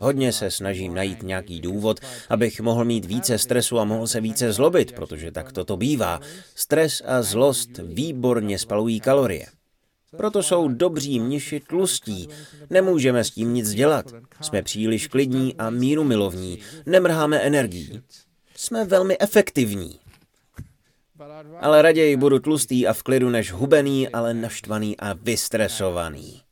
Hodně 0.00 0.32
se 0.32 0.50
snažím 0.50 0.94
najít 0.94 1.22
nějaký 1.22 1.60
důvod, 1.60 2.00
abych 2.28 2.60
mohl 2.60 2.84
mít 2.84 3.04
více 3.04 3.38
stresu 3.38 3.78
a 3.78 3.84
mohl 3.84 4.06
se 4.06 4.20
více 4.20 4.52
zlobit, 4.52 4.92
protože 4.92 5.30
tak 5.30 5.52
toto 5.52 5.76
bývá. 5.76 6.20
Stres 6.54 7.02
a 7.06 7.22
zlost 7.22 7.70
výborně 7.78 8.58
spalují 8.58 9.00
kalorie. 9.00 9.46
Proto 10.16 10.42
jsou 10.42 10.68
dobří 10.68 11.20
mniši 11.20 11.60
tlustí. 11.60 12.28
Nemůžeme 12.70 13.24
s 13.24 13.30
tím 13.30 13.54
nic 13.54 13.70
dělat. 13.70 14.06
Jsme 14.40 14.62
příliš 14.62 15.08
klidní 15.08 15.54
a 15.56 15.70
míru 15.70 16.04
milovní. 16.04 16.58
Nemrháme 16.86 17.38
energií. 17.38 18.02
Jsme 18.56 18.84
velmi 18.84 19.16
efektivní. 19.20 19.98
Ale 21.60 21.82
raději 21.82 22.16
budu 22.16 22.38
tlustý 22.38 22.86
a 22.86 22.92
v 22.92 23.02
klidu 23.02 23.30
než 23.30 23.52
hubený, 23.52 24.08
ale 24.08 24.34
naštvaný 24.34 24.96
a 24.96 25.12
vystresovaný. 25.12 26.42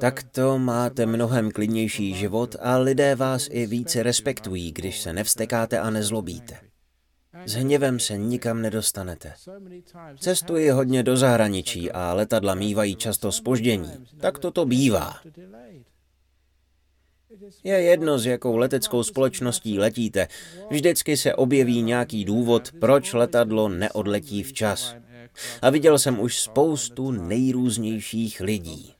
Takto 0.00 0.58
máte 0.58 1.06
mnohem 1.06 1.50
klidnější 1.50 2.14
život 2.14 2.56
a 2.60 2.78
lidé 2.78 3.14
vás 3.14 3.48
i 3.50 3.66
více 3.66 4.02
respektují, 4.02 4.72
když 4.72 5.00
se 5.00 5.12
nevstekáte 5.12 5.78
a 5.78 5.90
nezlobíte. 5.90 6.71
S 7.44 7.54
hněvem 7.54 8.00
se 8.00 8.16
nikam 8.16 8.62
nedostanete. 8.62 9.34
Cestuji 10.18 10.70
hodně 10.70 11.02
do 11.02 11.16
zahraničí 11.16 11.92
a 11.92 12.12
letadla 12.12 12.54
mývají 12.54 12.96
často 12.96 13.32
spoždění. 13.32 14.06
Tak 14.20 14.38
toto 14.38 14.66
bývá. 14.66 15.14
Je 17.64 17.82
jedno, 17.82 18.18
s 18.18 18.26
jakou 18.26 18.56
leteckou 18.56 19.02
společností 19.02 19.78
letíte. 19.78 20.28
Vždycky 20.70 21.16
se 21.16 21.34
objeví 21.34 21.82
nějaký 21.82 22.24
důvod, 22.24 22.72
proč 22.80 23.12
letadlo 23.12 23.68
neodletí 23.68 24.42
včas. 24.42 24.96
A 25.62 25.70
viděl 25.70 25.98
jsem 25.98 26.20
už 26.20 26.40
spoustu 26.40 27.10
nejrůznějších 27.10 28.40
lidí. 28.40 28.94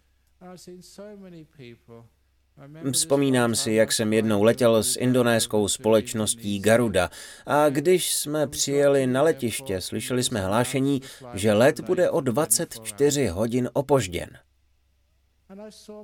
Vzpomínám 2.92 3.54
si, 3.54 3.72
jak 3.72 3.92
jsem 3.92 4.12
jednou 4.12 4.42
letěl 4.42 4.82
s 4.82 4.96
indonéskou 4.96 5.68
společností 5.68 6.60
Garuda 6.60 7.10
a 7.46 7.68
když 7.68 8.14
jsme 8.14 8.46
přijeli 8.46 9.06
na 9.06 9.22
letiště, 9.22 9.80
slyšeli 9.80 10.22
jsme 10.22 10.40
hlášení, 10.40 11.02
že 11.34 11.52
let 11.52 11.80
bude 11.80 12.10
o 12.10 12.20
24 12.20 13.26
hodin 13.26 13.70
opožděn. 13.72 14.28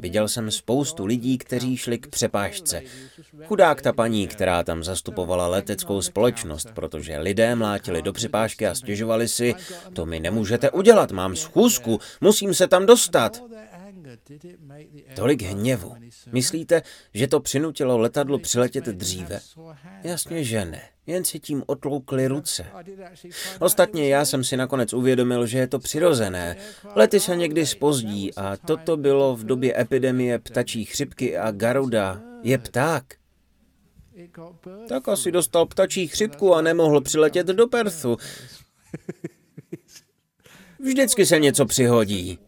Viděl 0.01 0.29
jsem 0.29 0.51
spoustu 0.51 1.07
lidí, 1.07 1.39
kteří 1.39 1.77
šli 1.77 1.99
k 1.99 2.07
přepážce. 2.07 2.83
Chudák 3.45 3.83
ta 3.83 3.93
paní, 3.93 4.29
která 4.29 4.63
tam 4.63 4.85
zastupovala 4.85 5.49
leteckou 5.49 6.03
společnost, 6.03 6.69
protože 6.75 7.19
lidé 7.19 7.55
mlátili 7.55 8.03
do 8.03 8.13
přepážky 8.13 8.67
a 8.67 8.75
stěžovali 8.75 9.29
si, 9.29 9.55
to 9.93 10.07
mi 10.07 10.21
nemůžete 10.21 10.71
udělat, 10.71 11.13
mám 11.13 11.37
schůzku, 11.37 11.99
musím 12.21 12.55
se 12.55 12.69
tam 12.69 12.87
dostat. 12.87 13.43
Tolik 15.17 15.43
hněvu. 15.43 15.95
Myslíte, 16.33 16.83
že 17.15 17.27
to 17.27 17.41
přinutilo 17.41 17.99
letadlo 17.99 18.39
přiletět 18.39 18.85
dříve? 18.85 19.41
Jasně, 20.03 20.45
že 20.45 20.65
ne. 20.65 20.83
Jen 21.07 21.25
si 21.25 21.41
tím 21.41 21.63
otloukli 21.67 22.27
ruce. 22.27 22.67
Ostatně 23.61 24.09
já 24.09 24.25
jsem 24.25 24.45
si 24.45 24.57
nakonec 24.57 24.93
uvědomil, 24.93 25.47
že 25.47 25.59
je 25.59 25.67
to 25.67 25.79
přirozené. 25.79 26.57
Lety 26.95 27.21
se 27.21 27.37
někdy 27.37 27.67
spozdí 27.67 28.35
a 28.35 28.57
toto 28.57 28.97
bylo 28.97 29.37
v 29.37 29.45
době 29.45 29.81
epidemie 29.81 30.39
ptačí 30.39 30.85
chřipky 30.85 31.37
a 31.37 31.51
Garuda 31.51 32.23
je 32.43 32.59
pták. 32.59 33.15
Tak 34.89 35.09
asi 35.09 35.33
dostal 35.33 35.67
ptačí 35.67 36.09
chřipku 36.09 36.55
a 36.55 36.63
nemohl 36.63 37.01
přiletět 37.01 37.47
do 37.47 37.67
Perthu. 37.67 38.17
Vždycky 40.79 41.27
se 41.27 41.39
něco 41.39 41.67
přihodí. 41.67 42.39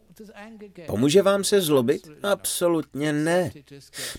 Pomůže 0.87 1.23
vám 1.23 1.45
se 1.45 1.61
zlobit? 1.61 2.09
Absolutně 2.23 3.13
ne. 3.13 3.51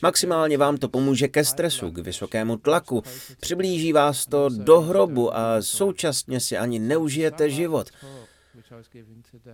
Maximálně 0.02 0.58
vám 0.58 0.78
to 0.78 0.90
pomůže 0.90 1.28
ke 1.28 1.46
stresu, 1.46 1.92
k 1.92 1.98
vysokému 1.98 2.58
tlaku. 2.58 3.04
Přiblíží 3.40 3.94
vás 3.94 4.26
to 4.26 4.50
do 4.50 4.82
hrobu 4.82 5.38
a 5.38 5.62
současně 5.62 6.40
si 6.40 6.58
ani 6.58 6.80
neužijete 6.80 7.50
život. 7.50 7.90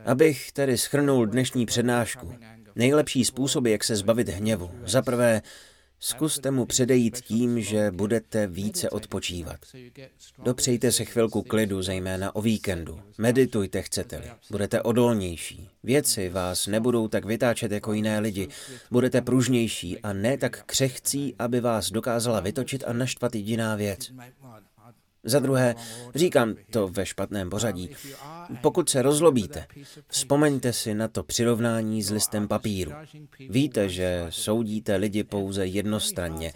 Abych 0.05 0.51
tedy 0.51 0.77
schrnul 0.77 1.25
dnešní 1.25 1.65
přednášku. 1.65 2.33
Nejlepší 2.75 3.25
způsoby, 3.25 3.71
jak 3.71 3.83
se 3.83 3.95
zbavit 3.95 4.29
hněvu. 4.29 4.71
Za 4.85 5.01
prvé, 5.01 5.41
Zkuste 5.99 6.51
mu 6.51 6.65
předejít 6.65 7.21
tím, 7.21 7.61
že 7.61 7.91
budete 7.91 8.47
více 8.47 8.89
odpočívat. 8.89 9.57
Dopřejte 10.43 10.91
se 10.91 11.05
chvilku 11.05 11.41
klidu, 11.41 11.81
zejména 11.81 12.35
o 12.35 12.41
víkendu. 12.41 12.99
Meditujte, 13.17 13.81
chcete-li. 13.81 14.31
Budete 14.51 14.81
odolnější. 14.81 15.69
Věci 15.83 16.29
vás 16.29 16.67
nebudou 16.67 17.07
tak 17.07 17.25
vytáčet 17.25 17.71
jako 17.71 17.93
jiné 17.93 18.19
lidi. 18.19 18.47
Budete 18.91 19.21
pružnější 19.21 19.99
a 19.99 20.13
ne 20.13 20.37
tak 20.37 20.63
křehcí, 20.65 21.35
aby 21.39 21.59
vás 21.59 21.91
dokázala 21.91 22.39
vytočit 22.39 22.83
a 22.87 22.93
naštvat 22.93 23.35
jediná 23.35 23.75
věc. 23.75 24.11
Za 25.28 25.39
druhé, 25.39 25.75
říkám 26.15 26.55
to 26.71 26.88
ve 26.88 27.05
špatném 27.05 27.49
pořadí, 27.49 27.89
pokud 28.61 28.89
se 28.89 29.01
rozlobíte, 29.01 29.65
vzpomeňte 30.07 30.73
si 30.73 30.93
na 30.93 31.07
to 31.07 31.23
přirovnání 31.23 32.03
s 32.03 32.11
listem 32.11 32.47
papíru. 32.47 32.91
Víte, 33.49 33.89
že 33.89 34.25
soudíte 34.30 34.95
lidi 34.95 35.23
pouze 35.23 35.65
jednostranně. 35.65 36.53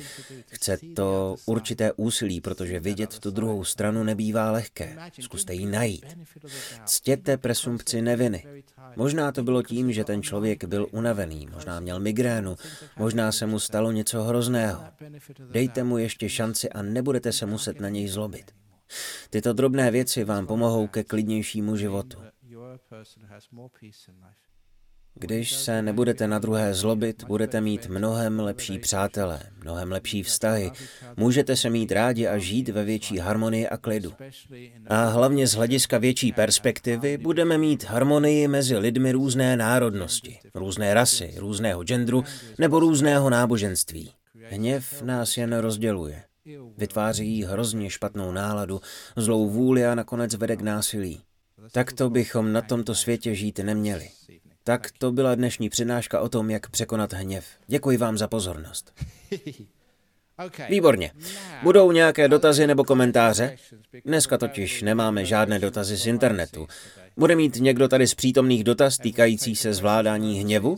Chce 0.48 0.78
to 0.96 1.36
určité 1.46 1.92
úsilí, 1.94 2.42
protože 2.42 2.80
vidět 2.80 3.20
tu 3.20 3.32
druhou 3.32 3.64
stranu 3.64 4.04
nebývá 4.04 4.52
lehké. 4.52 4.98
Zkuste 5.20 5.54
ji 5.54 5.66
najít. 5.66 6.06
Ctěte 6.86 7.38
presumpci 7.38 8.02
neviny. 8.02 8.44
Možná 8.96 9.32
to 9.32 9.44
bylo 9.44 9.64
tím, 9.64 9.92
že 9.92 10.04
ten 10.04 10.24
člověk 10.24 10.64
byl 10.64 10.88
unavený, 10.92 11.48
možná 11.54 11.80
měl 11.80 12.00
migrénu, 12.00 12.56
možná 12.98 13.32
se 13.32 13.46
mu 13.46 13.60
stalo 13.60 13.92
něco 13.92 14.24
hrozného. 14.24 14.84
Dejte 15.52 15.84
mu 15.84 15.98
ještě 15.98 16.30
šanci 16.30 16.70
a 16.70 16.82
nebudete 16.82 17.32
se 17.32 17.46
muset 17.46 17.80
na 17.80 17.90
něj 17.90 18.08
zlobit. 18.08 18.61
Tyto 19.30 19.54
drobné 19.54 19.92
věci 19.92 20.24
vám 20.24 20.48
pomohou 20.48 20.88
ke 20.88 21.04
klidnějšímu 21.04 21.76
životu. 21.76 22.18
Když 25.16 25.54
se 25.56 25.82
nebudete 25.82 26.28
na 26.28 26.40
druhé 26.40 26.74
zlobit, 26.74 27.24
budete 27.24 27.62
mít 27.62 27.88
mnohem 27.88 28.40
lepší 28.40 28.80
přátelé, 28.80 29.40
mnohem 29.64 29.92
lepší 29.92 30.24
vztahy, 30.24 30.72
můžete 31.18 31.56
se 31.56 31.70
mít 31.70 31.92
rádi 31.92 32.28
a 32.28 32.38
žít 32.38 32.70
ve 32.70 32.84
větší 32.84 33.18
harmonii 33.18 33.68
a 33.68 33.78
klidu. 33.78 34.14
A 34.88 35.06
hlavně 35.06 35.48
z 35.48 35.54
hlediska 35.54 35.98
větší 35.98 36.32
perspektivy 36.32 37.18
budeme 37.18 37.58
mít 37.58 37.84
harmonii 37.84 38.48
mezi 38.48 38.78
lidmi 38.78 39.12
různé 39.12 39.58
národnosti, 39.58 40.40
různé 40.54 40.94
rasy, 40.94 41.34
různého 41.38 41.84
genderu 41.84 42.24
nebo 42.58 42.80
různého 42.80 43.30
náboženství. 43.30 44.12
Hněv 44.50 45.02
nás 45.02 45.38
jen 45.38 45.58
rozděluje. 45.58 46.24
Vytváří 46.78 47.44
hrozně 47.44 47.90
špatnou 47.90 48.32
náladu, 48.32 48.82
zlou 49.16 49.50
vůli 49.50 49.86
a 49.86 49.96
nakonec 49.96 50.36
vede 50.36 50.56
k 50.56 50.62
násilí. 50.62 51.22
Tak 51.72 51.94
to 51.94 52.10
bychom 52.10 52.54
na 52.54 52.62
tomto 52.62 52.96
světě 52.96 53.36
žít 53.36 53.60
neměli. 53.60 54.10
Tak 54.64 54.92
to 54.98 55.12
byla 55.12 55.36
dnešní 55.36 55.70
přednáška 55.70 56.20
o 56.20 56.30
tom, 56.30 56.50
jak 56.50 56.70
překonat 56.70 57.14
hněv. 57.14 57.46
Děkuji 57.68 57.98
vám 57.98 58.18
za 58.18 58.28
pozornost. 58.28 58.94
Výborně. 60.70 61.12
Budou 61.64 61.92
nějaké 61.92 62.28
dotazy 62.28 62.68
nebo 62.68 62.84
komentáře? 62.84 63.58
Dneska 64.06 64.38
totiž 64.38 64.82
nemáme 64.82 65.26
žádné 65.26 65.60
dotazy 65.60 65.98
z 65.98 66.08
internetu. 66.08 66.68
Bude 67.18 67.36
mít 67.36 67.56
někdo 67.56 67.88
tady 67.88 68.08
z 68.08 68.16
přítomných 68.16 68.64
dotaz 68.64 68.98
týkající 68.98 69.56
se 69.56 69.74
zvládání 69.74 70.40
hněvu? 70.40 70.78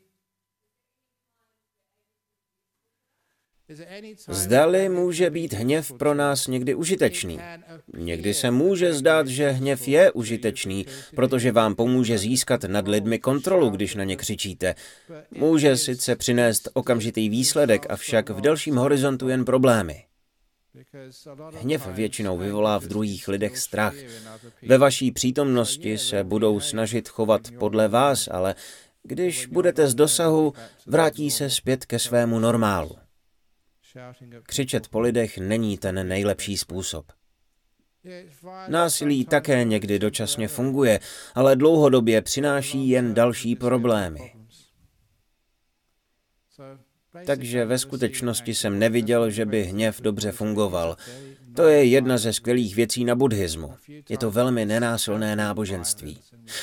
Zdali 4.27 4.89
může 4.89 5.29
být 5.29 5.53
hněv 5.53 5.93
pro 5.93 6.13
nás 6.13 6.47
někdy 6.47 6.75
užitečný. 6.75 7.39
Někdy 7.97 8.33
se 8.33 8.51
může 8.51 8.93
zdát, 8.93 9.27
že 9.27 9.49
hněv 9.49 9.87
je 9.87 10.11
užitečný, 10.11 10.85
protože 11.15 11.51
vám 11.51 11.75
pomůže 11.75 12.17
získat 12.17 12.63
nad 12.63 12.87
lidmi 12.87 13.19
kontrolu, 13.19 13.69
když 13.69 13.95
na 13.95 14.03
ně 14.03 14.15
křičíte. 14.15 14.75
Může 15.31 15.77
sice 15.77 16.15
přinést 16.15 16.69
okamžitý 16.73 17.29
výsledek, 17.29 17.85
avšak 17.89 18.29
v 18.29 18.41
delším 18.41 18.75
horizontu 18.75 19.29
jen 19.29 19.45
problémy. 19.45 20.03
Hněv 21.61 21.87
většinou 21.87 22.37
vyvolá 22.37 22.79
v 22.79 22.83
druhých 22.83 23.27
lidech 23.27 23.57
strach. 23.57 23.93
Ve 24.67 24.77
vaší 24.77 25.11
přítomnosti 25.11 25.97
se 25.97 26.23
budou 26.23 26.59
snažit 26.59 27.09
chovat 27.09 27.41
podle 27.59 27.87
vás, 27.87 28.27
ale 28.31 28.55
když 29.03 29.45
budete 29.45 29.87
z 29.87 29.95
dosahu, 29.95 30.53
vrátí 30.87 31.31
se 31.31 31.49
zpět 31.49 31.85
ke 31.85 31.99
svému 31.99 32.39
normálu. 32.39 33.00
Křičet 34.43 34.87
po 34.87 34.99
lidech 34.99 35.37
není 35.37 35.77
ten 35.77 36.07
nejlepší 36.07 36.57
způsob. 36.57 37.11
Násilí 38.67 39.25
také 39.25 39.63
někdy 39.63 39.99
dočasně 39.99 40.47
funguje, 40.47 40.99
ale 41.35 41.55
dlouhodobě 41.55 42.21
přináší 42.21 42.89
jen 42.89 43.13
další 43.13 43.55
problémy. 43.55 44.33
Takže 47.25 47.65
ve 47.65 47.79
skutečnosti 47.79 48.55
jsem 48.55 48.79
neviděl, 48.79 49.29
že 49.29 49.45
by 49.45 49.63
hněv 49.63 50.01
dobře 50.01 50.31
fungoval. 50.31 50.97
To 51.55 51.67
je 51.67 51.85
jedna 51.85 52.17
ze 52.17 52.33
skvělých 52.33 52.75
věcí 52.75 53.05
na 53.05 53.15
buddhismu. 53.15 53.73
Je 54.09 54.17
to 54.17 54.31
velmi 54.31 54.65
nenásilné 54.65 55.35
náboženství. 55.35 56.21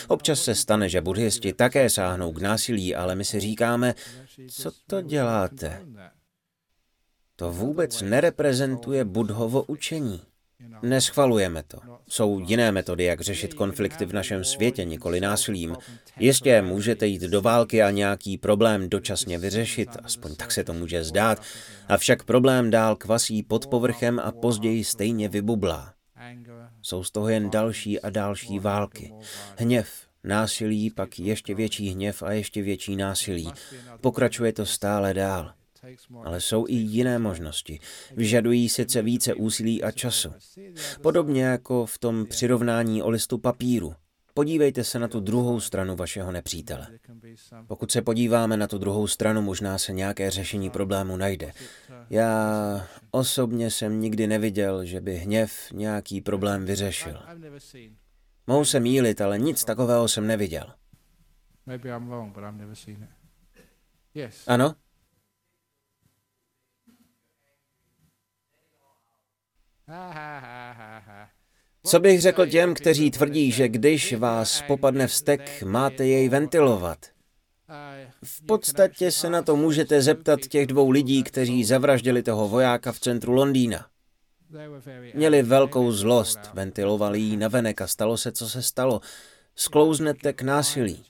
Občas 0.09 0.43
se 0.43 0.55
stane, 0.55 0.89
že 0.89 1.01
buddhisti 1.01 1.53
také 1.53 1.91
sáhnou 1.91 2.33
k 2.33 2.41
násilí, 2.41 2.95
ale 2.95 3.15
my 3.15 3.25
si 3.25 3.41
říkáme, 3.41 3.95
co 4.49 4.71
to 4.87 5.03
děláte? 5.03 5.87
To 7.41 7.53
vůbec 7.53 8.03
nereprezentuje 8.03 9.05
budhovo 9.05 9.63
učení. 9.63 10.21
Neschvalujeme 10.83 11.63
to. 11.63 11.79
Jsou 12.09 12.41
jiné 12.41 12.73
metody, 12.73 13.05
jak 13.05 13.21
řešit 13.21 13.55
konflikty 13.55 14.05
v 14.05 14.13
našem 14.13 14.45
světě, 14.45 14.85
nikoli 14.85 15.21
násilím. 15.21 15.77
Jistě 16.19 16.63
můžete 16.63 17.07
jít 17.07 17.23
do 17.23 17.43
války 17.43 17.83
a 17.83 17.91
nějaký 17.91 18.39
problém 18.39 18.89
dočasně 18.89 19.39
vyřešit, 19.39 19.89
aspoň 20.03 20.35
tak 20.35 20.53
se 20.53 20.65
to 20.65 20.73
může 20.73 21.05
zdát, 21.05 21.43
avšak 21.89 22.23
problém 22.23 22.71
dál 22.71 22.97
kvasí 22.97 23.43
pod 23.43 23.67
povrchem 23.67 24.19
a 24.19 24.33
později 24.33 24.85
stejně 24.85 25.29
vybublá. 25.29 25.95
Jsou 26.83 27.05
z 27.05 27.11
toho 27.11 27.29
jen 27.29 27.51
další 27.51 28.01
a 28.01 28.11
další 28.11 28.59
války. 28.59 29.13
Hněv, 29.57 29.89
násilí, 30.25 30.91
pak 30.91 31.19
ještě 31.19 31.55
větší 31.55 31.91
hněv 31.91 32.23
a 32.23 32.33
ještě 32.33 32.63
větší 32.63 32.97
násilí. 32.97 33.53
Pokračuje 34.01 34.53
to 34.53 34.67
stále 34.67 35.15
dál. 35.15 35.58
Ale 36.25 36.41
jsou 36.41 36.67
i 36.69 36.75
jiné 36.75 37.19
možnosti. 37.19 37.81
Vyžadují 38.17 38.69
sice 38.69 39.03
více 39.03 39.35
úsilí 39.35 39.83
a 39.83 39.91
času. 39.91 40.33
Podobně 41.03 41.45
jako 41.45 41.87
v 41.87 41.99
tom 41.99 42.27
přirovnání 42.27 43.03
o 43.03 43.11
listu 43.11 43.39
papíru. 43.39 43.95
Podívejte 44.35 44.85
se 44.85 44.99
na 44.99 45.09
tu 45.09 45.21
druhou 45.21 45.61
stranu 45.61 45.97
vašeho 45.97 46.33
nepřítele. 46.33 46.87
Pokud 47.67 47.91
se 47.91 48.03
podíváme 48.03 48.57
na 48.57 48.67
tu 48.67 48.79
druhou 48.79 49.07
stranu, 49.07 49.43
možná 49.43 49.79
se 49.79 49.93
nějaké 49.93 50.31
řešení 50.31 50.71
problému 50.71 51.17
najde. 51.17 51.53
Já 52.11 52.89
osobně 53.11 53.71
jsem 53.71 54.01
nikdy 54.01 54.27
neviděl, 54.27 54.85
že 54.85 55.01
by 55.01 55.17
hněv 55.17 55.73
nějaký 55.73 56.21
problém 56.21 56.65
vyřešil. 56.65 57.23
Mohu 58.47 58.65
se 58.65 58.81
mílit, 58.81 59.21
ale 59.21 59.39
nic 59.39 59.65
takového 59.65 60.09
jsem 60.09 60.27
neviděl. 60.27 60.73
Ano? 64.47 64.75
Co 71.85 72.01
bych 72.01 72.21
řekl 72.21 72.47
těm, 72.47 72.75
kteří 72.75 73.11
tvrdí, 73.11 73.53
že 73.53 73.69
když 73.69 74.13
vás 74.13 74.63
popadne 74.67 75.07
vztek, 75.07 75.63
máte 75.63 76.07
jej 76.07 76.29
ventilovat? 76.29 76.99
V 78.25 78.47
podstatě 78.47 79.11
se 79.11 79.31
na 79.31 79.43
to 79.43 79.57
můžete 79.57 80.03
zeptat 80.03 80.41
těch 80.41 80.67
dvou 80.67 80.91
lidí, 80.91 81.23
kteří 81.23 81.65
zavraždili 81.65 82.23
toho 82.23 82.49
vojáka 82.49 82.93
v 82.93 83.01
centru 83.01 83.33
Londýna. 83.33 83.87
Měli 85.15 85.43
velkou 85.43 85.93
zlost, 85.93 86.41
ventilovali 86.55 87.21
ji 87.21 87.37
navenek 87.37 87.81
a 87.81 87.87
stalo 87.87 88.17
se, 88.17 88.33
co 88.33 88.49
se 88.49 88.63
stalo. 88.63 89.01
Sklouznete 89.55 90.33
k 90.33 90.43
násilí. 90.43 91.05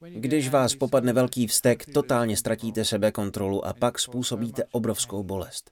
Když 0.00 0.48
vás 0.48 0.74
popadne 0.74 1.12
velký 1.12 1.46
vztek, 1.46 1.86
totálně 1.94 2.36
ztratíte 2.36 2.84
sebe 2.84 3.12
kontrolu 3.12 3.66
a 3.66 3.72
pak 3.72 3.98
způsobíte 3.98 4.64
obrovskou 4.70 5.22
bolest. 5.22 5.70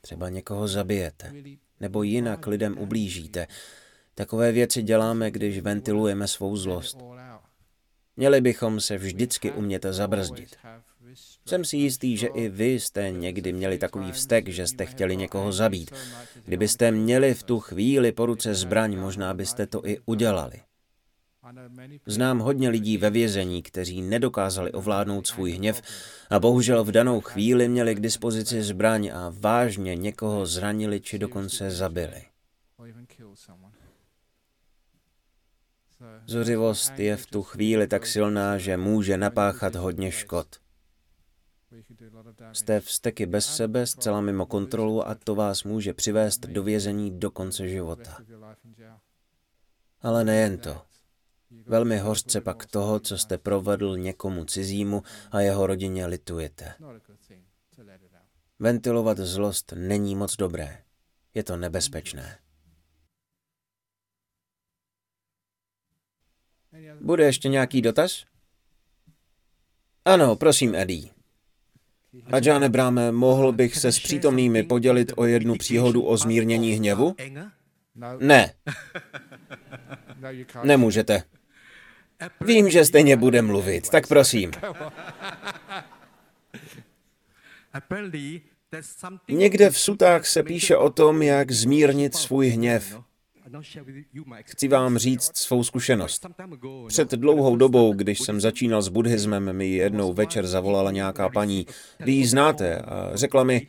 Třeba 0.00 0.28
někoho 0.28 0.68
zabijete, 0.68 1.32
nebo 1.80 2.02
jinak 2.02 2.46
lidem 2.46 2.78
ublížíte. 2.78 3.46
Takové 4.14 4.52
věci 4.52 4.82
děláme, 4.82 5.30
když 5.30 5.58
ventilujeme 5.58 6.28
svou 6.28 6.56
zlost. 6.56 6.98
Měli 8.16 8.40
bychom 8.40 8.80
se 8.80 8.98
vždycky 8.98 9.52
umět 9.52 9.86
zabrzdit. 9.90 10.56
Jsem 11.46 11.64
si 11.64 11.76
jistý, 11.76 12.16
že 12.16 12.26
i 12.26 12.48
vy 12.48 12.72
jste 12.72 13.10
někdy 13.10 13.52
měli 13.52 13.78
takový 13.78 14.12
vztek, 14.12 14.48
že 14.48 14.66
jste 14.66 14.86
chtěli 14.86 15.16
někoho 15.16 15.52
zabít. 15.52 15.90
Kdybyste 16.44 16.90
měli 16.90 17.34
v 17.34 17.42
tu 17.42 17.60
chvíli 17.60 18.12
po 18.12 18.26
ruce 18.26 18.54
zbraň, 18.54 18.96
možná 18.96 19.34
byste 19.34 19.66
to 19.66 19.88
i 19.88 19.98
udělali. 20.06 20.60
Znám 22.06 22.38
hodně 22.38 22.68
lidí 22.68 22.98
ve 22.98 23.10
vězení, 23.10 23.62
kteří 23.62 24.02
nedokázali 24.02 24.72
ovládnout 24.72 25.26
svůj 25.26 25.52
hněv 25.52 25.82
a 26.30 26.40
bohužel 26.40 26.84
v 26.84 26.90
danou 26.90 27.20
chvíli 27.20 27.68
měli 27.68 27.94
k 27.94 28.00
dispozici 28.00 28.62
zbraň 28.62 29.10
a 29.14 29.32
vážně 29.38 29.96
někoho 29.96 30.46
zranili 30.46 31.00
či 31.00 31.18
dokonce 31.18 31.70
zabili. 31.70 32.22
Zuřivost 36.26 36.98
je 36.98 37.16
v 37.16 37.26
tu 37.26 37.42
chvíli 37.42 37.86
tak 37.86 38.06
silná, 38.06 38.58
že 38.58 38.76
může 38.76 39.16
napáchat 39.16 39.74
hodně 39.74 40.12
škod. 40.12 40.46
Jste 42.52 42.80
vsteky 42.80 43.26
bez 43.26 43.56
sebe, 43.56 43.86
zcela 43.86 44.20
mimo 44.20 44.46
kontrolu 44.46 45.08
a 45.08 45.14
to 45.14 45.34
vás 45.34 45.64
může 45.64 45.94
přivést 45.94 46.46
do 46.46 46.62
vězení 46.62 47.18
do 47.18 47.30
konce 47.30 47.68
života. 47.68 48.16
Ale 50.02 50.24
nejen 50.24 50.58
to. 50.58 50.87
Velmi 51.50 51.98
hořce 51.98 52.40
pak 52.40 52.66
toho, 52.66 53.00
co 53.00 53.18
jste 53.18 53.38
provedl 53.38 53.96
někomu 53.96 54.44
cizímu 54.44 55.02
a 55.30 55.40
jeho 55.40 55.66
rodině 55.66 56.06
litujete. 56.06 56.74
Ventilovat 58.58 59.18
zlost 59.18 59.72
není 59.76 60.16
moc 60.16 60.36
dobré. 60.36 60.82
Je 61.34 61.44
to 61.44 61.56
nebezpečné. 61.56 62.38
Bude 67.00 67.24
ještě 67.24 67.48
nějaký 67.48 67.82
dotaz? 67.82 68.24
Ano, 70.04 70.36
prosím, 70.36 70.74
Eddie. 70.74 71.08
Adžáne 72.32 72.68
Bráme, 72.68 73.12
mohl 73.12 73.52
bych 73.52 73.76
se 73.76 73.92
s 73.92 73.98
přítomnými 73.98 74.62
podělit 74.62 75.12
o 75.16 75.24
jednu 75.24 75.56
příhodu 75.56 76.02
o 76.02 76.16
zmírnění 76.16 76.72
hněvu? 76.72 77.16
Ne. 78.18 78.54
Nemůžete. 80.64 81.22
Vím, 82.40 82.70
že 82.70 82.84
stejně 82.84 83.16
bude 83.16 83.42
mluvit, 83.42 83.90
tak 83.90 84.06
prosím. 84.06 84.50
Někde 89.28 89.70
v 89.70 89.78
sutách 89.78 90.26
se 90.26 90.42
píše 90.42 90.76
o 90.76 90.90
tom, 90.90 91.22
jak 91.22 91.50
zmírnit 91.50 92.14
svůj 92.14 92.48
hněv. 92.48 93.00
Chci 94.42 94.68
vám 94.68 94.98
říct 94.98 95.36
svou 95.36 95.64
zkušenost. 95.64 96.26
Před 96.88 97.10
dlouhou 97.10 97.56
dobou, 97.56 97.92
když 97.92 98.20
jsem 98.20 98.40
začínal 98.40 98.82
s 98.82 98.88
buddhismem, 98.88 99.52
mi 99.52 99.68
jednou 99.68 100.12
večer 100.12 100.46
zavolala 100.46 100.90
nějaká 100.90 101.28
paní. 101.28 101.66
Vy 102.00 102.12
ji 102.12 102.26
znáte 102.26 102.78
a 102.78 103.10
řekla 103.14 103.44
mi, 103.44 103.66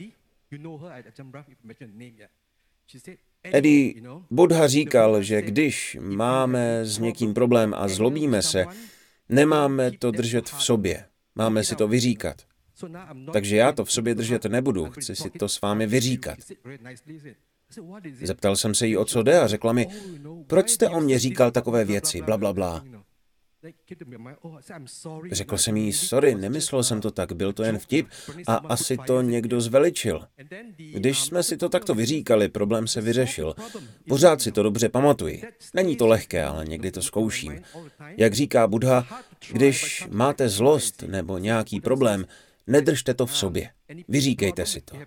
Eddie, 3.44 3.94
Buddha 4.32 4.68
říkal, 4.68 5.24
že 5.24 5.42
když 5.42 5.98
máme 6.02 6.86
s 6.86 6.98
někým 6.98 7.34
problém 7.34 7.74
a 7.78 7.88
zlobíme 7.88 8.42
se, 8.42 8.66
nemáme 9.30 9.92
to 9.92 10.12
držet 10.12 10.50
v 10.50 10.64
sobě. 10.64 11.06
Máme 11.36 11.64
si 11.64 11.76
to 11.76 11.88
vyříkat. 11.88 12.42
Takže 13.34 13.56
já 13.56 13.72
to 13.72 13.86
v 13.86 13.92
sobě 13.92 14.16
držet 14.16 14.46
nebudu, 14.46 14.86
chci 14.86 15.16
si 15.16 15.30
to 15.30 15.50
s 15.50 15.62
vámi 15.62 15.88
vyříkat. 15.88 16.38
Zeptal 18.24 18.56
jsem 18.56 18.76
se 18.76 18.88
jí, 18.88 18.98
o 18.98 19.06
co 19.06 19.24
jde 19.24 19.40
a 19.40 19.48
řekla 19.48 19.74
mi, 19.74 19.88
proč 20.48 20.70
jste 20.70 20.90
o 20.90 21.02
mě 21.02 21.20
říkal 21.20 21.52
takové 21.52 21.86
věci, 21.86 22.22
bla, 22.22 22.38
bla, 22.38 22.54
bla. 22.54 22.84
Řekl 25.32 25.58
jsem 25.58 25.78
jí, 25.78 25.94
sorry, 25.94 26.36
nemyslel 26.36 26.84
jsem 26.84 27.02
to 27.02 27.12
tak, 27.12 27.32
byl 27.32 27.54
to 27.54 27.64
jen 27.64 27.80
vtip 27.80 28.08
a 28.48 28.56
asi 28.56 28.98
to 29.08 29.22
někdo 29.22 29.62
zveličil. 29.62 30.28
Když 30.78 31.22
jsme 31.22 31.44
si 31.44 31.58
to 31.58 31.70
takto 31.70 31.96
vyříkali, 31.96 32.50
problém 32.50 32.88
se 32.88 33.02
vyřešil. 33.02 33.56
Pořád 34.08 34.42
si 34.42 34.52
to 34.52 34.64
dobře 34.64 34.90
pamatuji. 34.90 35.44
Není 35.74 35.96
to 35.98 36.08
lehké, 36.08 36.46
ale 36.46 36.66
někdy 36.66 36.92
to 36.92 37.02
zkouším. 37.02 37.62
Jak 38.18 38.34
říká 38.34 38.68
Buddha, 38.68 39.08
když 39.52 40.08
máte 40.10 40.50
zlost 40.50 41.02
nebo 41.02 41.38
nějaký 41.38 41.82
problém, 41.82 42.26
nedržte 42.68 43.14
to 43.14 43.26
v 43.26 43.38
sobě. 43.38 43.70
Vyříkejte 44.08 44.66
si 44.66 44.82
to. 44.82 44.98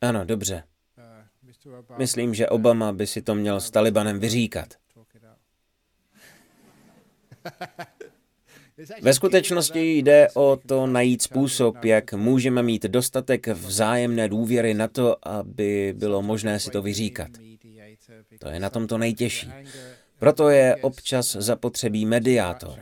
Ano, 0.00 0.24
dobře. 0.24 0.62
Myslím, 1.98 2.34
že 2.34 2.48
Obama 2.48 2.92
by 2.92 3.06
si 3.06 3.22
to 3.22 3.34
měl 3.34 3.60
s 3.60 3.70
Talibanem 3.70 4.20
vyříkat. 4.20 4.74
Ve 9.02 9.14
skutečnosti 9.14 9.98
jde 9.98 10.28
o 10.34 10.58
to 10.66 10.86
najít 10.86 11.22
způsob, 11.22 11.84
jak 11.84 12.12
můžeme 12.12 12.62
mít 12.62 12.82
dostatek 12.82 13.46
vzájemné 13.48 14.28
důvěry 14.28 14.74
na 14.74 14.88
to, 14.88 15.28
aby 15.28 15.94
bylo 15.96 16.22
možné 16.22 16.60
si 16.60 16.70
to 16.70 16.82
vyříkat. 16.82 17.28
To 18.38 18.48
je 18.48 18.60
na 18.60 18.70
tom 18.70 18.86
to 18.86 18.98
nejtěžší. 18.98 19.50
Proto 20.18 20.48
je 20.48 20.76
občas 20.76 21.36
zapotřebí 21.36 22.06
mediátor. 22.06 22.78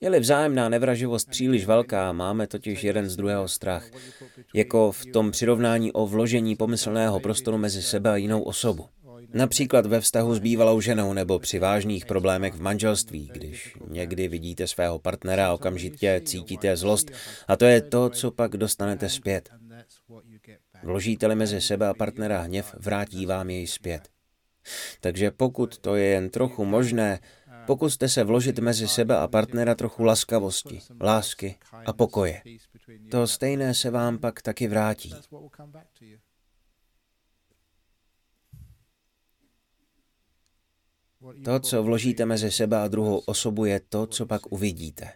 Je-li 0.00 0.20
vzájemná 0.20 0.68
nevraživost 0.68 1.30
příliš 1.30 1.66
velká, 1.66 2.12
máme 2.12 2.46
totiž 2.46 2.84
jeden 2.84 3.08
z 3.08 3.16
druhého 3.16 3.48
strach, 3.48 3.90
jako 4.54 4.92
v 4.92 5.06
tom 5.06 5.30
přirovnání 5.30 5.92
o 5.92 6.06
vložení 6.06 6.56
pomyslného 6.56 7.20
prostoru 7.20 7.58
mezi 7.58 7.82
sebe 7.82 8.10
a 8.10 8.16
jinou 8.16 8.42
osobu. 8.42 8.88
Například 9.32 9.86
ve 9.86 10.00
vztahu 10.00 10.34
s 10.34 10.38
bývalou 10.38 10.80
ženou 10.80 11.12
nebo 11.12 11.38
při 11.38 11.58
vážných 11.58 12.06
problémech 12.06 12.54
v 12.54 12.60
manželství, 12.60 13.30
když 13.32 13.76
někdy 13.88 14.28
vidíte 14.28 14.66
svého 14.66 14.98
partnera 14.98 15.48
a 15.48 15.52
okamžitě 15.52 16.20
cítíte 16.24 16.76
zlost. 16.76 17.10
a 17.48 17.56
to 17.56 17.64
je 17.64 17.80
to, 17.80 18.10
co 18.10 18.30
pak 18.30 18.56
dostanete 18.56 19.08
zpět. 19.08 19.50
Vložíte-li 20.82 21.34
mezi 21.34 21.60
sebe 21.60 21.88
a 21.88 21.94
partnera 21.94 22.40
hněv, 22.40 22.74
vrátí 22.78 23.26
vám 23.26 23.50
jej 23.50 23.66
zpět. 23.66 24.08
Takže 25.00 25.30
pokud 25.30 25.78
to 25.78 25.96
je 25.96 26.04
jen 26.04 26.30
trochu 26.30 26.64
možné, 26.64 27.20
pokuste 27.70 28.08
se 28.08 28.24
vložit 28.24 28.58
mezi 28.58 28.88
sebe 28.88 29.16
a 29.16 29.28
partnera 29.28 29.74
trochu 29.74 30.02
laskavosti, 30.02 30.80
lásky 31.00 31.58
a 31.86 31.92
pokoje. 31.92 32.42
To 33.10 33.26
stejné 33.26 33.74
se 33.74 33.90
vám 33.90 34.18
pak 34.18 34.42
taky 34.42 34.68
vrátí. 34.68 35.14
To, 41.44 41.60
co 41.60 41.82
vložíte 41.82 42.26
mezi 42.26 42.50
sebe 42.50 42.76
a 42.78 42.88
druhou 42.88 43.18
osobu, 43.18 43.64
je 43.64 43.80
to, 43.80 44.06
co 44.06 44.26
pak 44.26 44.52
uvidíte. 44.52 45.12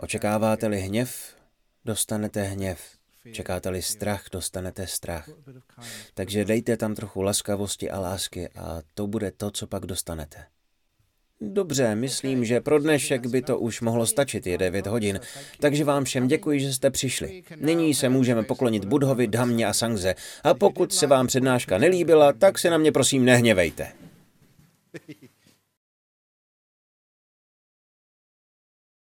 Očekáváte-li 0.00 0.80
hněv, 0.80 1.36
dostanete 1.84 2.42
hněv. 2.42 2.80
Čekáte-li 3.32 3.82
strach, 3.82 4.24
dostanete 4.32 4.86
strach. 4.86 5.28
Takže 6.14 6.44
dejte 6.44 6.76
tam 6.76 6.94
trochu 6.94 7.22
laskavosti 7.22 7.90
a 7.90 8.00
lásky 8.00 8.48
a 8.48 8.82
to 8.94 9.06
bude 9.06 9.30
to, 9.30 9.50
co 9.50 9.66
pak 9.66 9.86
dostanete. 9.86 10.53
Dobře, 11.52 11.94
myslím, 11.94 12.44
že 12.44 12.60
pro 12.60 12.78
dnešek 12.78 13.26
by 13.26 13.42
to 13.42 13.58
už 13.58 13.80
mohlo 13.80 14.06
stačit, 14.06 14.46
je 14.46 14.58
9 14.58 14.86
hodin, 14.86 15.20
takže 15.60 15.84
vám 15.84 16.04
všem 16.04 16.28
děkuji, 16.28 16.60
že 16.60 16.72
jste 16.72 16.90
přišli. 16.90 17.42
Nyní 17.56 17.94
se 17.94 18.08
můžeme 18.08 18.42
poklonit 18.42 18.84
Budhovi, 18.84 19.26
Dhamně 19.26 19.66
a 19.66 19.72
Sangze 19.72 20.14
a 20.44 20.54
pokud 20.54 20.92
se 20.92 21.06
vám 21.06 21.26
přednáška 21.26 21.78
nelíbila, 21.78 22.32
tak 22.32 22.58
se 22.58 22.70
na 22.70 22.78
mě 22.78 22.92
prosím 22.92 23.24
nehněvejte. 23.24 23.92